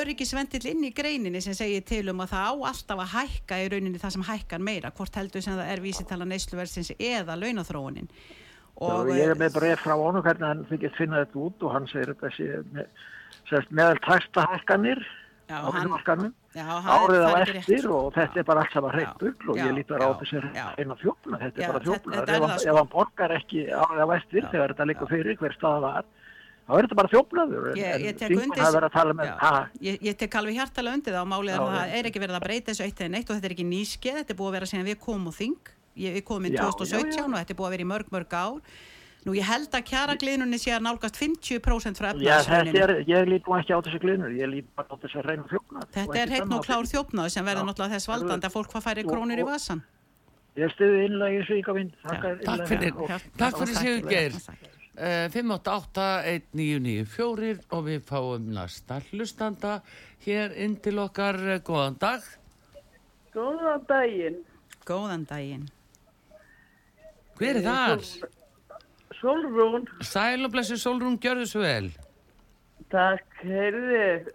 öryggisvendill 0.00 0.64
inn 0.70 0.86
í 0.88 0.92
greininni 0.96 1.40
sem 1.44 1.54
segir 1.54 1.84
til 1.86 2.08
um 2.10 2.22
að 2.24 2.32
það 2.32 2.46
á 2.48 2.54
alltaf 2.70 3.02
að 3.04 3.12
hækka 3.12 3.58
í 3.60 3.68
rauninni 3.70 4.00
það 4.00 4.14
sem 4.16 4.24
hækkar 4.26 4.64
meira, 4.64 4.90
hvort 4.96 5.18
heldur 5.20 5.44
sem 5.44 5.54
það 5.58 5.70
er 5.74 5.82
vísitala 5.84 6.26
neysluversins 6.28 6.90
eða 6.96 7.36
launathróunin. 7.38 8.08
Og 8.82 9.12
ég 9.14 9.30
er 9.30 9.38
með 9.38 9.58
bref 9.60 9.84
frá 9.84 9.94
honum 9.94 10.24
hvernig 10.24 10.48
hann 10.48 10.64
þykist 10.66 10.96
finna 10.98 11.20
þetta 11.22 11.42
út 11.44 11.62
og 11.62 11.74
hann 11.76 11.84
segir 11.92 12.10
þetta 12.10 12.30
sé 12.34 12.48
með, 12.72 13.04
sérst, 13.54 13.70
meðal 13.74 14.00
tæsta 14.04 14.48
hækkanir 14.52 15.00
Já, 15.44 15.60
á 15.60 15.68
hann- 15.72 16.32
Já, 16.54 16.64
árið 16.86 17.22
á 17.26 17.30
eftir 17.42 17.86
og 17.90 18.12
þetta 18.14 18.38
er 18.40 18.44
bara 18.48 18.60
allt 18.62 18.72
saman 18.72 18.92
Já, 18.92 18.96
hreitt 18.96 19.18
bugl 19.20 19.50
og 19.50 19.56
já, 19.58 19.64
ég 19.66 19.72
lítur 19.74 19.98
á 20.00 20.08
já, 20.14 20.42
já. 20.54 20.66
eina 20.78 20.94
þjófna, 21.00 21.38
þetta 21.42 21.58
Já, 21.58 21.64
er 21.66 21.72
bara 21.74 21.84
þetta 21.84 22.14
ef, 22.14 22.44
það, 22.44 22.58
sko. 22.58 22.68
ef 22.70 22.76
hann 22.78 22.90
borgar 22.94 23.34
ekki 23.34 23.60
árið 23.74 24.00
á 24.00 24.08
eftir 24.14 24.40
Já, 24.44 24.50
þegar 24.52 24.68
þetta 24.74 24.86
liggur 24.88 25.08
já. 25.08 25.12
fyrir 25.14 25.36
hver 25.40 25.56
staða 25.58 25.80
var 25.84 26.04
þá 26.64 26.72
er 26.78 26.86
þetta 26.86 26.98
bara 27.00 27.12
þjófnaður 27.12 27.66
en, 27.68 27.76
Ég, 27.76 27.84
ég 27.84 28.08
en 28.08 28.18
tek 28.22 28.30
Já, 29.26 29.36
ha, 29.42 29.68
ég, 29.82 29.98
ég 30.00 30.16
tek 30.16 30.38
alveg 30.40 30.54
hjartalega 30.54 30.94
undir 30.96 31.12
það 31.12 31.24
og 31.26 31.30
málið 31.34 31.52
Já, 31.52 31.58
að 31.60 31.74
það 31.74 31.84
já. 31.84 31.94
er 31.98 32.04
ekki 32.08 32.22
verið 32.24 32.38
að 32.38 32.46
breyta 32.46 32.70
þessu 32.72 32.84
eitt 32.86 33.00
eða 33.04 33.12
neitt 33.18 33.28
og 33.28 33.36
þetta 33.36 33.50
er 33.50 33.54
ekki 33.58 33.68
nýskeið, 33.74 34.16
þetta 34.22 34.32
er 34.32 34.38
búið 34.40 34.48
að 34.48 34.56
vera 34.56 34.70
síðan 34.72 34.88
við 34.88 34.98
komum 35.04 35.28
og 35.28 35.34
þing 35.34 35.72
við 35.94 36.22
komum 36.24 36.48
Já, 36.54 36.62
2017 36.64 37.10
já, 37.10 37.20
já. 37.20 37.26
og 37.28 37.36
þetta 37.42 37.52
er 37.52 37.58
búið 37.58 37.68
að 37.68 37.74
vera 37.74 37.84
í 37.84 37.90
mörg 37.92 38.08
mörg 38.14 38.32
ár 38.38 38.56
nú 39.24 39.30
ég 39.36 39.46
held 39.48 39.72
að 39.74 39.86
kjara 39.88 40.14
gliðnunni 40.20 40.58
sé 40.60 40.70
að 40.76 40.84
nálgast 40.86 41.16
50% 41.20 42.00
frá 42.00 42.08
er, 42.12 42.94
ég 43.08 43.20
lít 43.30 43.44
nú 43.48 43.52
ekki 43.58 43.72
á 43.72 43.80
þessu 43.80 43.98
glinur, 44.02 44.32
ég 44.36 44.46
lít 44.50 44.68
bara 44.76 44.88
á 44.92 44.96
þessu 45.00 45.18
reyna 45.24 45.44
þjófnað 45.50 45.84
þetta 45.96 46.18
er 46.20 46.28
heitt 46.36 46.52
og 46.52 46.60
klár 46.66 46.86
þjófnað 46.90 47.26
sem 47.34 47.44
verður 47.48 47.66
náttúrulega 47.70 47.94
þess 47.96 48.10
valdandi 48.12 48.46
að 48.50 48.56
fólk 48.58 48.70
hvað 48.74 48.86
færi 48.88 49.02
krónur 49.08 49.40
í 49.40 49.46
vasan 49.48 49.80
Ég 50.54 50.70
stuði 50.70 51.08
innlega 51.08 51.40
í 51.40 51.42
Svíka 51.48 51.72
minn 51.74 51.90
Takk 52.04 52.62
fyrir, 52.70 52.92
takk 53.40 53.54
fyrir 53.58 53.74
Sigurgeir. 53.74 54.32
Uh, 54.94 55.26
588-1994 55.34 57.66
og 57.74 57.80
við 57.88 58.00
fáum 58.06 58.44
næsta 58.54 59.02
hlustanda 59.08 59.82
hér 60.22 60.54
inn 60.54 60.78
til 60.78 61.02
okkar. 61.02 61.34
Góðan 61.66 61.98
dag. 61.98 62.22
Góðan 63.34 63.82
daginn. 63.88 64.46
góðan 64.86 65.26
daginn. 65.26 65.66
Hver 67.40 67.58
er 67.58 67.66
þar? 67.66 67.98
Solrún, 69.24 69.86
Sæl 70.04 70.44
og 70.44 70.52
blessu 70.52 70.76
Solrún, 70.80 71.16
gjörðu 71.18 71.46
svo 71.48 71.64
vel. 71.64 71.90
takk, 72.92 73.38
heyrði. 73.42 74.30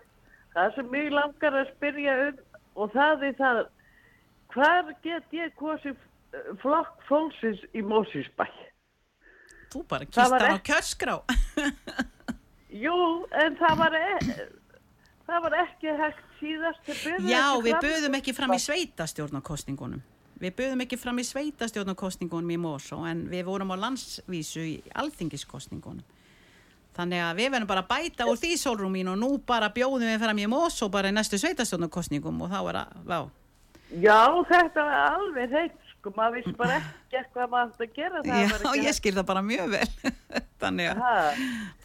Það 0.56 0.76
sem 0.76 0.88
mig 0.92 1.12
langar 1.14 1.54
að 1.62 1.70
spyrja 1.76 2.16
um 2.28 2.40
og 2.80 2.94
það 2.96 3.28
er 3.30 3.36
það, 3.38 3.60
hvar 4.56 4.90
get 5.06 5.36
ég 5.36 5.54
kosið 5.60 5.98
flokk 6.62 7.06
fólksins 7.10 7.62
í 7.78 7.84
Mósisbæ? 7.86 8.48
þú 9.70 9.84
bara 9.90 10.06
Það 10.10 10.32
var 10.34 10.42
kistar 10.42 10.58
á 10.58 10.66
kjörskrá 10.70 11.16
Jú, 12.84 12.96
en 13.34 13.58
það 13.58 13.76
var, 13.82 13.96
e 13.98 14.46
það 15.30 15.44
var 15.46 15.56
ekki 15.64 15.94
hægt 16.00 16.26
síðast. 16.40 16.92
Já, 17.26 17.46
við 17.66 17.80
buðum 17.84 18.18
ekki 18.20 18.34
fram 18.38 18.54
í 18.54 18.60
sveitastjórnarkostningunum. 18.62 20.04
Við 20.40 20.54
buðum 20.56 20.86
ekki 20.86 20.98
fram 21.00 21.20
í 21.20 21.26
sveitastjórnarkostningunum 21.28 22.54
í 22.56 22.60
Mosó 22.62 23.02
en 23.10 23.26
við 23.32 23.44
vorum 23.50 23.74
á 23.76 23.82
landsvísu 23.82 24.64
í 24.64 24.78
alþingiskostningunum. 24.96 26.06
Þannig 26.96 27.22
að 27.24 27.38
við 27.40 27.52
verðum 27.54 27.70
bara 27.70 27.84
að 27.84 27.92
bæta 27.92 28.28
úr 28.28 28.40
því 28.40 28.54
sólrúm 28.60 28.96
mín 28.96 29.12
og 29.12 29.20
nú 29.20 29.30
bara 29.48 29.70
bjóðum 29.76 30.08
við 30.10 30.24
fram 30.24 30.40
í 30.42 30.48
Mosó 30.52 30.90
bara 30.92 31.12
í 31.12 31.16
næstu 31.16 31.40
sveitastjórnarkostningum 31.40 32.42
og 32.44 32.52
þá 32.52 32.60
er 32.72 32.80
að, 32.82 32.98
vá. 33.08 33.20
Já, 33.90 34.20
þetta 34.50 34.84
var 34.86 34.98
alveg 35.16 35.54
heitt, 35.56 35.78
sko, 35.94 36.12
maður 36.18 36.36
vissi 36.40 36.52
bara 36.60 36.76
ekki 36.80 37.22
hvað 37.34 37.54
maður 37.54 37.72
átti 37.72 37.88
að 37.88 37.96
gera. 37.96 38.24
það 38.26 38.44
Já, 38.44 38.58
ekki 38.58 38.84
ég 38.86 38.98
skil 39.00 39.16
það 39.16 39.30
bara 39.32 39.46
mjög 39.46 39.72
vel. 39.76 39.88
Þannig 40.62 40.92
að 40.92 41.02
Ha, 41.04 41.14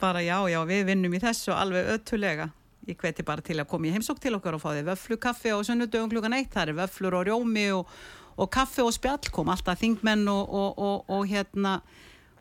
bara 0.02 0.24
já, 0.24 0.36
já, 0.52 0.58
við 0.68 0.82
vinnum 0.90 1.14
í 1.14 1.22
þessu 1.22 1.54
alveg 1.56 1.94
öttulega. 1.94 2.50
Ég 2.84 2.98
hveti 3.00 3.24
bara 3.24 3.40
til 3.40 3.56
að 3.62 3.70
koma 3.70 3.88
í 3.88 3.94
heimsók 3.94 4.18
til 4.20 4.34
okkar 4.36 4.58
og 4.58 4.60
fá 4.60 4.74
þið 4.74 4.90
vöflukaffi 4.90 5.54
á 5.54 5.58
sunnudöfum 5.64 6.10
klukkan 6.12 6.36
eitt. 6.36 6.50
Það 6.52 6.74
er 6.74 6.78
vöflur 6.82 7.16
og 7.16 7.24
rjómi 7.30 7.64
og, 7.78 7.94
og 8.36 8.50
kaffi 8.50 8.82
og 8.82 8.92
spjall 8.96 9.30
kom 9.32 9.48
alltaf 9.52 9.78
þingmenn 9.80 10.28
og, 10.28 10.48
og, 10.54 10.78
og, 10.78 11.04
og 11.08 11.26
hérna 11.30 11.80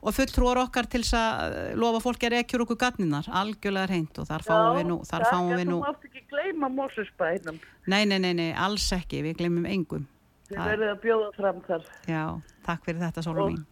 og 0.04 0.12
fulltrúar 0.12 0.58
okkar 0.66 0.84
til 0.92 1.00
þess 1.06 1.14
að 1.16 1.54
eh, 1.56 1.76
lofa 1.80 2.00
fólki 2.04 2.26
að 2.28 2.34
rekjur 2.38 2.62
okkur 2.66 2.78
gatninar, 2.82 3.24
algjörlega 3.32 3.88
reynd 3.94 4.14
og 4.20 4.26
þar 4.28 4.42
fáum 4.44 4.76
við 4.76 4.86
nú, 4.90 4.98
þar 5.08 5.24
fáum 5.32 5.54
við 5.56 5.66
nú 5.70 5.78
Þú 5.80 5.86
mátt 5.86 6.04
ekki 6.10 6.22
gleyma 6.34 6.68
Mósisbænum. 6.76 7.58
nei, 7.88 8.04
nei, 8.06 8.20
nei, 8.20 8.34
nei, 8.36 8.52
alls 8.54 8.90
ekki, 8.98 9.22
við 9.24 9.38
glemum 9.40 9.66
engum 9.66 10.04
Þið 10.50 10.58
Það- 10.60 10.68
verðið 10.74 10.90
að 10.92 11.00
bjóða 11.06 11.30
fram 11.38 11.62
þar. 11.70 11.84
já, 12.12 12.24
takk 12.66 12.82
fyrir 12.86 13.00
þetta 13.06 13.22
Sólum 13.24 13.48
mín, 13.54 13.64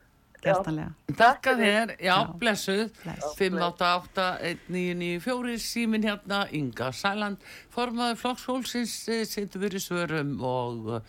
gertanlega 0.41 0.91
Takk 1.19 1.43
að 1.51 1.57
þér, 1.65 1.88
já, 1.99 2.15
Já. 2.15 2.32
blessuð. 2.39 2.88
Bless. 3.03 3.26
588-1994 3.38 5.57
símin 5.59 6.03
hérna, 6.07 6.39
Inga 6.55 6.88
Sæland, 6.95 7.38
formaður 7.74 8.15
flokksfólksins, 8.24 8.93
setur 9.30 9.59
við 9.65 9.74
í 9.78 9.80
svörum 9.84 10.32
og 10.41 10.76
eh, 10.95 11.01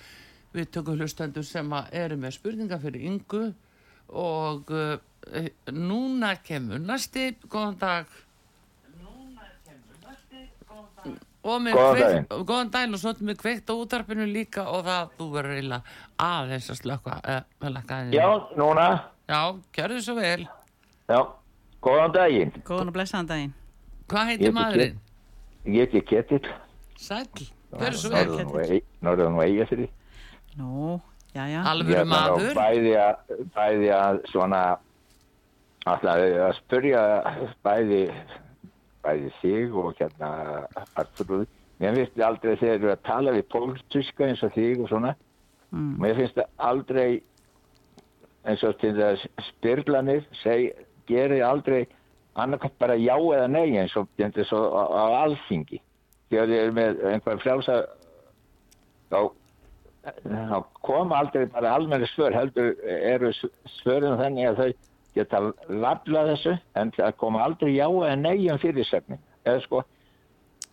við 0.54 0.70
tökum 0.74 0.98
hlustendur 1.00 1.44
sem 1.48 1.70
að 1.72 1.92
eru 2.04 2.16
með 2.20 2.34
spurningar 2.38 2.80
fyrir 2.82 3.06
Ingu 3.08 3.44
og 4.12 4.70
uh, 4.74 4.98
núna 5.72 6.34
kemur 6.44 6.82
næsti, 6.82 7.30
góðan 7.48 7.78
dag. 7.80 8.06
Og 11.42 11.58
með 11.58 11.74
Góðan 11.74 11.96
kveikt- 11.96 12.06
daginn. 12.06 12.46
góðan 12.46 12.68
daginn 12.70 12.94
og 12.94 13.00
svo 13.02 13.12
með 13.26 13.38
kveikt 13.40 13.70
á 13.70 13.74
útarpinu 13.74 14.26
líka 14.30 14.62
og 14.70 14.84
það 14.86 15.08
þú 15.18 15.24
verður 15.32 15.54
eiginlega 15.56 15.96
aðeins 16.22 16.68
að 16.70 16.78
slökka 16.78 17.16
uh, 17.18 17.40
Já, 18.14 18.26
núna. 18.60 18.84
Já, 19.26 19.40
kjörðu 19.74 20.02
svo 20.06 20.14
vel 20.20 20.44
Já, 21.10 21.18
góðan 21.82 22.14
daginn. 22.14 22.52
góðan 22.62 22.92
og 22.92 22.94
blessaðan 22.94 23.30
daginn 23.32 23.54
Hvað 24.12 24.30
heitir 24.30 24.46
heiti 24.46 24.54
maðurinn? 24.54 25.00
Ég 25.66 25.90
heiti 25.90 26.04
Ketill. 26.12 26.52
Sæll, 26.98 27.26
kjörðu 27.74 27.98
svo 28.04 28.10
vel. 28.14 28.80
Norðan 29.02 29.34
og 29.34 29.40
og 29.40 29.44
eiga 29.48 29.66
fyrir. 29.66 29.90
Nú, 30.60 31.00
já, 31.34 31.46
já, 31.48 31.60
Alvöru 31.70 32.04
maður 32.08 32.54
Bæði 32.58 32.94
að, 33.00 33.34
bæði 33.56 33.90
að 33.96 34.20
svona, 34.32 34.60
alltaf 35.86 36.22
að 36.48 36.54
spyrja 36.60 37.02
bæði, 37.64 38.04
bæði 39.04 39.34
þig 39.40 39.76
og 39.82 39.92
hérna 39.98 40.30
Arturúð. 41.00 41.48
Mér 41.82 41.96
finnst 41.98 42.14
þið 42.14 42.26
aldrei 42.28 42.52
þegar 42.60 42.78
þú 42.78 42.86
eru 42.86 42.94
að 42.94 43.04
tala 43.08 43.34
við 43.34 43.48
pólitíska 43.50 44.28
eins 44.28 44.42
og 44.46 44.52
þig 44.54 44.84
og 44.84 44.92
svona. 44.92 45.14
mm. 45.70 45.94
Mér 46.02 46.20
finnst 46.20 46.38
það 46.38 46.68
aldrei 46.70 47.22
eins 48.46 48.62
og 48.66 48.78
til 48.82 48.92
þess 48.98 49.26
spyrlanir 49.48 50.24
seg, 50.42 50.72
gerir 51.10 51.44
aldrei 51.46 51.86
annarkvæmt 52.38 52.78
bara 52.80 52.96
já 52.96 53.16
eða 53.16 53.48
nei 53.50 53.76
eins 53.78 53.96
og, 53.96 54.08
og 54.18 54.72
á, 54.72 54.84
á 54.88 55.04
alþingi 55.26 55.80
þegar 56.30 56.48
þið 56.48 56.60
eru 56.62 56.74
með 56.78 57.02
einhver 57.10 57.40
frjálsa 57.42 57.76
þá, 59.12 59.18
þá 60.02 60.56
koma 60.82 61.20
aldrei 61.22 61.46
bara 61.46 61.76
almenni 61.76 62.08
svör 62.10 62.34
heldur 62.34 62.74
eru 62.88 63.30
svörin 63.78 64.18
þannig 64.18 64.50
að 64.50 64.60
þau 64.60 64.70
geta 65.14 65.40
lafla 65.68 66.26
þessu 66.32 66.56
en 66.78 66.92
það 66.96 67.16
koma 67.20 67.42
aldrei 67.44 67.74
já 67.76 67.86
eða 67.86 68.16
nei 68.18 68.48
um 68.50 68.60
fyrirsefni 68.62 69.20
eða 69.44 69.64
sko 69.66 69.84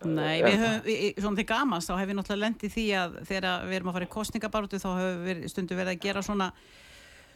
Nei, 0.00 0.40
við 0.40 0.54
höfum, 0.56 0.84
við, 0.86 1.00
svona 1.20 1.36
til 1.36 1.44
gamast 1.50 1.90
þá 1.90 1.98
hefur 1.98 2.08
við 2.08 2.16
náttúrulega 2.16 2.44
lendið 2.46 2.70
því 2.72 2.84
að 2.96 3.16
þegar 3.28 3.66
við 3.68 3.76
erum 3.76 3.90
að 3.90 3.96
fara 3.98 4.06
í 4.06 4.12
kostningabartu 4.14 4.78
þá 4.80 4.86
höfum 4.88 5.26
við 5.26 5.42
stundum 5.52 5.80
verið 5.80 5.92
að 5.92 6.06
gera 6.06 6.22
svona 6.24 6.46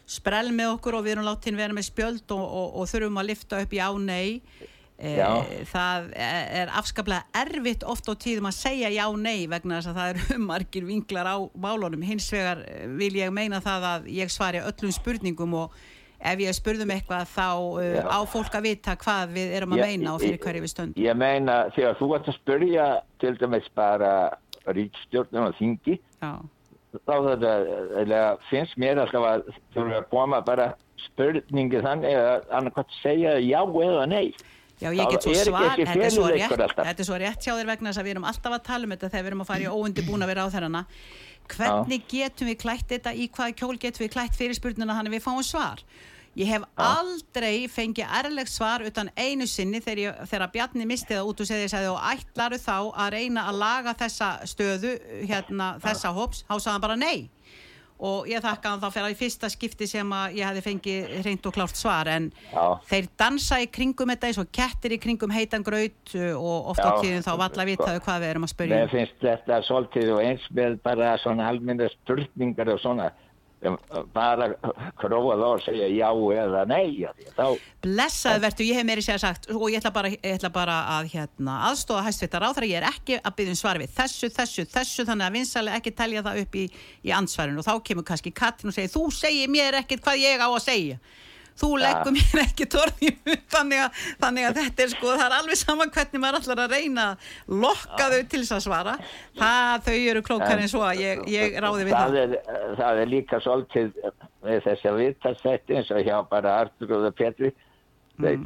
sprell 0.08 0.48
með 0.52 0.70
okkur 0.78 0.96
og 0.96 1.04
við 1.04 1.14
erum 1.14 1.28
látin 1.28 1.58
vera 1.60 1.76
með 1.76 1.90
spjöld 1.90 2.32
og, 2.32 2.44
og, 2.44 2.78
og 2.80 2.88
þurfum 2.88 3.20
að 3.20 3.28
lifta 3.28 3.60
upp 3.60 3.76
í 3.76 3.82
á 3.84 3.90
nei. 4.00 4.40
e, 4.40 4.70
Já. 4.94 5.42
það 5.66 6.04
er, 6.14 6.70
afskaplega 6.78 7.24
erfitt 7.34 7.82
oft 7.82 8.06
á 8.06 8.14
tíðum 8.14 8.46
að 8.46 8.54
segja 8.60 8.92
já 8.94 9.04
nei 9.18 9.48
vegna 9.50 9.80
þess 9.80 9.90
að 9.90 9.96
það 9.98 10.12
eru 10.14 10.38
margir 10.52 10.86
vinklar 10.86 11.26
á 11.26 11.36
málunum 11.58 12.04
hins 12.06 12.28
vegar 12.32 12.62
eh, 12.62 12.86
vil 12.94 13.10
ég 13.18 13.34
meina 13.34 13.58
það 13.64 13.88
að 13.90 14.06
ég 14.14 14.30
svari 14.30 14.62
öllum 14.62 14.94
spurningum 14.94 15.56
og 15.64 15.74
ef 16.24 16.40
ég 16.40 16.54
spurðum 16.56 16.94
eitthvað 16.94 17.26
þá 17.34 17.48
Já. 17.82 18.06
á 18.06 18.18
fólk 18.30 18.54
að 18.54 18.66
vita 18.70 18.94
hvað 19.02 19.34
við 19.34 19.56
erum 19.58 19.74
að 19.74 19.82
Ég- 19.82 19.90
meina 19.90 20.14
og 20.14 20.22
fyrir 20.22 20.40
hverju 20.46 20.62
við 20.64 20.72
stöndum 20.76 21.04
Ég 21.04 21.18
meina 21.20 21.58
þegar 21.74 21.98
þú 21.98 22.10
ert 22.14 22.30
að 22.30 22.38
spyrja 22.38 22.86
til 23.20 23.34
dæmis 23.42 23.68
bara 23.74 24.12
ríkstjórnum 24.70 25.50
og 25.50 25.58
þingi 25.58 25.98
Já. 26.22 26.32
þá 27.02 27.14
þetta 27.26 28.22
finnst 28.48 28.78
mér 28.78 29.02
alltaf 29.02 29.26
að 29.34 29.46
þurfa 29.74 30.00
að 30.00 30.10
koma 30.14 30.40
bara 30.46 30.70
spurningi 31.10 31.82
þannig 31.84 32.14
að 32.16 32.50
annarkvæmt 32.54 32.94
segja 33.02 33.36
já 33.42 33.58
eða 33.60 34.06
nei. 34.08 34.28
Já, 34.82 34.88
ég 34.90 35.10
get 35.12 35.22
svo 35.22 35.34
svar, 35.38 35.76
þetta 35.78 36.06
er 36.08 36.10
svo, 36.10 36.24
rétt, 36.34 36.54
þetta 36.80 37.04
er 37.04 37.06
svo 37.06 37.18
rétt 37.22 37.46
hjá 37.46 37.52
þér 37.54 37.68
vegna 37.70 37.92
þess 37.92 38.00
að 38.00 38.08
við 38.08 38.14
erum 38.16 38.26
alltaf 38.30 38.56
að 38.56 38.64
tala 38.66 38.88
um 38.88 38.94
þetta 38.94 39.10
þegar 39.12 39.22
við 39.22 39.30
erum 39.30 39.44
að 39.44 39.50
fara 39.52 39.62
í 39.62 39.70
óundibúna 39.70 40.26
við 40.30 40.38
ráþærana. 40.40 40.82
Hvernig 41.54 42.08
getum 42.10 42.50
við 42.50 42.58
klætt 42.64 42.88
þetta, 42.90 43.12
í 43.14 43.28
hvaða 43.30 43.54
kjól 43.60 43.76
getum 43.78 44.04
við 44.04 44.12
klætt 44.16 44.34
fyrirspurnina 44.38 44.96
þannig 44.98 45.14
við 45.14 45.24
fáum 45.28 45.44
svar? 45.46 45.84
Ég 46.34 46.50
hef 46.50 46.64
aldrei 46.82 47.68
fengið 47.70 48.10
ærleg 48.10 48.48
svar 48.50 48.82
utan 48.82 49.10
einu 49.14 49.46
sinni 49.46 49.78
þegar, 49.78 50.00
ég, 50.02 50.22
þegar 50.32 50.50
Bjarni 50.56 50.86
misti 50.90 51.14
það 51.14 51.28
út 51.30 51.42
og 51.44 51.46
segði, 51.46 51.84
og 51.92 52.00
ætlaru 52.10 52.58
þá 52.58 52.78
að 52.90 53.12
reyna 53.14 53.44
að 53.52 53.60
laga 53.60 53.94
þessa 54.00 54.30
stöðu, 54.50 54.96
hérna, 55.30 55.76
þessa 55.84 56.10
hops, 56.16 56.42
þá 56.48 56.56
sagði 56.56 56.72
hann 56.72 56.84
bara 56.88 56.98
nei. 56.98 57.28
Og 58.04 58.28
ég 58.28 58.42
þakka 58.44 58.72
hann 58.72 58.82
þá 58.82 58.88
fyrir 58.92 59.06
að 59.08 59.14
í 59.14 59.18
fyrsta 59.18 59.48
skipti 59.52 59.88
sem 59.88 60.10
að 60.12 60.38
ég 60.38 60.48
hefði 60.48 60.62
fengið 60.66 61.12
reynd 61.24 61.48
og 61.48 61.56
klárt 61.56 61.78
svar 61.78 62.10
en 62.12 62.30
Já. 62.50 62.64
þeir 62.90 63.10
dansa 63.22 63.60
í 63.64 63.68
kringum 63.72 64.12
þetta 64.12 64.30
eins 64.30 64.40
og 64.42 64.50
kettir 64.52 64.96
í 64.96 65.00
kringum 65.00 65.32
heitan 65.32 65.64
graut 65.64 66.14
uh, 66.18 66.32
og 66.36 66.72
oft 66.74 66.84
á 66.84 67.00
tíðum 67.00 67.24
þá 67.24 67.32
valla 67.40 67.68
vitaðu 67.70 68.04
hvað 68.04 68.24
við 68.24 68.32
erum 68.34 68.48
að 68.48 68.52
spyrja. 68.52 68.80
Mér 68.82 68.92
finnst 68.92 69.24
þetta 69.24 69.60
svolítið 69.68 70.14
og 70.16 70.24
eins 70.24 70.48
með 70.58 70.80
bara 70.84 71.14
svona 71.22 71.48
almenna 71.48 71.88
spurningar 71.96 72.74
og 72.74 72.82
svona 72.84 73.08
um, 73.08 73.23
bara 74.14 74.48
króa 75.00 75.36
þá 75.40 75.44
og 75.48 75.62
segja 75.64 75.88
já 75.88 76.08
eða 76.10 76.64
nei 76.68 77.04
að 77.08 77.24
þá 77.36 77.46
Blessaði 77.84 78.42
vertu, 78.44 78.66
ég 78.68 78.78
hef 78.78 78.88
meiri 78.88 79.04
segja 79.04 79.20
sagt 79.22 79.50
og 79.52 79.66
ég 79.72 79.80
ætla 79.80 79.92
bara, 79.94 80.12
ég 80.14 80.38
ætla 80.38 80.50
bara 80.54 80.78
að 80.96 81.10
hérna, 81.14 81.58
aðstóða 81.70 82.06
hæstvitar 82.08 82.46
á 82.46 82.50
þegar 82.52 82.68
ég 82.70 82.80
er 82.80 82.88
ekki 82.90 83.18
að 83.20 83.36
byggja 83.38 83.54
um 83.54 83.60
svar 83.60 83.80
við 83.82 83.92
þessu, 83.96 84.30
þessu, 84.34 84.66
þessu, 84.72 85.06
þannig 85.08 85.28
að 85.28 85.36
vinsalega 85.38 85.80
ekki 85.80 85.94
telja 85.98 86.24
það 86.24 86.40
upp 86.44 86.58
í, 86.60 86.64
í 87.04 87.14
ansvarinu 87.16 87.62
og 87.62 87.68
þá 87.68 87.74
kemur 87.90 88.08
kannski 88.08 88.34
Katrin 88.34 88.72
og 88.72 88.76
segir, 88.76 88.92
þú 88.94 89.04
segir 89.14 89.52
mér 89.52 89.80
ekkert 89.82 90.04
hvað 90.06 90.24
ég 90.24 90.44
á 90.44 90.48
að 90.48 90.64
segja 90.64 91.00
þú 91.60 91.68
leggur 91.78 92.14
mér 92.16 92.40
ekki 92.44 92.66
torni 92.72 93.10
þannig, 93.54 93.78
að- 93.84 93.98
þannig 94.24 94.46
að 94.48 94.56
þetta 94.60 94.82
er 94.86 94.92
sko 94.94 95.12
það 95.14 95.24
er 95.28 95.36
alveg 95.38 95.60
saman 95.60 95.92
hvernig 95.94 96.22
maður 96.24 96.38
allar 96.40 96.62
að 96.64 96.74
reyna 96.76 97.04
lokka 97.64 98.08
þau 98.14 98.22
til 98.32 98.40
þess 98.42 98.56
að 98.58 98.64
svara. 98.66 98.94
Það, 99.38 99.84
þau 99.86 99.94
eru 100.10 100.22
klókar 100.26 100.62
en 100.64 100.72
svo 100.72 100.82
að 100.88 101.02
ég, 101.04 101.22
ég 101.30 101.58
ráði 101.62 101.86
við 101.88 101.94
það, 101.94 102.18
það. 102.18 102.18
er, 102.24 102.74
það 102.82 103.02
er 103.04 103.12
líka 103.14 103.40
svolítið 103.44 103.92
með 104.44 104.60
þessi 104.66 104.90
að 104.90 104.98
viðtalsætti 105.04 105.78
eins 105.78 105.94
og 105.94 106.02
hjá 106.08 106.16
bara 106.34 106.56
Artur 106.64 106.96
og 106.98 107.06
Petri. 107.18 107.52
Þeir, 108.20 108.42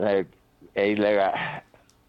þeir 0.00 0.26
eiginlega 0.74 1.28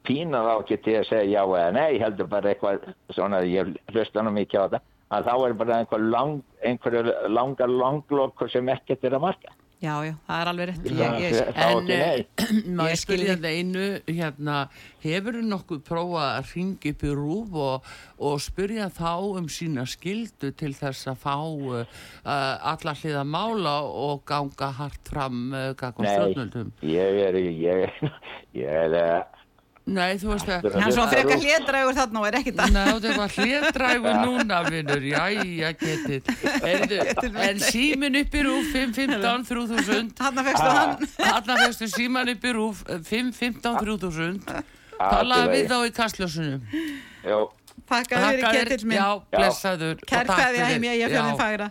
pína 0.05 0.41
þá 0.45 0.51
ekki 0.61 0.77
til 0.85 0.95
að 0.99 1.07
segja 1.09 1.27
já 1.35 1.43
eða 1.45 1.71
nei 1.75 1.99
heldur 2.01 2.27
bara 2.29 2.51
eitthvað 2.53 2.83
svona 3.15 3.39
ég 3.47 3.71
hlusta 3.93 4.23
nú 4.25 4.31
mikið 4.35 4.61
á 4.61 4.65
þetta 4.65 4.81
að 5.15 5.27
þá 5.29 5.33
er 5.47 5.53
bara 5.59 5.77
einhver 5.81 6.03
lang, 6.11 6.35
einhverju 6.65 7.13
langar 7.33 7.69
langlokkur 7.71 8.49
sem 8.53 8.69
ekkert 8.73 9.03
er 9.09 9.15
að 9.17 9.23
marka 9.25 9.53
já, 9.83 9.93
já, 10.05 10.13
það 10.27 10.41
er 10.41 10.49
alveg 10.51 10.69
rétt. 10.69 10.87
Ég, 10.89 11.15
ég, 11.21 11.37
þá 11.55 11.65
ekki 11.65 11.85
nei 11.89 12.65
Má 12.75 12.85
Ég 12.87 12.93
ég 12.93 12.99
skil 13.01 13.19
spyrja 13.19 13.35
þig. 13.35 13.43
það 13.43 13.59
einu, 13.59 13.85
hérna, 14.19 14.57
hefur 15.05 15.37
þú 15.39 15.43
nokkuð 15.51 15.81
prófað 15.89 16.27
að 16.29 16.51
ringa 16.55 16.91
upp 16.93 17.05
í 17.05 17.13
rúf 17.19 17.57
og, 17.65 17.91
og 18.29 18.43
spyrja 18.45 18.89
þá 18.95 19.11
um 19.41 19.49
sína 19.51 19.85
skildu 19.89 20.51
til 20.57 20.73
þess 20.77 21.11
að 21.11 21.21
fá 21.25 21.35
uh, 21.37 21.85
alla 22.25 22.95
hliða 23.01 23.23
mála 23.27 23.77
og 23.85 24.25
ganga 24.29 24.71
hart 24.79 25.13
fram 25.13 25.47
uh, 25.53 25.71
Nei, 26.01 26.93
ég 26.95 27.23
er 27.29 27.39
ég, 27.41 27.89
ég 28.55 28.75
er 28.85 28.99
Nei, 29.85 30.15
þú 30.17 30.31
veist 30.31 30.47
að... 30.49 30.63
hann 30.81 30.93
svo 30.95 31.03
frekar 31.11 31.37
hlédrægur 31.43 31.93
þarna 31.93 32.21
og 32.23 32.27
er 32.31 32.37
ekkit 32.39 32.61
að 32.63 32.71
Ná, 32.73 32.85
það 33.03 33.17
var 33.19 33.33
hlédrægur 33.35 34.15
núna, 34.23 34.61
vinnur, 34.65 35.03
jæja, 35.11 35.69
getið. 35.77 36.31
Heyrðu, 36.63 36.97
En 37.49 37.59
símin 37.61 38.17
upp 38.23 38.33
í 38.33 38.41
rúf, 38.47 38.71
515 38.73 39.45
3000. 39.51 40.09
hann 40.25 40.41
að 40.41 40.49
fegstu 40.49 40.71
hann. 40.79 41.05
Þarna 41.19 41.57
fegstu 41.61 41.89
síman 41.93 42.33
upp 42.33 42.47
í 42.49 42.55
rúf, 42.57 42.81
515 43.11 43.77
3000. 43.85 44.41
Talaði 44.97 45.53
við 45.53 45.69
þá 45.69 45.77
í 45.85 45.93
kastljósunum. 46.01 46.65
já, 47.29 47.37
Takk 47.85 48.09
fyrir 48.17 48.45
ketill 48.55 48.85
minn. 48.89 48.97
Já, 48.97 49.09
blessaður. 49.35 49.99
og 50.01 50.07
Kær 50.09 50.25
takk 50.25 50.39
kveðja 50.39 50.53
fyrir- 50.55 50.71
heim 50.73 50.85
ég 50.89 51.01
ég 51.03 51.11
fjörðin 51.13 51.37
fagra 51.37 51.67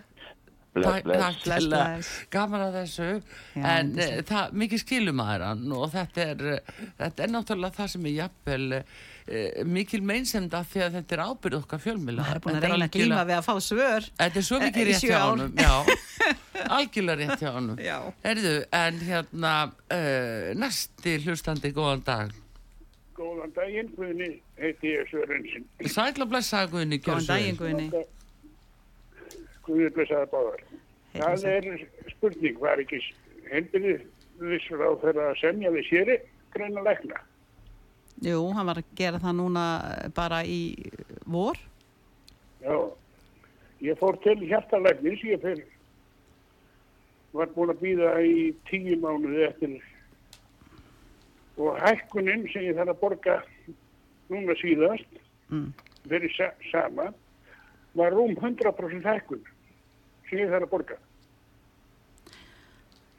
Takk, 0.75 1.05
bless. 1.07 1.21
takk 1.23 1.43
Bless, 1.45 1.65
kærlega. 1.65 1.83
bless. 1.95 2.09
gaman 2.35 2.63
að 2.65 2.77
þessu 2.81 3.09
Já, 3.15 3.65
en 3.77 3.91
uh, 3.95 4.15
það, 4.27 4.55
mikið 4.65 4.81
skilum 4.83 5.21
að 5.23 5.45
hann 5.47 5.75
og 5.79 5.85
þetta 5.93 6.25
er, 6.33 6.45
uh, 6.57 6.79
þetta 6.99 7.23
er 7.29 7.31
náttúrulega 7.37 7.77
það 7.79 7.91
sem 7.95 8.09
er 8.11 8.15
jafnvel 8.17 8.67
uh, 8.79 9.61
mikil 9.71 10.01
meinsemda 10.11 10.63
því 10.73 10.83
að 10.89 10.97
þetta 10.99 11.17
er 11.19 11.23
ábyrð 11.29 11.59
okkar 11.63 11.83
fjölmila 11.85 12.27
það 12.27 12.35
er 12.35 12.43
búin 12.49 12.59
að 12.59 12.67
reyna 12.69 12.89
að 12.89 12.97
glíma 12.99 13.23
við 13.31 13.37
að 13.39 13.47
fá 13.47 13.55
svör 13.69 14.09
Þetta 14.19 14.41
er 14.43 14.47
svo 14.51 14.59
Eh, 14.59 14.65
mikið 14.69 14.83
í 14.83 14.89
rétt 14.91 15.07
hjá 15.09 15.21
honum 15.25 15.55
Já, 15.63 15.75
algjörlega 16.79 17.19
rétt 17.23 17.45
hjá 17.45 17.51
honum 17.55 17.79
Já. 17.85 17.99
Herðu, 18.27 18.55
en 18.81 18.99
hérna 19.09 19.53
uh, 19.71 20.49
næsti 20.59 21.15
hlustandi 21.25 21.71
góðan 21.77 22.03
dag 22.07 22.35
Góðan 23.15 23.53
daginn, 23.55 23.93
Guðni, 23.95 24.27
heiti 24.59 24.91
ég 24.91 25.07
Sörensson. 25.07 25.63
Sætla 25.87 26.27
blessa 26.27 26.65
Guðni 26.67 26.99
góðan 26.99 27.29
daginn 27.31 27.59
Guðni 27.61 27.87
Guðni 29.65 29.91
blessaði 29.95 30.31
báðar. 30.33 30.65
Það 31.15 31.45
er 31.51 31.69
spurning, 32.11 32.59
var 32.61 32.83
ekki 32.83 33.01
heilbyrði 33.51 33.99
vissur 34.41 34.83
á 34.83 34.91
þeirra 35.03 35.31
að 35.31 35.39
semja 35.41 35.71
við 35.75 35.89
séri 35.89 36.19
greina 36.55 36.83
lækna? 36.85 37.21
Jú, 38.25 38.41
hann 38.55 38.69
var 38.69 38.81
að 38.81 38.91
gera 38.99 39.21
það 39.23 39.39
núna 39.41 39.65
eh, 39.91 40.11
bara 40.15 40.43
í 40.47 40.61
vor 41.27 41.59
Já, 42.65 42.77
ég 43.85 43.99
fór 44.01 44.17
til 44.25 44.39
hjartalæknis, 44.47 45.25
ég 45.29 45.43
fyrir, 45.43 45.67
var 47.35 47.51
búin 47.57 47.75
að 47.75 47.83
býða 47.83 48.15
í 48.25 48.53
tíu 48.71 48.97
mánuði 49.03 49.49
eftir 49.49 49.75
og 51.61 51.77
hækkunin 51.83 52.47
sem 52.53 52.71
ég 52.71 52.79
þarf 52.79 52.95
að 52.95 53.03
borga 53.03 53.37
núna 54.31 54.57
síðast 54.59 55.21
mm. 55.51 55.69
fyrir 56.09 56.33
sa 56.35 56.49
sama 56.71 57.11
var 57.99 58.15
rúm 58.15 58.35
100% 58.39 59.05
hækkun 59.07 59.43
þarf 60.31 60.63
að 60.65 60.71
borga. 60.71 61.01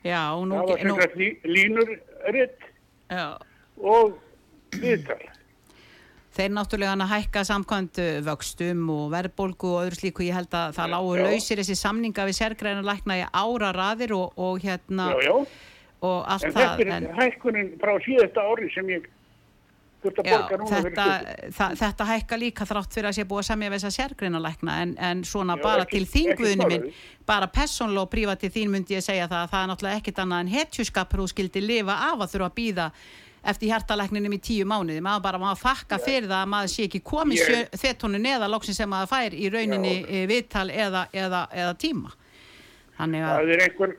Já, 0.06 0.22
nú, 0.46 0.60
það 0.60 0.68
var 0.70 0.82
sem 0.82 0.92
nú 0.92 1.30
línur 1.50 1.96
ritt 2.30 2.68
já, 3.10 3.26
og 3.82 4.20
viðtal. 4.78 5.18
þeir 6.36 6.52
náttúrulega 6.54 6.92
hann 6.94 7.06
að 7.08 7.14
hækka 7.16 7.44
samkvæmt 7.50 8.02
uh, 8.04 8.10
vöxtum 8.28 8.84
og 8.94 9.08
verðbólgu 9.16 9.72
og 9.72 9.88
öðru 9.88 9.98
slíku 9.98 10.28
ég 10.28 10.38
held 10.38 10.54
að 10.54 10.76
það 10.78 10.94
lágu 10.94 11.16
Já. 11.18 11.24
lausir 11.26 11.62
þessi 11.62 11.78
samninga 11.80 12.28
við 12.30 12.38
sérgræna 12.38 12.86
lækna 12.86 13.18
í 13.18 13.26
ára 13.34 13.72
raðir 13.74 14.14
og, 14.20 14.38
og 14.38 14.62
hérna 14.62 15.10
Já, 15.16 15.26
já, 15.26 15.34
og 16.06 16.20
allt 16.36 16.50
en 16.52 16.56
það 16.60 16.84
þetta 16.84 17.00
er 17.00 17.20
hækkunin 17.24 17.74
frá 17.82 17.96
síðasta 18.06 18.46
ári 18.46 18.70
sem 18.76 18.94
ég 18.94 19.10
Já, 20.06 20.40
þetta, 20.70 21.06
það, 21.58 21.76
þetta 21.82 22.06
hækka 22.12 22.38
líka 22.42 22.66
þrátt 22.70 22.94
fyrir 22.94 23.10
að 23.10 23.18
sé 23.20 23.26
búið 23.30 23.42
að 23.44 23.50
semja 23.50 23.70
við 23.74 23.78
þess 23.80 23.90
að 23.90 23.96
sérgreina 23.98 24.42
lækna 24.44 24.78
en, 24.84 24.96
en 25.10 25.24
svona 25.26 25.56
Já, 25.58 25.64
bara 25.64 25.84
ekki- 25.86 25.98
til 25.98 26.06
þín 26.14 26.32
ekki 26.34 26.44
guðni 26.44 26.68
minn 26.72 26.88
bara 27.26 27.48
persónlega 27.48 28.02
og 28.06 28.10
prívat 28.14 28.40
til 28.46 28.52
þín 28.54 28.70
myndi 28.76 28.96
ég 28.98 29.04
segja 29.06 29.28
það 29.28 29.44
að 29.46 29.52
það 29.56 29.62
er 29.64 29.70
náttúrulega 29.74 30.02
ekkit 30.02 30.20
annað 30.26 30.40
en 30.46 30.52
hetjuskapur 30.56 31.24
þú 31.24 31.28
skildi 31.34 31.62
lifa 31.66 31.96
af 32.12 32.20
að 32.26 32.32
þurfa 32.36 32.50
að 32.52 32.58
býða 32.62 32.90
eftir 33.46 33.70
hjartalækninum 33.70 34.34
í 34.34 34.40
tíu 34.42 34.66
mánuði. 34.66 35.02
Maður 35.06 35.22
bara 35.22 35.38
maður 35.38 35.60
þakka 35.62 36.00
fyrir 36.02 36.26
það 36.32 36.40
að 36.42 36.48
maður 36.50 36.72
sé 36.74 36.86
ekki 36.88 37.02
komið 37.06 37.42
Ég- 37.44 37.76
þettónu 37.78 38.18
neða 38.24 38.48
loksin 38.50 38.74
sem 38.74 38.90
maður 38.90 39.12
fær 39.12 39.36
í 39.38 39.50
rauninni 39.54 39.92
e, 40.10 40.24
viðtal 40.32 40.70
eða, 40.74 41.04
eða, 41.14 41.44
eða 41.54 41.76
tíma. 41.78 42.10
Þannig 42.98 43.22
að 43.22 43.36
Það 43.36 43.52
er 43.54 43.64
einhver 43.68 43.94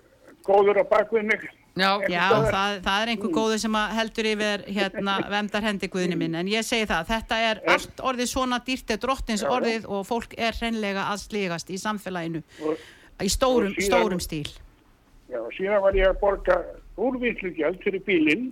góður 0.49 0.81
á 0.83 0.85
bakvið 0.91 1.29
mig. 1.31 1.47
Já, 1.77 1.91
Já, 2.09 2.23
það, 2.49 2.79
það 2.87 3.03
er 3.03 3.11
einhver 3.13 3.33
góður 3.37 3.59
sem 3.61 3.75
að 3.77 3.91
heldur 3.99 4.29
yfir 4.31 4.63
hérna 4.79 5.17
vendar 5.29 5.65
hendi 5.67 5.91
guðinu 5.93 6.17
minn. 6.17 6.37
En 6.41 6.49
ég 6.49 6.65
segi 6.65 6.87
það, 6.89 7.11
þetta 7.11 7.41
er 7.51 7.61
allt 7.75 8.01
orðið 8.01 8.31
svona 8.31 8.59
dýrt 8.65 8.95
er 8.95 9.01
drottins 9.03 9.45
orðið 9.45 9.85
og 9.93 10.07
fólk 10.09 10.33
er 10.41 10.57
hreinlega 10.57 11.05
að 11.13 11.21
sligast 11.27 11.69
í 11.69 11.77
samfélaginu 11.83 12.41
Og, 12.65 12.81
í 13.21 13.29
stórum, 13.29 13.75
síðan- 13.77 13.91
stórum 13.91 14.25
stíl. 14.25 14.49
Já, 15.29 15.43
síðan 15.59 15.85
var 15.85 16.01
ég 16.01 16.09
að 16.09 16.19
borga 16.25 16.59
úrvinnslugjald 16.97 17.83
fyrir 17.85 18.05
bílinn. 18.09 18.49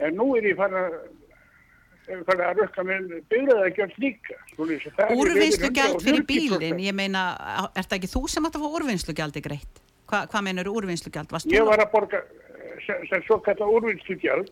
En 0.00 0.16
nú 0.16 0.32
er 0.38 0.48
ég 0.48 0.56
farin 0.56 0.80
að 0.86 0.98
er 2.08 2.44
að 2.48 2.58
rökka 2.62 2.82
með 2.84 3.12
byrjaðagjald 3.28 3.94
líka. 4.00 4.40
Það 4.56 5.16
Úrvinnslugjald 5.20 6.00
fyrir 6.04 6.24
140%. 6.24 6.26
bílinn? 6.32 6.80
Ég 6.80 6.96
meina, 6.96 7.28
er 7.76 7.84
það 7.84 7.98
ekki 8.00 8.12
þú 8.16 8.28
sem 8.28 8.44
átt 8.48 8.56
að 8.56 8.64
fá 8.64 8.76
úrvinnslugjaldi 8.80 9.44
greitt? 9.44 9.83
Hva, 10.10 10.24
hvað 10.30 10.42
meinar 10.48 10.68
úrvinnslugjald? 10.68 11.30
Varst 11.32 11.50
Ég 11.52 11.64
var 11.66 11.80
að 11.84 11.90
borga 11.94 12.20
sem, 12.86 13.04
sem 13.08 13.22
svo 13.26 13.38
kalla 13.44 13.68
úrvinnslugjald 13.78 14.50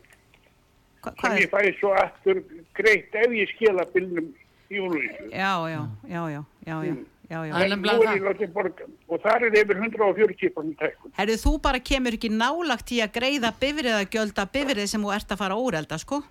hva, 1.02 1.12
sem 1.20 1.38
ég 1.40 1.46
er? 1.48 1.52
fæði 1.52 1.72
svo 1.80 1.94
aftur 2.00 2.42
greitt 2.78 3.14
ef 3.22 3.34
ég 3.36 3.50
skila 3.56 3.84
bílnum 3.94 4.28
í 4.72 4.80
úrvinnslu. 4.80 5.30
Já, 5.34 5.52
já, 5.68 5.80
já, 6.08 6.22
já, 6.32 6.42
já, 6.64 6.76
já, 6.88 6.94
já, 7.32 7.38
já. 7.46 7.52
Það 7.52 7.62
er 7.62 7.64
En 7.64 7.70
nú 7.70 7.76
nefnilega 7.76 8.02
er 8.02 8.06
það. 8.06 8.16
ég 8.16 8.26
látið 8.28 8.52
borga 8.56 8.86
og 9.08 9.22
þar 9.26 9.46
er 9.48 9.56
yfir 9.62 9.80
140% 9.82 10.76
tækun. 10.80 11.12
Herðu, 11.18 11.36
þú 11.44 11.52
bara 11.64 11.80
kemur 11.92 12.16
ekki 12.16 12.30
nálagt 12.32 12.92
í 12.96 13.00
að 13.04 13.12
greiða 13.18 13.52
bifriðagjöld 13.60 14.40
að 14.44 14.52
bifrið 14.56 14.88
sem 14.94 15.04
þú 15.04 15.12
ert 15.16 15.32
að 15.36 15.42
fara 15.44 15.56
að 15.58 15.66
úrelda, 15.68 15.98
sko? 16.00 16.22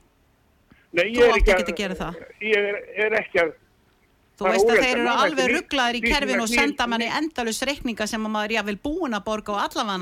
Nei, 0.92 1.06
ég 1.16 1.24
er 1.24 1.38
að 1.38 1.74
gera 1.78 1.96
það. 1.96 2.18
Ég 2.44 2.66
er, 2.72 2.80
er 3.06 3.14
ekki 3.22 3.40
að 3.46 3.54
Þú 4.42 4.52
veist 4.52 4.70
að 4.74 4.84
þeir 4.84 4.92
eru 4.98 5.14
alveg 5.14 5.40
eftir 5.40 5.56
rugglaðir 5.56 5.98
í 5.98 6.04
kerfin 6.06 6.44
og 6.44 6.48
er 6.50 6.54
senda 6.56 6.88
manni 6.90 7.10
endalus 7.22 7.64
reikninga 7.70 8.08
sem 8.10 8.28
að 8.28 8.36
maður 8.36 8.56
jáfnvel 8.58 8.78
búin 8.84 9.18
að 9.18 9.26
borga 9.30 9.58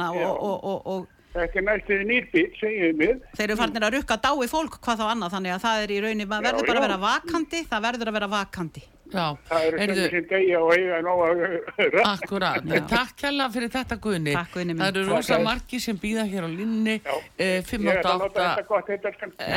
og, 0.10 0.44
og, 0.50 0.92
og, 0.96 1.08
Þetta 1.30 1.60
er 1.60 1.66
næstuði 1.68 2.06
nýrbíl, 2.10 2.46
segið 2.58 2.96
mér. 2.98 3.18
þeir 3.38 3.44
eru 3.46 3.58
farnir 3.60 3.84
að 3.86 3.94
rukka 4.00 4.16
dái 4.18 4.48
fólk 4.50 4.80
hvað 4.82 5.04
þá 5.04 5.04
annað 5.12 5.36
þannig 5.36 5.54
að 5.54 5.62
það 5.66 5.84
er 5.84 5.92
í 5.94 6.00
raunin, 6.02 6.30
maður 6.32 6.48
verður 6.48 6.70
bara 6.72 6.80
að 6.80 6.86
vera 6.88 6.98
vakandi, 7.04 7.60
það 7.70 7.84
verður 7.86 8.10
að 8.10 8.18
vera 8.18 8.30
vakandi. 8.34 8.84
Já, 9.10 9.24
Það 9.50 9.64
eru 9.68 9.78
Heyrðu- 9.80 9.96
sem 9.96 10.12
sem 10.12 10.26
degja 10.30 10.58
og 10.62 10.72
eiga 10.76 10.98
nóg 11.02 11.20
að 11.26 12.04
akkurat. 12.06 12.68
Takk 12.92 13.22
hella 13.26 13.48
fyrir 13.50 13.70
þetta 13.74 13.96
Guðni. 14.04 14.34
Takk, 14.38 14.52
Guðni 14.54 14.74
minn. 14.76 14.84
Það 14.84 14.90
eru 15.00 15.06
rosa 15.10 15.40
margi 15.42 15.80
sem 15.82 15.98
býða 15.98 16.26
hér 16.30 16.46
á 16.46 16.50
linni. 16.54 16.96
Já. 17.02 17.16
Eh, 17.40 17.64
Ég 17.64 17.88
er 17.90 18.04
að 18.04 18.20
láta 18.22 18.30
588 18.30 18.44
þetta 18.46 18.68
gott 18.68 18.88
þetta 18.88 19.14
skam. 19.16 19.32
Eh, 19.40 19.56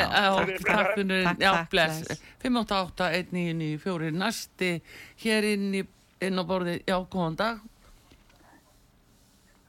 Já, 1.39 1.53
takk 1.53 1.71
bless. 1.71 2.01
bless. 2.01 2.23
588-1994 2.43 4.11
næsti 4.17 4.71
hér 5.23 5.45
inn, 5.53 5.69
í, 5.75 5.85
inn 6.23 6.39
á 6.41 6.45
borðið, 6.49 6.81
já, 6.89 6.97
góðan 7.13 7.37
dag. 7.37 7.61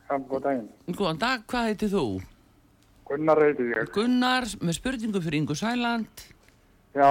Já, 0.09 0.17
góð 0.29 0.41
daginn. 0.47 0.69
Góðan 0.95 1.19
dag, 1.19 1.43
hvað 1.47 1.67
heitir 1.71 1.89
þú? 1.91 2.05
Gunnar 3.09 3.37
reyði 3.37 3.67
ég. 3.75 3.91
Gunnar, 3.93 4.47
með 4.63 4.77
spurningu 4.79 5.19
fyrir 5.21 5.41
Ingu 5.43 5.55
Sæland. 5.59 6.23
Já, 6.95 7.09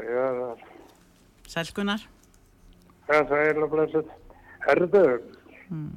ég 0.00 0.08
er 0.08 0.70
Sælkunar. 1.52 2.00
það 3.28 3.32
er 3.36 3.46
eiginlega 3.46 3.70
blessið. 3.74 4.12
Herðu, 4.62 5.06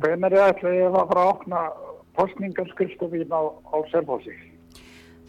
hvenær 0.03 0.33
er 0.35 0.49
ætla 0.49 0.73
ég 0.75 0.89
að 0.89 1.09
fara 1.11 1.21
að 1.23 1.31
opna 1.31 1.61
postningarskrifstofín 2.17 3.31
á, 3.31 3.41
á 3.71 3.77
Selfossi? 3.91 4.35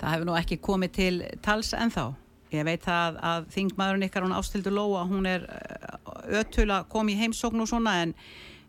Það 0.00 0.12
hefur 0.12 0.28
nú 0.28 0.36
ekki 0.38 0.58
komið 0.62 0.94
til 0.96 1.14
tals 1.44 1.72
ennþá. 1.76 2.08
Ég 2.54 2.66
veit 2.66 2.84
að, 2.90 3.16
að 3.26 3.46
þingmaðurinn 3.54 4.06
ykkar 4.06 4.26
hún 4.26 4.36
ástildur 4.36 4.74
Lóa, 4.74 5.06
hún 5.08 5.26
er 5.28 5.46
uh, 5.46 6.20
ötul 6.40 6.68
að 6.70 6.86
koma 6.92 7.12
í 7.12 7.18
heimsókn 7.18 7.62
og 7.62 7.70
svona 7.70 7.96
en 8.04 8.14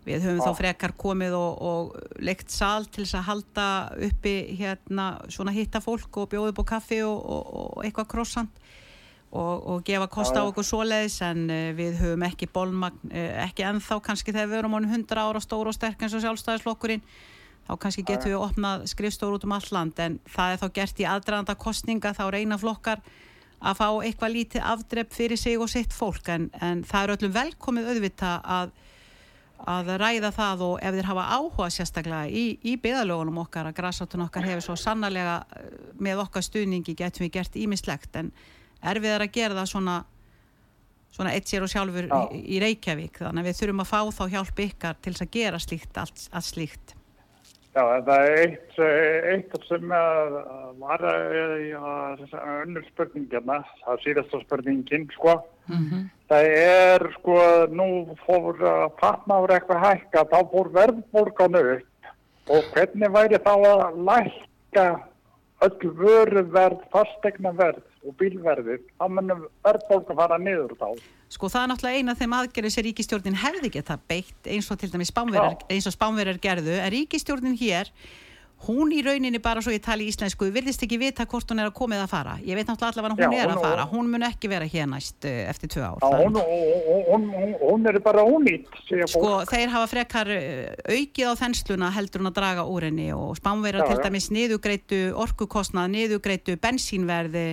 við 0.08 0.26
höfum 0.26 0.42
þá 0.46 0.58
frekar 0.58 0.94
komið 0.98 1.36
og, 1.38 1.62
og 1.62 2.22
leikt 2.24 2.54
sal 2.54 2.88
til 2.88 3.04
þess 3.04 3.20
að 3.20 3.28
halda 3.28 3.68
uppi 4.08 4.36
hérna 4.58 5.08
svona 5.30 5.54
hitta 5.56 5.82
fólk 5.84 6.22
og 6.24 6.38
upp 6.40 6.62
á 6.64 6.66
kaffi 6.78 7.02
og, 7.06 7.18
og, 7.18 7.50
og 7.62 7.86
eitthvað 7.86 8.12
krossant 8.16 8.62
og, 9.38 9.68
og 9.70 9.86
gefa 9.88 10.10
kost 10.12 10.38
á 10.38 10.42
okkur 10.42 10.66
svoleiðis 10.66 11.22
en 11.28 11.46
uh, 11.48 11.72
við 11.78 12.02
höfum 12.02 12.28
ekki 12.28 12.50
bólmagn, 12.54 13.00
uh, 13.12 13.32
ekki 13.46 13.66
ennþá 13.70 14.00
kannski 14.10 14.34
þegar 14.34 14.52
við 14.52 14.62
erum 14.64 14.78
honum 14.80 14.96
100 14.98 15.24
ára 15.24 15.44
stór 15.44 15.70
og 15.70 15.78
sterk 15.78 16.02
eins 16.02 16.18
og 16.18 16.26
sjálfstæðisflokkurinn 16.26 17.06
þá 17.68 17.74
kannski 17.84 18.06
getum 18.08 18.32
við 18.32 18.42
opnað 18.42 18.86
skrifstór 18.92 19.38
út 19.38 19.46
um 19.48 19.56
all 19.58 19.72
land 19.76 20.00
en 20.00 20.20
það 20.32 20.54
er 20.54 20.62
þá 20.62 20.68
gert 20.80 21.02
í 21.02 21.08
aðdraðanda 21.14 21.58
kostninga 21.60 22.14
þá 22.16 22.26
reyna 22.34 22.60
flokkar 22.62 23.02
að 23.58 23.80
fá 23.80 23.88
eitthvað 24.06 24.36
lítið 24.36 24.68
afdrepp 24.72 25.16
fyrir 25.16 25.40
sig 25.40 25.58
og 25.60 25.72
sitt 25.72 25.96
fólk 25.96 26.30
en, 26.30 26.52
en 26.62 26.84
það 26.88 27.04
er 27.04 27.14
öllum 27.16 27.34
velkomið 27.36 27.90
auðvita 27.92 28.34
að, 28.58 28.74
að 29.74 29.92
ræða 30.04 30.32
það 30.36 30.64
og 30.68 30.76
ef 30.86 30.98
þeir 30.98 31.10
hafa 31.10 31.26
áhuga 31.34 31.70
sérstaklega 31.74 32.30
í, 32.30 32.46
í 32.62 32.78
byðalögunum 32.84 33.42
okkar 33.44 33.72
að 33.72 33.80
græsáttun 33.82 34.28
okkar 34.28 34.46
hefur 34.46 34.68
svo 34.70 34.78
sannarlega 34.80 35.40
eh, 35.58 35.74
með 35.98 36.24
okkar 36.28 36.46
stuðningi 36.46 36.96
getum 36.98 37.26
við 37.26 37.34
gert 37.40 37.58
ímislegt 37.58 38.22
en 38.22 38.32
erfið 38.82 39.16
er 39.16 39.26
að 39.26 39.34
gera 39.40 39.58
það 39.58 39.72
svona 39.74 39.98
svona 41.18 41.34
eitt 41.34 41.50
sér 41.50 41.66
og 41.66 41.72
sjálfur 41.72 42.10
Já. 42.12 42.20
í, 42.36 42.60
Reykjavík 42.62 43.24
þannig 43.24 43.42
að 43.42 43.50
við 43.50 43.60
þurfum 43.62 43.84
að 43.84 43.92
fá 43.92 44.00
þá 44.20 44.24
hjálp 44.36 44.64
ykkar 44.68 45.02
til 45.02 45.14
að 45.16 45.34
gera 45.34 45.60
slíkt 45.62 45.98
allt, 45.98 46.28
allt 46.36 46.50
slíkt 46.52 46.98
Já, 47.78 47.84
það 48.02 48.24
er 48.26 48.40
eitt, 48.42 48.78
eh, 48.82 49.26
eitt 49.36 49.52
sem 49.68 49.92
var 50.82 51.04
önnur 52.64 52.86
spurningina, 52.88 53.60
það 53.84 54.00
síðasta 54.02 54.40
spurningin, 54.42 55.06
sko. 55.14 55.36
Það 56.32 56.48
er, 56.56 57.06
sko, 57.20 57.36
nú 57.70 58.18
fór 58.24 58.58
uh, 58.64 58.88
fatnaður 58.98 59.54
eitthvað 59.54 59.84
hækka, 59.84 60.26
þá 60.32 60.40
fór 60.56 60.72
verðbólgan 60.74 61.60
upp 61.62 62.50
og 62.50 62.72
hvernig 62.74 63.14
væri 63.14 63.40
þá 63.46 63.54
að 63.54 64.02
lækka 64.10 64.88
öll 65.66 65.92
vöruverð, 65.98 66.84
fastegnaverð 66.94 67.86
og 68.06 68.16
bílverðið, 68.20 68.84
þá 69.00 69.06
munum 69.10 69.46
verðbólgan 69.66 70.20
fara 70.20 70.38
niður 70.42 70.76
þá. 70.78 70.90
Sko 71.34 71.50
það 71.52 71.64
er 71.64 71.72
náttúrulega 71.72 72.02
eina 72.02 72.14
af 72.14 72.22
þeim 72.22 72.36
aðgerðið 72.38 72.76
sem 72.76 72.86
ríkistjórnin 72.88 73.40
hefði 73.42 73.72
geta 73.74 73.98
beitt 74.08 74.48
eins 74.48 74.70
og 74.72 74.80
til 74.80 74.92
dæmis 74.94 75.12
spánverjar, 75.12 75.58
eins 75.74 75.90
og 75.90 75.96
spánverjar 75.96 76.40
gerðu 76.44 76.78
en 76.78 76.94
ríkistjórnin 76.94 77.58
hér 77.60 77.92
hún 78.66 78.92
í 78.96 79.04
rauninni 79.06 79.40
bara 79.44 79.62
svo 79.62 79.72
ég 79.74 79.84
tali 79.86 80.08
íslensku 80.10 80.50
virðist 80.54 80.82
ekki 80.84 80.98
vita 81.00 81.28
hvort 81.30 81.52
hún 81.52 81.62
er 81.62 81.70
að 81.70 81.76
komið 81.78 82.04
að 82.04 82.12
fara. 82.12 82.36
Ég 82.42 82.58
veit 82.58 82.68
náttúrulega 82.68 83.04
allavega 83.04 83.28
hún 83.30 83.36
Já, 83.38 83.44
er 83.44 83.54
að 83.54 83.64
fara. 83.64 83.88
Hún 83.92 84.10
mun 84.12 84.26
ekki 84.28 84.50
vera 84.52 84.68
hér 84.68 84.88
næst 84.90 85.28
uh, 85.30 85.36
eftir 85.52 85.72
tvö 85.76 85.84
ár 85.86 86.02
Já, 86.02 86.08
hún, 86.24 86.40
hún, 86.42 87.28
hún, 87.32 87.58
hún, 87.62 87.90
er 87.92 88.00
bara 88.04 88.26
ónýtt, 88.26 88.80
Sko, 89.14 89.34
þeir 89.50 89.74
hafa 89.76 89.90
frekar 89.92 90.32
uh, 90.34 90.72
aukið 90.90 91.30
á 91.30 91.34
þensluna 91.44 91.92
heldur 91.96 92.24
hún 92.24 92.32
að 92.32 92.40
draga 92.40 92.66
úr 92.66 92.88
henni 92.90 93.12
og 93.16 93.38
spánverjar 93.38 93.86
Já, 93.86 93.92
til 93.94 94.08
dæmis 94.08 94.32
niðugreitu 94.34 95.04
orkukostnað, 95.28 95.94
niðugreitu 95.94 96.58
bensínverði 96.62 97.46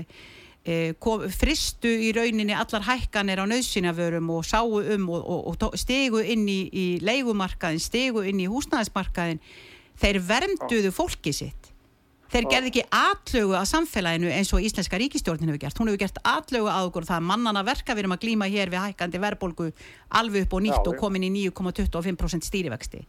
eh, 0.65 0.95
kom, 1.03 1.27
fristu 1.29 1.91
í 1.91 2.11
rauninni 2.17 2.57
allar 2.57 2.87
hækkanir 2.89 3.45
á 3.45 3.47
nöðsynavörum 3.51 4.33
og 4.33 4.49
sáu 4.49 4.81
um 4.81 5.07
og, 5.13 5.29
og, 5.53 5.63
og 5.69 5.79
stigu 5.79 6.25
inn 6.25 6.49
í, 6.49 6.61
í 6.73 6.87
leigumarkaðin, 7.05 7.83
stigu 7.83 8.25
inn 8.25 8.41
í 8.41 8.49
húsnæðismarkaðin 8.51 9.43
þeir 10.01 10.21
vernduðu 10.29 10.93
fólki 10.95 11.33
sitt. 11.35 11.71
Þeir 12.35 12.49
gerði 12.51 12.71
ekki 12.73 12.83
atlögu 12.91 13.55
að 13.55 13.69
samfélaginu 13.71 14.31
eins 14.35 14.49
og 14.57 14.65
íslenska 14.65 14.99
ríkistjórnin 14.99 15.53
hefur 15.53 15.61
gert. 15.63 15.79
Hún 15.79 15.91
hefur 15.93 16.01
gert 16.03 16.17
atlögu 16.27 16.67
að 16.73 16.89
okkur 16.89 17.07
það 17.07 17.29
mannana 17.29 17.63
verka 17.67 17.95
við 17.95 18.05
erum 18.05 18.17
að 18.17 18.25
glíma 18.25 18.49
hér 18.51 18.73
við 18.73 18.83
hækkandi 18.83 19.21
verðbólgu 19.23 19.69
alveg 20.19 20.49
upp 20.49 20.57
og 20.59 20.65
nýtt 20.65 20.81
Já, 20.81 20.89
og 20.91 20.99
komin 20.99 21.29
í 21.29 21.31
9,25% 21.31 22.49
stýrivexti. 22.49 23.05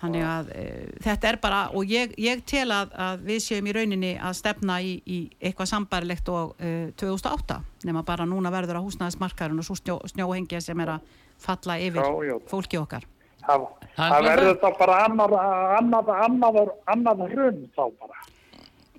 Þannig 0.00 0.24
að 0.28 0.50
e, 0.56 0.64
þetta 1.04 1.28
er 1.30 1.38
bara 1.42 1.60
og 1.76 1.92
ég, 1.92 2.16
ég 2.20 2.40
tel 2.48 2.66
að, 2.74 2.96
að 2.96 3.28
við 3.28 3.44
séum 3.44 3.68
í 3.68 3.74
rauninni 3.76 4.12
að 4.16 4.38
stefna 4.40 4.80
í, 4.80 4.96
í 5.04 5.18
eitthvað 5.38 5.70
sambarilegt 5.70 6.28
og 6.32 6.56
e, 6.58 6.74
2008 7.00 7.60
nema 7.88 8.02
bara 8.08 8.26
núna 8.28 8.52
verður 8.52 8.80
að 8.80 8.88
húsnæðismarkarinn 8.88 9.60
og 9.60 9.68
svo 9.68 9.78
snjó, 9.78 10.00
snjóhengja 10.12 10.60
sem 10.64 10.80
er 10.84 10.96
að 10.96 11.16
falla 11.44 11.78
yfir 11.80 12.02
Já, 12.02 12.32
já. 12.32 12.36
fólki 12.50 12.80
okkar 12.80 13.06
Það, 13.46 13.66
Það 13.96 14.14
er 14.18 14.28
verður 14.28 14.60
það. 14.62 14.78
bara 14.78 15.00
annar, 15.04 15.34
annar, 15.78 16.12
annar, 16.24 16.70
annar 16.94 17.28
hrun 17.34 17.60
þá 17.76 17.82
bara. 18.00 18.22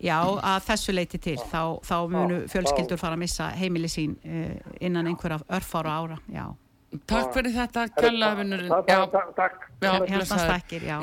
Já, 0.05 0.19
að 0.43 0.65
þessu 0.67 0.93
leiti 0.93 1.17
til 1.23 1.37
þá, 1.39 1.79
þá 1.87 1.95
munu 2.11 2.41
fjölskyldur 2.51 2.99
fara 2.99 3.15
að 3.15 3.21
missa 3.23 3.47
heimili 3.55 3.87
sín 3.89 4.17
e, 4.27 4.59
innan 4.83 5.07
einhverja 5.07 5.39
örfára 5.55 5.93
ára 6.01 6.17
já. 6.29 6.45
Takk 7.07 7.33
fyrir 7.35 7.53
þetta, 7.55 7.83
það- 7.89 8.03
Takk. 9.35 9.65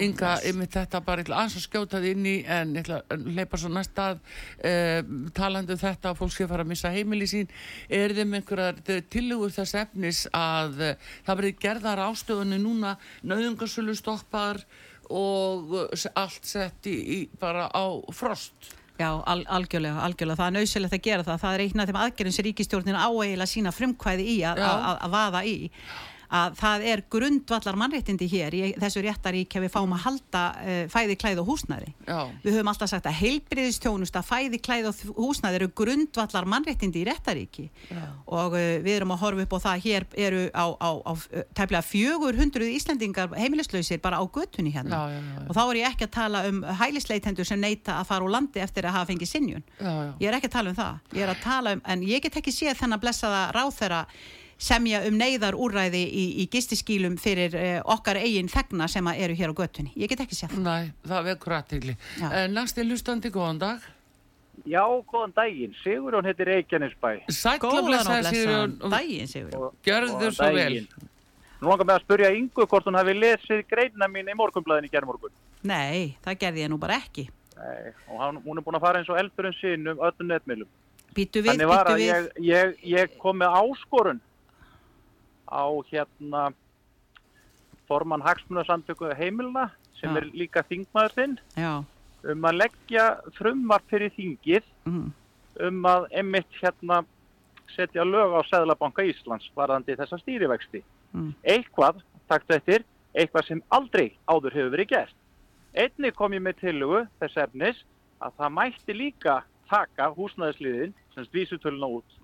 Inga, 0.03 0.31
Bless. 0.33 0.45
yfir 0.51 0.69
þetta 0.77 1.01
bara 1.05 1.21
ég 1.23 1.27
ætla 1.27 1.37
aðeins 1.43 1.57
að 1.61 1.65
skjóta 1.67 2.01
þið 2.03 2.11
inn 2.13 2.27
í 2.27 2.35
en 2.47 2.75
ég 2.75 2.83
ætla 2.85 3.01
að 3.15 3.27
leipa 3.39 3.61
svo 3.61 3.71
næsta 3.73 4.07
að 4.11 4.21
uh, 4.65 5.31
talandi 5.37 5.73
um 5.77 5.83
þetta 5.85 6.11
að 6.13 6.21
fólk 6.23 6.33
sé 6.37 6.45
að 6.47 6.53
fara 6.55 6.67
að 6.67 6.73
missa 6.73 6.93
heimili 6.95 7.29
sín 7.31 7.49
er 7.89 8.15
þeim 8.17 8.35
einhverjar 8.41 8.81
tilugur 9.13 9.55
þess 9.55 9.75
efnis 9.85 10.23
að 10.33 10.81
uh, 10.81 10.95
það 11.27 11.43
verið 11.43 11.59
gerðar 11.67 12.05
ástöðunni 12.09 12.59
núna 12.63 12.97
nöðungarsölu 13.23 13.95
stoppar 13.99 14.63
og 15.13 15.75
allt 16.15 16.47
sett 16.49 16.87
í, 16.89 16.97
í 16.97 17.19
bara 17.41 17.69
á 17.69 17.85
frost 18.15 18.73
Já, 19.03 19.11
al, 19.33 19.43
algjörlega, 19.59 19.99
algjörlega, 20.07 20.39
það 20.39 20.51
er 20.51 20.57
nöysilegt 20.61 20.97
að 20.97 21.05
gera 21.09 21.27
það. 21.27 21.43
Það 21.43 21.57
er 21.57 21.65
einn 21.67 21.83
af 21.83 21.91
þeim 21.91 22.01
aðgerðin 22.05 22.37
sem 22.37 22.47
ríkistjórnin 22.47 22.99
áeiginlega 23.03 23.51
sína 23.51 23.75
frumkvæði 23.75 24.27
í 24.31 24.37
að, 24.47 24.63
Já. 24.63 24.69
að, 24.71 24.99
að 25.07 25.15
vaða 25.17 25.45
í 25.49 25.57
að 26.33 26.57
það 26.61 26.87
er 26.93 27.03
grundvallar 27.13 27.79
mannréttindi 27.81 28.29
hér 28.33 28.57
í 28.57 28.63
þessu 28.81 29.03
réttarík 29.05 29.57
ef 29.59 29.67
við 29.67 29.73
fáum 29.75 29.93
að 29.97 30.05
halda 30.07 30.45
uh, 30.63 30.83
fæði, 30.93 31.19
klæð 31.21 31.43
og 31.43 31.51
húsnæði. 31.53 31.93
Já, 32.09 32.19
Við 32.43 32.57
höfum 32.57 32.73
alltaf 32.73 32.93
sagt 32.93 33.09
að 33.11 33.19
heilbriðistjónusta, 33.21 34.25
fæði, 34.27 34.61
klæð 34.65 34.91
og 34.91 35.03
húsnæði 35.19 35.61
eru 35.61 35.71
grundvallar 35.83 36.49
mannréttindi 36.49 37.03
í 37.03 37.07
réttaríki. 37.11 37.69
Og 38.27 38.57
uh, 38.57 38.67
við 38.85 38.97
erum 38.97 39.15
að 39.17 39.23
horfa 39.27 39.47
upp 39.47 39.57
á 39.57 39.65
það 39.69 39.87
hér 39.87 40.09
eru 40.27 40.43
á, 40.57 40.67
á, 40.73 40.91
á 41.05 41.13
tæplega 41.53 41.85
400 41.85 42.71
Íslendingar 42.73 43.33
heimilislausir 43.37 44.01
bara 44.03 44.21
á 44.21 44.25
götunni 44.25 44.73
hérna. 44.73 45.03
Já, 45.03 45.03
já, 45.13 45.21
já, 45.21 45.35
já. 45.37 45.47
og 45.49 45.57
þá 45.57 45.63
er 45.63 45.81
ég 45.81 45.89
ekki 45.93 46.07
að 46.09 46.15
tala 46.17 46.43
um 46.49 46.61
hælisleitendur 46.81 47.49
sem 47.49 47.61
neyta 47.61 47.99
að 48.01 48.09
fara 48.11 48.27
úr 48.27 48.33
landi 48.35 48.63
eftir 48.63 48.89
að 48.89 48.97
hafa 48.99 49.11
fengið 49.13 49.31
sinjun 49.31 49.65
já, 49.79 49.91
já. 49.91 50.13
ég 50.21 50.29
er 50.31 50.39
ekki 50.39 50.51
að 50.51 50.57
tala 50.57 50.73
um 50.73 50.79
það, 50.79 51.01
ég 51.17 51.27
er 51.27 51.33
að 51.33 51.43
tala 51.43 51.75
um 51.77 51.83
en 51.95 52.07
ég 52.07 52.25
get 52.25 52.39
ekki 52.41 52.55
séð 52.55 52.79
þennan 52.81 53.03
blessaða 53.03 53.43
ráþera 53.57 54.05
semja 54.63 55.01
um 55.09 55.17
neyðar 55.19 55.57
úrræði 55.59 56.03
í, 56.07 56.25
í 56.43 56.47
gistiskýlum 56.53 57.17
fyrir 57.21 57.57
uh, 57.59 57.81
okkar 57.97 58.21
eigin 58.23 58.49
þegna 58.53 58.87
sem 58.91 59.09
að 59.11 59.23
eru 59.27 59.35
hér 59.41 59.51
á 59.51 59.55
götunni 59.63 59.91
ég 59.99 60.09
get 60.13 60.23
ekki 60.25 60.39
séð 60.39 60.55
það 60.55 60.63
Næ, 60.69 60.93
það 61.11 61.27
vekur 61.33 61.57
aðtegli. 61.59 61.97
Já. 62.21 62.29
Næsti 62.53 62.85
hlustandi, 62.87 63.33
góðan 63.35 63.59
dag. 63.63 63.89
Já, 64.69 64.83
góðan 65.11 65.33
daginn. 65.35 65.73
Sigurjón 65.83 66.27
heitir 66.29 66.47
Reykjanesbæ. 66.53 67.11
Sætla 67.33 67.65
góðan 67.65 67.89
blessaði 67.89 68.21
blessaðan 68.21 68.37
Sigurjón 68.37 68.75
og 68.87 68.93
daginn 68.95 69.31
Sigur 69.33 69.57
Og- 69.59 69.73
gjörðu 69.89 70.13
góðan 70.21 70.37
svo 70.37 70.51
vel. 70.53 70.61
daginn. 70.63 70.89
Nú 71.63 71.71
langar 71.71 71.87
mig 71.87 71.95
að 71.97 72.03
spurja 72.05 72.31
Ingu 72.35 72.67
hvort 72.67 72.87
hún 72.91 72.97
hafi 72.99 73.13
lesið 73.15 73.61
greinina 73.71 74.09
mín 74.11 74.31
í 74.31 74.35
morgunblæðin 74.39 74.87
í 74.89 74.91
gerðmorgun. 74.93 75.31
nei, 75.63 76.17
það 76.25 76.39
gerði 76.41 76.63
ég 76.65 76.71
nú 76.73 76.79
bara 76.83 76.97
ekki 76.99 77.29
Nei, 77.57 77.93
og 78.11 78.19
hann, 78.19 78.39
hún 78.43 78.59
er 78.59 78.65
búin 78.67 78.75
að 78.75 78.81
fara 78.83 78.99
eins 78.99 79.11
og 79.13 79.19
eldurinn 79.21 79.55
sinn 79.61 79.87
um 79.93 79.99
öllum 80.03 80.27
netmiðlum. 80.33 80.67
býtu 81.15 81.39
við, 81.45 81.53
Þannig 81.53 81.69
var 81.71 81.87
býtu 81.87 81.93
að 81.93 82.01
við 82.01 82.09
ég, 82.09 82.27
ég, 82.49 82.75
ég 82.97 83.19
kom 83.23 83.39
með 83.39 83.55
áskorun 83.63 84.21
á 85.53 85.69
hérna 85.93 86.43
formann 87.89 88.25
hagsmunasamtöku 88.25 89.13
heimilina 89.19 89.69
sem 90.01 90.11
Já. 90.11 90.21
er 90.21 90.31
líka 90.33 90.65
þingmaður 90.69 91.17
þinn 91.19 91.35
um 92.33 92.47
að 92.49 92.59
leggja 92.63 93.07
frumvart 93.37 93.85
fyrir 93.91 94.13
þingið 94.17 94.65
mm, 94.89 95.09
um 95.69 95.89
að 95.91 96.07
einmitt 96.11 96.61
hérna 96.61 97.03
setja 97.73 98.05
lög 98.05 98.37
á 98.37 98.41
Seðlabanka 98.49 99.05
Íslands 99.09 99.49
varðandi 99.57 99.97
þessa 99.97 100.19
stýrivexti. 100.21 100.83
Mm. 101.13 101.33
Eitthvað, 101.43 102.03
taktu 102.29 102.57
eftir, 102.57 102.85
eitthvað 103.17 103.49
sem 103.49 103.63
aldrei 103.73 104.13
áður 104.29 104.57
hefur 104.59 104.75
verið 104.77 104.91
gert. 104.93 105.17
Einni 105.73 106.13
kom 106.13 106.35
ég 106.37 106.45
með 106.45 106.61
tillugu 106.67 107.05
þess 107.21 107.41
efnis 107.47 107.81
að 108.23 108.37
það 108.39 108.55
mætti 108.59 108.97
líka 108.97 109.39
taka 109.73 110.11
húsnæðisliðin, 110.13 110.93
semst 111.15 111.33
vísutöluna 111.33 111.89
út, 111.99 112.19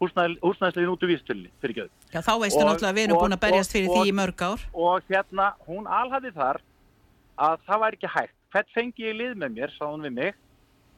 húsnæð, 0.00 0.38
húsnæðisliðin 0.40 0.92
út 0.94 1.02
úr 1.02 1.10
vísutölunni, 1.12 1.50
fyrir 1.60 1.74
göðu. 1.78 1.90
Já, 2.14 2.20
þá 2.22 2.32
veistu 2.42 2.60
Og- 2.62 2.66
náttúrulega 2.68 2.92
að 2.92 2.98
við 2.98 3.04
erum 3.08 3.16
og- 3.16 3.22
búin 3.24 3.36
að 3.36 3.40
berjast 3.46 3.72
fyrir 3.72 3.88
og- 3.88 3.96
því 3.96 4.08
í 4.08 4.14
mörg 4.20 4.42
ár. 4.48 4.60
Og 4.74 5.02
hérna, 5.10 5.46
hún 5.68 5.84
alhaði 5.86 6.30
þar 6.34 6.60
að 7.38 7.56
það 7.68 7.80
væri 7.82 7.96
ekki 7.98 8.08
hægt. 8.16 8.34
Hvert 8.52 8.68
fengi 8.74 9.02
ég 9.04 9.14
lið 9.20 9.34
með 9.36 9.50
mér, 9.56 9.70
sá 9.78 9.84
hún 9.86 10.00
við 10.06 10.12
mig. 10.12 10.34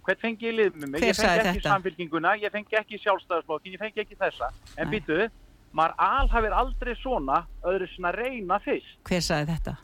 Hvert 0.06 0.20
fengi 0.20 0.42
ég 0.48 0.54
lið 0.54 0.72
með 0.80 0.88
mig? 0.90 1.00
Hver 1.00 1.10
ég 1.10 1.16
fengi 1.16 1.40
ekki 1.40 1.60
þetta? 1.60 1.70
samfélkinguna, 1.74 2.30
ég 2.40 2.50
fengi 2.52 2.76
ekki 2.78 2.98
sjálfstæðarslokkin, 3.04 3.72
ég 3.74 3.78
fengi 3.78 4.00
ekki 4.04 4.16
þessa. 4.16 4.48
En 4.78 4.88
Nei. 4.90 5.00
býtu, 5.00 5.30
maður 5.74 5.94
alhafir 5.98 6.52
aldrei 6.52 6.94
svona 6.96 7.46
öðru 7.64 7.88
svona 7.96 8.12
reyna 8.14 8.58
fyrst. 8.60 8.96
Hver 9.04 9.20
sagði 9.20 9.46
þetta? 9.56 9.76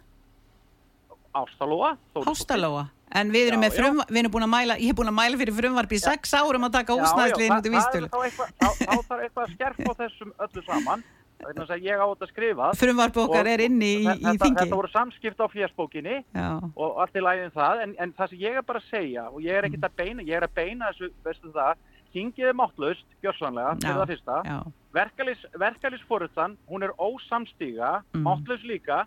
Ástalóa. 1.35 1.97
Hástalóa. 2.15 2.91
En 3.17 3.31
við 3.33 3.51
erum, 3.53 3.63
Já, 3.65 3.71
frum, 3.73 4.01
við 4.11 4.19
erum 4.23 4.33
búin 4.35 4.45
að 4.47 4.53
mæla, 4.53 4.75
ég 4.83 4.93
er 4.93 4.97
búin 4.99 5.09
að 5.13 5.17
mæla 5.17 5.39
fyrir 5.41 5.55
frumvarp 5.57 5.93
í 5.97 6.01
sex 6.03 6.35
árum 6.37 6.67
að 6.69 6.73
taka 6.79 6.97
húsnæðsliðin 6.99 7.55
út 7.57 7.69
í 7.69 7.73
vístölu. 7.77 8.09
Þá, 8.13 8.19
eitthvað- 8.27 8.51
þá, 8.61 8.69
þá 8.83 8.97
þarf 9.09 9.23
eitthvað 9.27 9.47
að 9.47 9.55
skerpa 9.55 9.95
þessum 10.03 10.33
öllu 10.47 10.65
saman. 10.67 11.05
Þannig 11.37 11.69
að 11.77 11.83
ég 11.85 12.01
á 12.01 12.07
þetta 12.09 12.27
skrifað. 12.33 12.77
Frumvarp 12.81 13.17
okkar 13.21 13.45
Og- 13.45 13.51
er 13.53 13.61
inni 13.61 13.89
í, 14.01 14.07
og 14.09 14.17
í 14.17 14.23
þetta, 14.25 14.45
þingi. 14.45 14.57
Þetta 14.61 14.77
voru 14.81 14.89
samskipt 14.93 15.41
á 15.41 15.47
fjörsbókinni. 15.53 16.15
Já, 16.35 16.49
og 16.77 16.97
allt 17.03 17.13
í 17.17 17.21
lægin 17.21 17.51
það, 17.53 17.83
en, 17.83 17.95
en 18.01 18.13
það 18.17 18.29
sem 18.31 18.39
ég 18.41 18.57
er 18.57 18.63
bara 18.63 18.81
að 18.81 18.89
segja 18.91 19.25
og 19.29 19.41
ég 19.45 19.53
er 19.59 19.63
ekkert 19.69 19.85
að 19.85 19.97
beina, 20.01 20.23
ég 20.23 20.37
er 20.37 20.47
að 20.49 20.55
beina 20.57 20.89
þessu, 20.93 21.11
veistu 21.25 21.53
það, 21.53 21.75
þingið 22.17 22.49
er 22.49 22.57
máttlaust, 22.57 23.05
gjörsanlega, 23.23 23.73
Já, 23.77 23.85
fyrir 23.85 24.01
það 24.01 24.11
fyrsta, 24.15 24.37
já. 24.49 24.59
verkalis, 24.97 25.43
verkalisforutsan, 25.61 26.57
hún 26.71 26.83
er 26.83 26.93
ósamstíga, 26.99 28.03
Mm. 28.15 28.23
máttlaus 28.25 28.65
líka, 28.65 29.05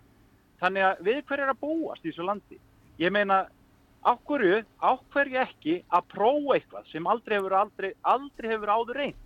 þannig 0.62 0.82
að 0.86 1.02
við 1.02 1.22
hver 1.26 1.40
er 1.40 1.50
að 1.52 1.58
búast 1.60 2.04
í 2.04 2.12
þessu 2.12 2.24
landi? 2.24 2.58
Ég 3.00 3.10
meina, 3.10 3.46
á 4.00 4.12
hverju, 4.26 4.62
á 4.80 4.90
hverju 5.12 5.40
ekki 5.42 5.74
að 5.92 6.06
prófa 6.14 6.56
eitthvað 6.56 6.86
sem 6.92 7.06
aldrei 7.06 7.36
hefur, 7.38 7.54
aldrei, 7.60 7.90
aldrei 8.02 8.50
hefur 8.54 8.72
áður 8.76 9.00
reynd? 9.02 9.18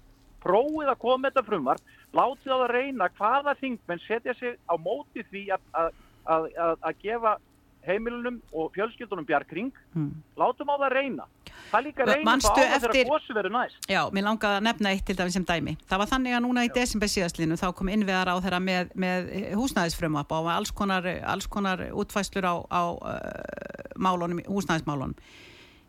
Prófið 0.45 0.91
að 0.93 0.99
koma 1.01 1.19
með 1.23 1.31
þetta 1.33 1.47
frumvar, 1.49 1.79
látið 2.13 2.53
á 2.53 2.57
það 2.61 2.71
reyna 2.75 3.09
hvaða 3.19 3.55
þingmenn 3.63 4.03
setja 4.05 4.35
sig 4.37 4.59
á 4.69 4.75
móti 4.77 5.25
því 5.31 5.45
að, 5.57 5.63
að, 5.73 5.91
að, 6.27 6.49
að, 6.67 6.75
að 6.91 6.99
gefa 7.07 7.37
heimilunum 7.85 8.43
og 8.53 8.71
fjölskyldunum 8.77 9.27
bjargring, 9.29 9.73
Mm. 9.95 10.11
látum 10.37 10.69
á 10.73 10.77
það 10.81 10.93
reyna. 10.99 11.25
Það 11.71 11.85
líka 11.87 12.07
reyna 12.09 12.27
Manstu 12.29 12.51
þá 12.51 12.61
á 12.61 12.65
það 12.65 12.77
eftir- 12.77 12.95
þegar 12.95 13.13
gósi 13.15 13.37
verður 13.39 13.55
næst. 13.57 13.79
Já, 13.91 14.01
mér 14.15 14.27
langaði 14.29 14.59
að 14.59 14.67
nefna 14.69 14.93
eitt 14.95 15.05
til 15.07 15.17
dæmis 15.19 15.33
sem 15.39 15.45
dæmi. 15.49 15.77
Það 15.91 15.99
var 16.03 16.11
þannig 16.13 16.37
að 16.37 16.45
núna 16.45 16.65
í 16.65 16.71
desember 16.75 17.09
síðastlinu 17.09 17.59
þá 17.61 17.67
kom 17.75 17.89
innveðar 17.89 18.31
á 18.31 18.37
þeirra 18.45 18.61
með, 18.63 18.93
með 18.95 19.33
húsnæðisfrumvap 19.59 20.33
og 20.39 20.51
alls 20.55 20.71
konar, 20.71 21.09
alls 21.25 21.47
konar 21.47 21.83
útfæslur 21.93 22.45
á, 22.47 22.55
á 22.71 22.83
uh, 22.95 23.99
málunum, 23.99 24.41
húsnæðismálunum. 24.47 25.17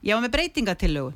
Ég 0.05 0.13
var 0.15 0.25
með 0.25 0.35
breytingatillögu 0.37 1.13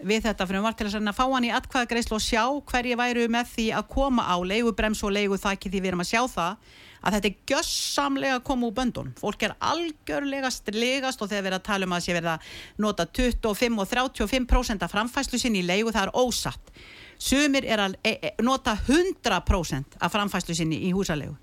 við 0.00 0.22
þetta 0.24 0.46
frumvart 0.48 0.78
til 0.80 0.86
að 0.88 0.94
reyna 0.96 1.12
að 1.12 1.18
fá 1.18 1.26
hann 1.28 1.44
í 1.44 1.50
atkvæðagreislu 1.52 2.16
og 2.16 2.22
sjá 2.24 2.44
hverju 2.70 2.96
væru 2.96 3.26
með 3.32 3.50
því 3.54 3.66
að 3.76 3.88
koma 3.92 4.24
á 4.24 4.36
leigubrems 4.40 5.02
og 5.04 5.12
leiguþakki 5.12 5.68
því 5.68 5.82
við 5.84 5.90
erum 5.92 6.04
að 6.04 6.12
sjá 6.14 6.22
það 6.32 6.70
að 7.02 7.16
þetta 7.16 7.28
er 7.30 7.36
gjössamlega 7.50 8.38
að 8.38 8.44
koma 8.44 8.66
úr 8.68 8.74
böndun. 8.76 9.12
Fólk 9.20 9.42
er 9.46 9.54
algjörlega 9.60 10.50
slegast 10.52 11.22
og 11.22 11.28
þegar 11.30 11.42
við 11.42 11.50
erum 11.52 11.60
að 11.60 11.68
tala 11.70 11.86
um 11.88 11.92
að 11.96 12.04
sé 12.06 12.16
verið 12.16 12.32
að 12.34 12.48
nota 12.86 13.06
25 13.06 13.78
og 13.80 13.88
35% 13.88 14.82
af 14.86 14.92
framfæslu 14.94 15.38
sinni 15.40 15.62
í 15.62 15.66
leigu, 15.66 15.92
það 15.92 16.08
er 16.08 16.16
ósatt. 16.20 16.72
Sumir 17.20 17.64
er 17.68 17.78
að 17.84 17.94
e, 18.04 18.16
e, 18.16 18.34
nota 18.42 18.74
100% 18.76 19.98
af 20.00 20.12
framfæslu 20.14 20.54
sinni 20.56 20.78
í 20.88 20.92
húsalegu. 20.96 21.36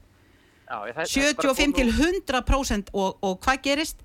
Já, 0.68 0.82
ég- 0.90 0.96
það- 0.96 1.08
það 1.08 1.30
er 1.30 1.36
bara 1.36 1.54
75 1.54 1.74
til 1.76 1.88
komið- 1.88 2.24
100% 2.28 2.90
og, 2.94 3.18
og 3.24 3.40
hvað 3.42 3.62
gerist? 3.64 3.98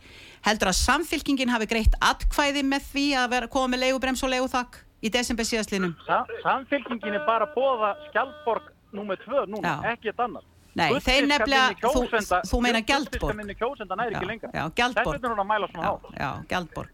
Heldur 0.44 0.68
að 0.68 0.78
samfylkingin 0.78 1.48
hafi 1.50 1.66
greitt 1.66 1.94
atkvæði 2.00 2.62
með 2.62 2.82
því 2.92 3.06
að 3.18 3.30
vera, 3.30 3.46
koma 3.48 3.76
með 3.76 3.80
leigubrems 3.86 4.22
og 4.22 4.30
leiguþakk 4.30 4.78
í 5.02 5.10
desember 5.10 5.44
síðastlinum? 5.44 5.94
Sa 6.06 6.24
samfélkingin 6.44 7.14
er 7.18 7.26
bara 7.26 7.46
bóða 7.54 7.96
Skjaldborg 8.10 8.70
nummer 8.92 9.16
2 9.16 9.46
núna, 9.50 9.80
ekki 9.92 10.08
eitt 10.12 10.18
annað. 10.22 10.44
Nei, 10.74 10.88
þeir 11.04 11.26
nefnilega- 11.28 11.74
þú- 11.80 11.92
þú 11.92 12.58
gullfiskar 12.62 12.86
Gjaldborg. 12.86 13.36
minni 13.36 13.54
kjósenda 13.54 13.96
næri 13.96 14.14
ekki 14.16 14.26
lengra. 14.30 14.50
Já, 14.54 14.64
Gjaldborg. 14.72 15.04
Þess 15.06 15.12
vegna 15.12 15.28
er 15.28 15.34
hún 15.34 15.42
að 15.44 15.50
mæla 15.52 15.66
svona 15.72 15.82
Já, 15.84 15.92
á. 15.92 15.98
já, 16.18 16.46
Gjaldborg. 16.48 16.90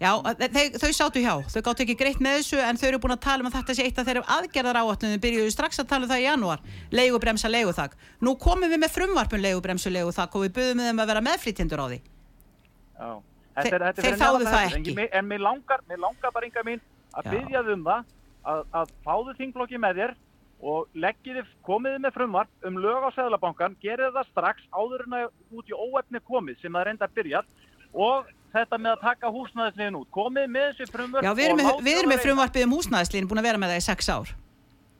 Já, 0.00 0.12
þau, 0.22 0.66
þau 0.80 0.92
sátu 0.96 1.20
hjá, 1.20 1.34
þau 1.52 1.60
gáttu 1.66 1.82
ekki 1.84 1.96
greitt 1.98 2.20
með 2.24 2.38
þessu 2.40 2.58
en 2.64 2.76
þau 2.76 2.86
eru 2.88 2.98
búin 3.02 3.12
að 3.12 3.20
tala 3.20 3.42
um 3.44 3.50
að 3.50 3.56
þetta 3.58 3.74
sé 3.76 3.82
eitt 3.84 3.98
af 3.98 4.06
þeirra 4.06 4.22
aðgerðar 4.24 4.78
áallunum, 4.80 5.18
byrjuðu 5.20 5.50
strax 5.52 5.78
að 5.82 5.88
tala 5.88 6.04
um 6.06 6.10
það 6.10 6.22
í 6.22 6.24
janúar, 6.24 6.60
leigubremsa, 6.90 7.50
leiguþak. 7.50 7.92
Nú 8.22 8.38
komum 8.38 8.70
við 8.70 8.78
með 8.80 8.90
frumvarpun 8.96 9.42
leigubremsu, 9.44 9.90
leiguþak 9.92 10.34
og 10.34 10.40
við 10.46 10.52
buðum 10.56 10.80
þeim 10.86 11.02
að 11.04 11.06
vera 11.06 11.20
meðflýtjendur 11.20 11.82
á 11.84 11.86
því. 11.90 12.00
Já. 13.00 13.10
Þeir- 13.60 13.92
þeir 13.92 13.94
fyrir 14.00 14.16
þáðu 14.22 14.44
það 14.46 14.64
en 14.64 14.82
ekki. 14.84 14.94
ég- 14.96 15.08
En 15.12 15.24
mér 15.28 15.40
langar, 15.40 15.80
mér 15.90 15.98
langar 15.98 16.32
bara 16.32 16.46
yngar 16.46 16.64
mín 16.64 16.80
að 17.12 17.24
Já. 17.24 17.30
byggja 17.34 17.60
þið 17.66 17.72
um 17.74 17.84
það 17.84 18.04
að, 18.46 18.64
að 18.72 18.88
fáðu 19.04 19.36
þingflokki 19.36 19.76
með 19.84 19.94
þér 20.00 20.14
og 20.62 20.88
leggið 20.94 21.38
þið, 21.40 21.52
komið 21.64 21.94
þið 21.96 22.02
með 22.04 22.14
frumvarp 22.18 22.66
um 22.68 22.76
lög 22.84 23.06
á 23.06 23.10
Seðlabankan, 23.16 23.76
gerið 23.80 24.12
það 24.18 24.28
strax 24.30 24.66
áður 24.76 25.06
en 25.06 25.16
að 25.20 25.30
út 25.56 25.70
í 25.72 25.76
óefni 25.76 26.20
komið 26.28 26.60
sem 26.60 26.72
það 26.76 26.80
er 26.84 26.90
enda 26.92 27.08
að 27.08 27.14
byrja 27.20 27.42
og 27.94 28.28
þetta 28.52 28.78
með 28.82 28.92
að 28.96 29.00
taka 29.06 29.30
húsnæðislegin 29.30 29.96
út. 30.00 30.10
Komið 30.10 30.46
með 30.50 30.68
þessi 30.72 30.90
frumvarp 30.92 31.24
Já, 31.24 31.32
við 31.38 31.46
erum 31.48 31.60
með, 31.62 31.70
við 31.86 31.98
erum 32.00 32.12
með 32.12 32.22
frumvarpið 32.26 32.66
um 32.66 32.74
húsnæðislín, 32.76 33.28
búin 33.30 33.40
að 33.42 33.48
vera 33.48 33.62
með 33.62 33.72
það 33.74 33.80
í 33.80 33.86
sex 33.88 34.08
ár. 34.10 34.34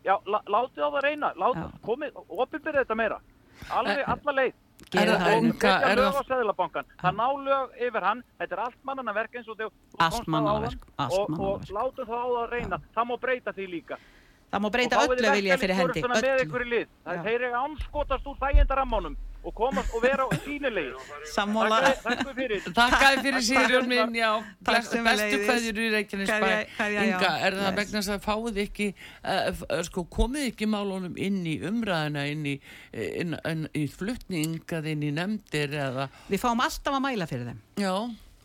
Já, 0.06 0.14
lá- 0.24 0.46
látið 0.48 0.80
á 0.80 0.88
það 0.96 1.02
reyna, 1.04 1.32
látið, 1.36 1.70
komið, 1.84 2.20
opinbyrðið 2.30 2.80
þetta 2.84 2.96
meira. 2.96 3.20
Alveg, 3.68 4.04
alla 4.08 4.32
leið. 4.40 4.54
Er 4.96 5.10
það 5.10 5.20
setja 5.20 5.90
er 5.90 5.98
lög 6.00 6.14
það-. 6.14 6.86
Það 7.02 7.16
ná 7.20 7.26
lög 7.50 7.74
yfir 7.84 8.02
hann, 8.08 8.22
þetta 8.40 8.56
er 8.56 8.62
allt 8.64 8.78
mannana 8.88 9.12
verk 9.12 9.34
eins 9.36 9.48
og 9.52 9.58
þú 9.58 9.68
Allt 10.00 10.26
áðan. 10.56 10.78
allt 10.96 11.18
og, 11.18 11.40
og 11.40 11.60
látum 11.76 12.06
það 12.08 12.16
á 12.16 12.28
það 12.30 12.40
að 12.40 12.50
reyna. 12.54 12.78
Það 12.96 13.04
má 13.10 13.14
breyta 13.20 13.52
því 13.52 13.66
líka. 13.74 13.98
Það 14.50 14.62
má 14.64 14.70
breyta 14.74 15.00
öllu 15.06 15.32
vilja 15.36 15.56
fyrir 15.62 15.76
hendi. 15.78 16.02
Öllu. 16.02 16.84
Það 17.06 17.26
þeir 17.26 17.42
eru 17.48 17.58
anskotast 17.64 18.24
úr 18.26 18.38
þægindaramánum 18.40 19.14
og 19.40 19.54
komast 19.56 19.94
og 19.96 20.02
vera 20.04 20.26
sínilegi. 20.42 20.90
Sammála. 21.32 21.78
Takk 22.02 22.32
fyrir. 22.36 22.64
Þakkaði 22.76 23.22
fyrir 23.24 23.44
Sigurjón 23.46 23.86
minn, 23.88 24.16
já, 24.18 24.28
Takk 24.36 24.66
bless, 24.68 24.90
sömuleiðis. 24.92 25.22
bestu 25.22 25.38
kveðjur 25.46 25.78
í 25.80 25.86
Reykjanesbæ. 25.94 26.50
Inga, 27.06 27.30
er 27.46 27.56
það 27.60 27.78
vegna 27.78 28.02
þess 28.02 28.12
að 28.16 28.26
fáið 28.26 28.58
ekki, 28.66 28.88
uh, 29.24 29.62
sko, 29.88 30.04
komið 30.12 30.48
ekki 30.50 30.68
málunum 30.74 31.14
inn 31.16 31.38
í 31.48 31.56
umræðina, 31.70 32.26
inn 32.34 32.44
í, 32.52 32.56
inn, 32.92 33.38
inn, 33.48 33.64
í 33.72 33.86
flutning, 33.88 34.58
eða 34.68 34.92
inn 34.92 35.06
í 35.08 35.12
nefndir 35.16 35.72
eða, 35.86 36.10
Við 36.28 36.42
fáum 36.44 36.60
alltaf 36.66 36.98
að 36.98 37.06
mæla 37.06 37.30
fyrir 37.30 37.48
þeim. 37.52 37.62
já, 37.80 37.94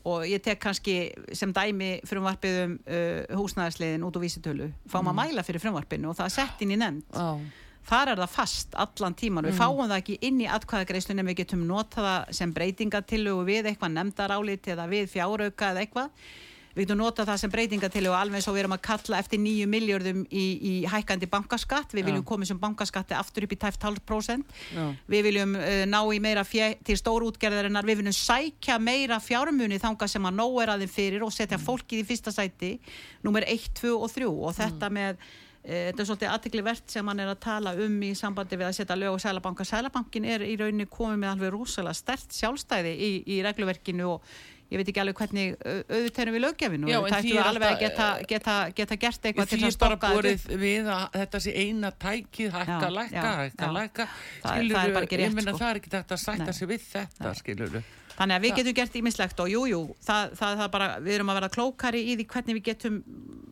og 0.05 0.25
ég 0.29 0.41
tek 0.45 0.61
kannski 0.61 0.95
sem 1.33 1.53
dæmi 1.55 1.99
frumvarpið 2.05 2.57
um 2.63 2.73
uh, 2.85 3.37
húsnæðarsliðin 3.39 4.05
út 4.05 4.17
úr 4.19 4.25
vísitölu. 4.25 4.71
Fáum 4.91 5.09
að 5.11 5.19
mæla 5.21 5.45
fyrir 5.45 5.63
frumvarpinu 5.63 6.11
og 6.11 6.19
það 6.19 6.29
er 6.29 6.35
sett 6.37 6.65
inn 6.65 6.73
í 6.75 6.79
nefnd. 6.79 7.05
Já, 7.11 7.65
þar 7.89 8.13
er 8.13 8.23
það 8.23 8.33
fast 8.33 8.75
allan 8.85 9.17
tíman 9.17 9.49
við 9.49 9.59
fáum 9.59 9.83
það 9.85 9.99
ekki 9.99 10.17
inn 10.29 10.41
í 10.41 10.49
atkvæðagreislun 10.49 11.21
en 11.21 11.29
við 11.29 11.39
getum 11.41 11.65
notað 11.69 12.09
það 12.09 12.35
sem 12.39 12.53
breytingatillugu 12.55 13.45
við 13.49 13.71
eitthvað 13.71 13.95
nefndarálit 13.97 14.69
eða 14.73 14.89
við 14.91 15.09
fjárauka 15.13 15.71
eða 15.73 15.85
eitthvað 15.85 16.29
við 16.75 16.83
getum 16.83 16.99
notað 16.99 17.29
það 17.29 17.39
sem 17.41 17.51
breytingatillugu 17.53 18.15
alveg 18.17 18.41
eins 18.41 18.47
og 18.51 18.55
við 18.57 18.65
erum 18.65 18.75
að 18.75 18.81
kalla 18.89 19.19
eftir 19.21 19.39
nýju 19.39 19.67
miljörðum 19.71 20.25
í, 20.27 20.43
í 20.59 20.73
hækkandi 20.91 21.29
bankaskatt. 21.31 21.95
Við 21.95 22.09
viljum 22.09 22.25
koma 22.27 22.47
sem 22.47 22.59
bankaskatti 22.59 23.15
aftur 23.15 23.47
upp 23.47 23.55
í 23.55 23.59
tæft 23.61 23.85
halv 23.87 24.01
prósent 24.07 24.51
já, 24.73 24.83
við 25.11 25.29
viljum 25.29 25.55
uh, 25.55 25.85
ná 25.87 25.99
í 26.11 26.19
meira 26.23 26.43
fjö, 26.47 26.73
til 26.85 26.97
stórútgerðarinnar, 26.99 27.87
við 27.87 28.01
viljum 28.03 28.17
sækja 28.17 28.77
meira 28.83 29.21
fjármuni 29.23 29.79
þanga 29.81 30.09
sem 30.11 30.27
að 30.27 30.37
nóg 30.41 30.59
er 30.65 30.75
aðeim 30.75 30.91
fyrir 30.91 31.25
og 31.25 31.33
setja 31.35 31.61
fólkið 31.61 32.03
í 32.03 32.07
fyrsta 32.11 32.35
sæti 32.35 32.75
nummer 33.23 33.47
1, 33.47 33.71
2 33.79 33.95
og 33.95 34.11
3 34.11 34.29
og 34.29 34.55
þetta 34.59 34.91
með 34.93 35.15
uh, 35.15 35.45
þetta 35.63 36.03
er 36.03 36.09
svolítið 36.09 36.33
aðtiklivert 36.33 36.97
sem 36.97 37.07
hann 37.07 37.23
er 37.23 37.31
að 37.31 37.39
tala 37.45 37.75
um 37.85 37.95
í 38.03 38.11
sambandi 38.19 38.59
við 38.59 38.67
að 38.67 38.75
setja 38.81 38.99
lög 38.99 39.15
og 39.15 39.23
sælabanka 39.23 39.67
sælabankin 39.67 40.27
er 40.35 40.43
í 40.43 40.57
rauninni 40.59 40.89
komið 40.91 41.23
með 41.23 41.31
alveg 41.37 41.55
rosalega 41.55 41.97
stert 41.97 42.35
sjálfstæði 42.35 42.91
í, 42.93 43.13
í 43.37 43.39
regluverkinu 43.47 44.11
og 44.17 44.35
ég 44.71 44.79
veit 44.79 44.87
ekki 44.89 45.01
alveg 45.03 45.19
hvernig 45.19 45.55
au- 45.61 45.83
auðvitað 45.95 46.21
erum 46.23 46.35
við 46.35 46.43
löggefinu 46.45 46.85
og 46.89 47.09
það 47.09 47.19
því 47.25 47.31
ættum 47.31 47.35
er 47.35 47.41
við 47.41 47.49
alveg 47.49 47.67
að 47.69 47.83
geta, 47.83 48.07
geta, 48.31 48.55
geta 48.79 48.95
gert 49.03 49.27
eitthvað 49.29 49.51
til 49.51 49.59
því 49.59 49.67
að 49.67 49.75
er 49.75 49.77
bara 49.83 49.95
stokka 49.95 50.07
þetta 50.07 50.15
upp. 50.15 50.15
borið 50.15 50.63
við 50.65 50.89
að 50.95 51.19
þetta 51.19 51.41
sé 51.45 51.53
eina 51.65 51.91
tækið, 52.05 52.49
hækka, 52.55 52.89
lækka, 52.97 53.27
hækka, 53.41 53.69
lækka, 53.77 54.07
er 54.45 54.95
bara 54.95 55.05
ekki 55.05 55.19
rétt, 55.21 55.29
ég 55.29 55.37
meina 55.37 55.51
sko. 55.53 55.61
það 55.61 55.69
er 55.69 55.81
ekki 55.81 55.93
þetta 55.93 56.17
að 56.17 56.23
sætta 56.25 56.53
sig 56.53 56.67
við 56.73 56.89
þetta, 56.95 57.35
skilur 57.41 57.83
Þannig 58.15 58.35
að 58.37 58.43
við 58.45 58.53
getum 58.55 58.75
gert 58.77 58.93
ímislegt 58.95 59.39
og 59.43 59.49
jújú, 59.51 59.65
jú, 59.73 59.79
það, 60.05 60.35
það, 60.39 60.53
það 60.61 60.69
bara, 60.71 60.85
við 61.03 61.15
erum 61.17 61.31
að 61.33 61.37
vera 61.41 61.49
klókari 61.51 61.99
í 61.99 62.13
því 62.15 62.25
hvernig 62.31 62.55
við 62.55 62.67
getum 62.69 62.99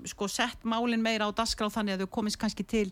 sko 0.07 0.27
sett 0.31 0.63
málin 0.63 1.03
meira 1.03 1.27
á 1.27 1.31
dasgrá 1.35 1.67
þannig 1.67 1.97
að 1.97 2.05
þau 2.05 2.11
komist 2.15 2.39
kannski 2.39 2.63
til 2.63 2.85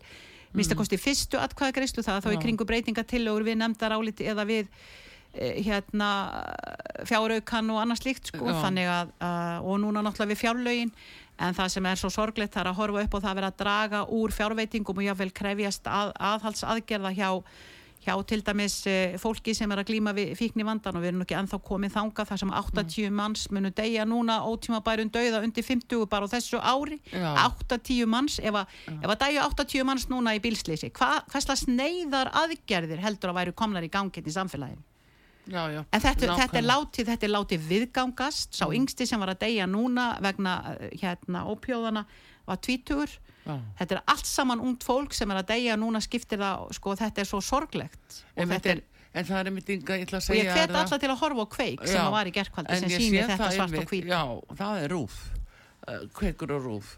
mista 0.52 0.76
kosti 0.76 0.98
fyrstu 1.00 1.40
atkvæðagreyslu 1.40 2.04
það 2.04 2.18
er 2.18 2.26
þá 2.26 2.28
í 2.28 2.36
Já. 2.36 2.42
kringu 2.44 2.66
breytingatillögur 2.68 3.46
við 3.46 3.56
nefndar 3.62 3.94
áliti 3.96 4.26
eða 4.28 4.44
við 4.44 4.68
eh, 4.68 4.76
hérna 5.32 6.08
fjáraukan 7.08 7.72
og 7.72 7.82
annað 7.82 8.02
slíkt 8.02 8.32
sko. 8.32 8.46
Að, 8.52 9.12
að 9.18 9.68
og 9.68 9.82
núna 9.82 10.04
náttúrulega 10.04 10.34
við 10.34 10.42
fjárlögin 10.42 10.94
en 11.42 11.56
það 11.56 11.74
sem 11.74 11.86
er 11.88 12.00
svo 12.00 12.10
sorglegt 12.12 12.54
það 12.54 12.64
er 12.64 12.72
að 12.72 12.80
horfa 12.80 13.04
upp 13.06 13.14
og 13.18 13.22
það 13.24 13.40
er 13.40 13.48
að 13.48 13.60
draga 13.62 14.02
úr 14.12 14.34
fjárveitingum 14.34 15.00
og 15.00 15.06
jáfnvel 15.08 15.30
krefjast 15.34 15.88
að, 15.90 16.12
aðhaldsaðgerða 16.32 17.14
hjá 17.16 17.30
hjá 18.02 18.16
til 18.26 18.40
dæmis 18.42 18.80
uh, 18.90 19.14
fólki 19.22 19.54
sem 19.54 19.70
er 19.70 19.78
að 19.82 19.92
glýma 19.92 20.10
við 20.16 20.32
fíkni 20.38 20.66
vandan 20.66 20.98
og 20.98 21.04
við 21.04 21.12
erum 21.12 21.22
ekki 21.22 21.36
enþá 21.38 21.60
komið 21.62 21.94
þanga 21.94 22.26
þar 22.26 22.40
sem 22.42 22.52
80 22.58 22.82
mm. 22.82 23.18
manns 23.20 23.44
munu 23.54 23.70
deyja 23.78 24.06
núna 24.10 24.40
ótíma 24.42 24.82
bærum 24.82 25.10
dauða 25.14 25.42
undir 25.46 25.66
50 25.66 26.08
bara 26.10 26.26
á 26.26 26.32
þessu 26.34 26.58
ári. 26.58 26.98
Já. 27.14 27.30
80 27.70 28.10
manns, 28.10 28.40
ef 28.42 28.58
að, 28.58 28.78
að 29.06 29.18
dæju 29.22 29.44
80 29.46 29.86
manns 29.86 30.08
núna 30.10 30.34
í 30.34 30.42
bílslýsi 30.42 30.90
Hva, 30.98 31.22
hvað 31.30 31.46
slags 31.46 31.68
neyðar 31.70 32.32
aðgerðir 32.42 33.04
heldur 33.06 33.30
að 33.30 33.38
væru 33.38 33.54
komlar 33.62 33.86
í 33.86 33.92
gangið 33.92 34.32
í 34.32 34.34
samfélaginu 34.34 34.82
Já, 35.50 35.62
já, 35.74 35.80
en 35.82 36.02
þetta, 36.04 36.34
þetta, 36.38 36.58
er 36.60 36.66
látið, 36.68 37.08
þetta 37.10 37.26
er 37.26 37.32
látið 37.32 37.64
viðgangast. 37.66 38.52
Sá 38.54 38.66
mm. 38.68 38.76
yngsti 38.78 39.06
sem 39.10 39.22
var 39.22 39.32
að 39.32 39.40
deyja 39.42 39.66
núna 39.66 40.12
vegna 40.22 40.54
eh, 40.76 40.92
hérna 41.00 41.42
ópjóðana 41.50 42.04
var 42.46 42.60
tvítur 42.62 43.10
Já. 43.42 43.56
þetta 43.78 43.96
er 43.96 44.00
allt 44.10 44.28
saman 44.28 44.62
ungt 44.62 44.86
fólk 44.86 45.14
sem 45.16 45.30
er 45.34 45.42
að 45.42 45.50
deyja. 45.50 45.76
Núna 45.80 46.02
skiptir 46.04 46.38
það, 46.42 46.68
sko 46.78 46.94
þetta 46.98 47.24
er 47.24 47.30
svo 47.32 47.42
sorglegt. 47.42 48.18
En, 48.38 48.54
er, 48.54 48.82
en 49.10 49.28
það 49.28 49.38
er 49.40 49.50
einmitt 49.50 49.72
ynga 49.76 49.98
ég 49.98 50.14
og 50.18 50.36
ég 50.38 50.50
hveti 50.52 50.78
alltaf 50.78 51.02
til 51.02 51.10
að 51.10 51.22
horfa 51.24 51.46
á 51.46 51.48
kveik 51.56 51.86
sem 51.90 52.12
var 52.14 52.30
í 52.30 52.34
gerðkvaldi 52.38 52.82
sem 52.84 52.94
síni 52.94 53.24
þetta 53.26 53.54
svart 53.56 53.80
og 53.82 53.90
hvít 53.90 54.10
já, 54.12 54.22
það 54.62 54.84
er 54.84 54.94
rúf. 54.94 55.22
Uh, 55.82 56.04
kveikur 56.14 56.54
og 56.54 56.68
rúf 56.68 56.94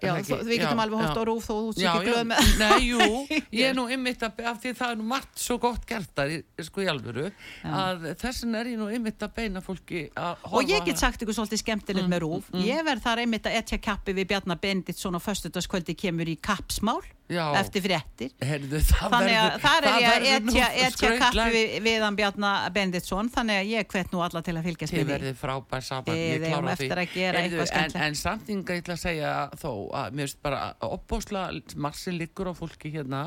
Já, 0.00 0.12
við 0.22 0.60
getum 0.60 0.78
já, 0.78 0.82
alveg 0.84 1.00
hótt 1.02 1.18
á 1.18 1.24
rúf 1.26 1.46
þó 1.48 1.54
þú 1.54 1.72
sér 1.74 1.88
ekki 1.90 2.06
glöð 2.06 2.26
með 2.30 2.50
Nei, 2.60 2.84
jú, 2.86 3.08
ég 3.58 3.64
er 3.70 3.74
nú 3.74 3.86
ymmit 3.90 4.22
að 4.22 4.42
af 4.46 4.60
því 4.62 4.72
það 4.78 4.94
er 4.94 4.98
nú 5.00 5.06
margt 5.10 5.42
svo 5.42 5.56
gott 5.62 5.86
gert 5.90 6.12
þar 6.14 6.34
sko 6.68 6.84
í 6.84 6.88
alvöru 6.92 7.26
að 7.66 8.06
þessin 8.22 8.54
er 8.60 8.70
ég 8.70 8.78
nú 8.80 8.90
ymmit 8.94 9.26
að 9.26 9.34
beina 9.40 9.62
fólki 9.64 10.04
að 10.14 10.44
horfa 10.46 10.60
Og 10.62 10.70
ég 10.70 10.86
get 10.86 11.02
sagt 11.02 11.24
ykkur 11.24 11.36
svolítið 11.40 11.64
skemmtilegt 11.64 12.06
mm, 12.06 12.14
með 12.14 12.22
rúf. 12.24 12.50
mm, 12.54 12.66
Ég 12.70 12.84
verð 12.86 13.06
þar 13.08 13.24
ymmit 13.26 13.50
að 13.50 13.58
etja 13.60 13.80
kappi 13.82 14.14
við 14.16 14.30
Bjarnar 14.30 14.60
Benditsson 14.62 15.18
og 15.18 15.24
föstutaskvöldi 15.26 15.98
kemur 15.98 16.30
í 16.30 16.38
kappsmál 16.38 17.00
Já. 17.30 17.44
eftir 17.60 17.84
fréttir. 17.84 18.32
Herðu, 18.42 18.80
þannig 18.90 19.36
að 19.38 19.56
þar 19.64 19.88
er 19.90 20.26
ég 20.26 20.48
að 20.50 20.78
etja 20.86 21.12
kappi 21.20 21.46
við, 21.54 21.76
viðan 21.86 22.18
Bjarnar 22.18 22.74
Benditsson 22.74 23.30
þannig 23.32 23.60
að 23.62 23.70
ég 23.70 23.90
hvet 23.94 24.14
nú 24.14 24.24
alla 24.26 24.42
til 24.46 24.56
að 24.56 24.68
fylgjast 24.68 24.94
með 24.94 24.98
því. 24.98 25.04
Þið 25.04 25.14
verðið 25.14 25.38
frábær 25.40 25.86
saman, 25.86 26.20
ég 26.20 26.46
klára 26.46 26.76
því. 26.80 26.90
Herðu, 27.20 27.62
en, 27.80 27.96
en 28.08 28.18
samtinga 28.18 28.76
ég 28.76 28.84
ætla 28.84 28.96
að 28.98 29.02
segja 29.04 29.34
þó 29.60 29.70
að 30.02 30.18
mér 30.18 30.28
finnst 30.30 30.42
bara 30.44 30.62
opbósla 30.90 31.46
massin 31.80 32.18
liggur 32.18 32.50
á 32.50 32.54
fólki 32.58 32.92
hérna. 32.92 33.22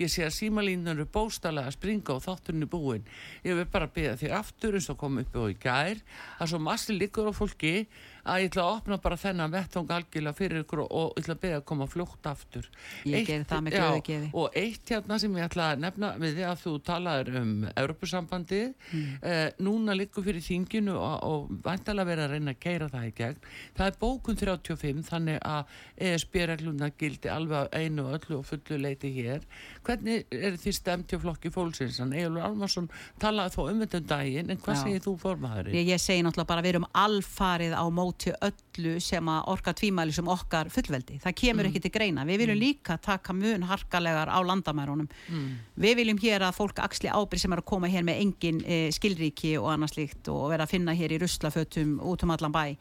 Ég 0.00 0.10
sé 0.10 0.24
að 0.26 0.34
símalínur 0.38 0.96
eru 0.96 1.06
bóstalega 1.12 1.70
að 1.70 1.76
springa 1.76 2.16
og 2.16 2.24
þátturinn 2.24 2.64
er 2.64 2.72
búin 2.72 3.04
ég 3.44 3.58
vil 3.58 3.66
bara 3.70 3.88
beða 3.90 4.16
því 4.20 4.32
aftur 4.36 4.78
eins 4.78 4.88
og 4.92 4.98
koma 5.00 5.22
upp 5.24 5.36
og 5.42 5.52
í 5.52 5.58
gær 5.62 6.00
að 6.38 6.52
svo 6.52 6.60
massin 6.62 6.98
liggur 7.00 7.30
á 7.30 7.32
fólki 7.34 7.74
að 8.22 8.42
ég 8.42 8.50
ætla 8.50 8.64
að 8.64 8.76
opna 8.76 8.98
bara 9.02 9.18
þennan 9.18 9.52
vettung 9.52 9.90
algjörlega 9.90 10.38
fyrir 10.38 10.62
ykkur 10.62 10.82
og 10.84 11.16
ég 11.16 11.22
ætla 11.22 11.34
að 11.34 11.42
beða 11.42 11.58
að 11.58 11.64
koma 11.70 11.88
fljótt 11.90 12.28
aftur. 12.30 12.68
Ég 13.08 13.26
gerði 13.26 13.48
það 13.50 13.64
með 13.66 13.76
glöðu 13.76 14.02
geði 14.08 14.28
og 14.42 14.58
eitt 14.62 14.92
hérna 14.94 15.18
sem 15.22 15.36
ég 15.38 15.48
ætla 15.48 15.68
að 15.72 15.82
nefna 15.82 16.10
við 16.22 16.36
því 16.38 16.46
að 16.48 16.60
þú 16.62 16.74
talaður 16.86 17.38
um 17.42 17.52
Europasambandi 17.72 18.60
mm. 18.68 19.08
eh, 19.32 19.48
núna 19.66 19.96
likur 19.98 20.26
fyrir 20.26 20.44
þinginu 20.44 20.94
og, 20.94 21.16
og 21.26 21.50
vantalega 21.66 22.10
verið 22.12 22.26
að 22.26 22.36
reyna 22.36 22.54
að 22.54 22.62
keira 22.62 22.90
það 22.92 23.08
í 23.08 23.12
gegn. 23.18 23.42
Það 23.78 23.90
er 23.90 23.98
bókun 24.04 24.40
35 24.42 25.02
þannig 25.08 25.40
að 25.42 25.76
ESB-regluna 26.12 26.90
gildi 26.98 27.32
alveg 27.32 27.74
einu 27.74 28.06
og 28.06 28.16
öllu 28.20 28.38
og 28.38 28.46
fullu 28.46 28.78
leiti 28.78 29.10
hér. 29.16 29.42
Hvernig 29.82 30.30
er 30.30 30.58
því 30.60 30.76
stemt 30.76 31.10
hjá 31.10 31.18
flokki 31.22 31.50
fólksins? 31.52 31.98
Egilur 32.12 32.44
Almarsson 32.46 32.88
talaði 33.22 33.56
þó 33.56 33.62
um 33.66 33.82
þetta 33.82 34.00
um 34.02 34.08
daginn 34.12 34.52
en 34.52 34.60
hvað 34.62 34.80
segir 34.82 35.04
þú 35.04 35.16
formaðurinn? 35.22 35.76
Ég, 35.78 35.90
ég 35.92 36.02
segi 36.02 36.24
náttúrulega 36.24 36.50
bara 36.52 36.64
við 36.64 36.74
erum 36.74 36.88
alfarið 37.02 37.74
á 37.74 37.84
mót 37.92 38.11
móti 38.12 38.32
öllu 38.44 39.00
sem 39.00 39.28
að 39.28 39.48
orka 39.52 39.72
tvímæli 39.72 40.12
sem 40.12 40.28
okkar 40.28 40.70
fullveldi. 40.70 41.18
Það 41.22 41.36
kemur 41.40 41.64
mm. 41.64 41.70
ekki 41.70 41.82
til 41.82 41.92
greina. 41.92 42.24
Við 42.28 42.42
viljum 42.42 42.58
mm. 42.58 42.62
líka 42.62 42.98
taka 42.98 43.32
mun 43.32 43.62
harkalegar 43.68 44.28
á 44.28 44.38
landamærunum. 44.44 45.08
Mm. 45.28 45.48
Við 45.76 45.96
viljum 45.96 46.18
hér 46.22 46.46
að 46.46 46.58
fólk 46.58 46.78
axli 46.82 47.08
ábyrg 47.08 47.40
sem 47.40 47.52
er 47.52 47.62
að 47.62 47.70
koma 47.72 47.90
hér 47.90 48.04
með 48.04 48.20
engin 48.22 48.60
eh, 48.64 48.90
skilríki 48.92 49.56
og 49.58 49.72
annars 49.72 49.96
líkt 49.96 50.28
og 50.28 50.50
vera 50.52 50.66
að 50.66 50.76
finna 50.76 50.94
hér 50.96 51.16
í 51.16 51.22
ruslafötum 51.22 51.98
út 52.00 52.22
um 52.22 52.34
allan 52.34 52.54
bæ. 52.54 52.76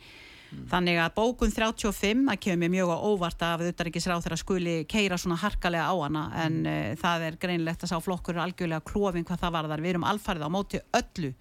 Mm. 0.52 0.68
Þannig 0.72 1.00
að 1.00 1.14
bókun 1.16 1.54
35, 1.56 2.24
það 2.28 2.40
kemur 2.46 2.72
mjög 2.74 2.92
á 2.92 2.98
óvart 3.08 3.44
að 3.46 3.66
auðvitaðrikisráð 3.66 4.24
þeirra 4.26 4.40
skuli 4.42 4.76
keira 4.92 5.20
svona 5.22 5.40
harkalega 5.40 5.88
á 5.88 5.96
hana 5.96 6.24
en 6.44 6.58
uh, 6.68 6.80
það 7.00 7.28
er 7.28 7.38
greinlegt 7.40 7.86
að 7.86 7.94
sá 7.94 7.98
flokkur 8.04 8.40
algjörlega 8.44 8.84
klófin 8.88 9.28
hvað 9.28 9.44
það 9.46 9.56
var 9.56 9.70
þar. 9.72 9.84
Við 9.86 9.94
erum 9.94 10.08
alfarið 10.12 10.48
á 10.48 10.50
móti 10.52 10.82
öllu 11.00 11.32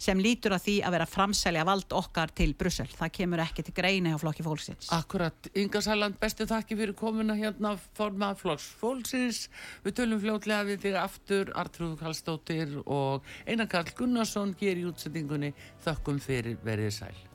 sem 0.00 0.22
lítur 0.22 0.54
að 0.56 0.64
því 0.66 0.76
að 0.86 0.94
vera 0.96 1.08
framselja 1.10 1.64
vald 1.68 1.96
okkar 1.98 2.34
til 2.36 2.52
Brussel. 2.58 2.88
Það 2.94 3.14
kemur 3.18 3.42
ekki 3.44 3.64
til 3.66 3.74
greina 3.76 4.14
hjá 4.14 4.20
flokki 4.22 4.46
fólksins. 4.46 4.90
Akkurat, 4.96 5.50
Inga 5.58 5.82
Sæland, 5.84 6.18
bestu 6.22 6.46
þakki 6.50 6.78
fyrir 6.78 6.96
komuna 6.98 7.36
hérna 7.38 7.74
formað 7.98 8.38
flokks 8.44 8.68
fólksins. 8.80 9.42
Við 9.84 9.98
tölum 10.00 10.22
fljótlega 10.22 10.68
við 10.70 10.86
þig 10.86 11.00
aftur, 11.02 11.50
Artrúð 11.58 11.98
Kallstóttir 12.00 12.78
og 12.86 13.26
Einar 13.46 13.68
Karl 13.70 13.92
Gunnarsson 13.98 14.54
hér 14.60 14.80
í 14.80 14.86
útsendingunni. 14.88 15.52
Þakkum 15.84 16.22
fyrir 16.22 16.56
verið 16.64 16.96
sæl. 17.02 17.29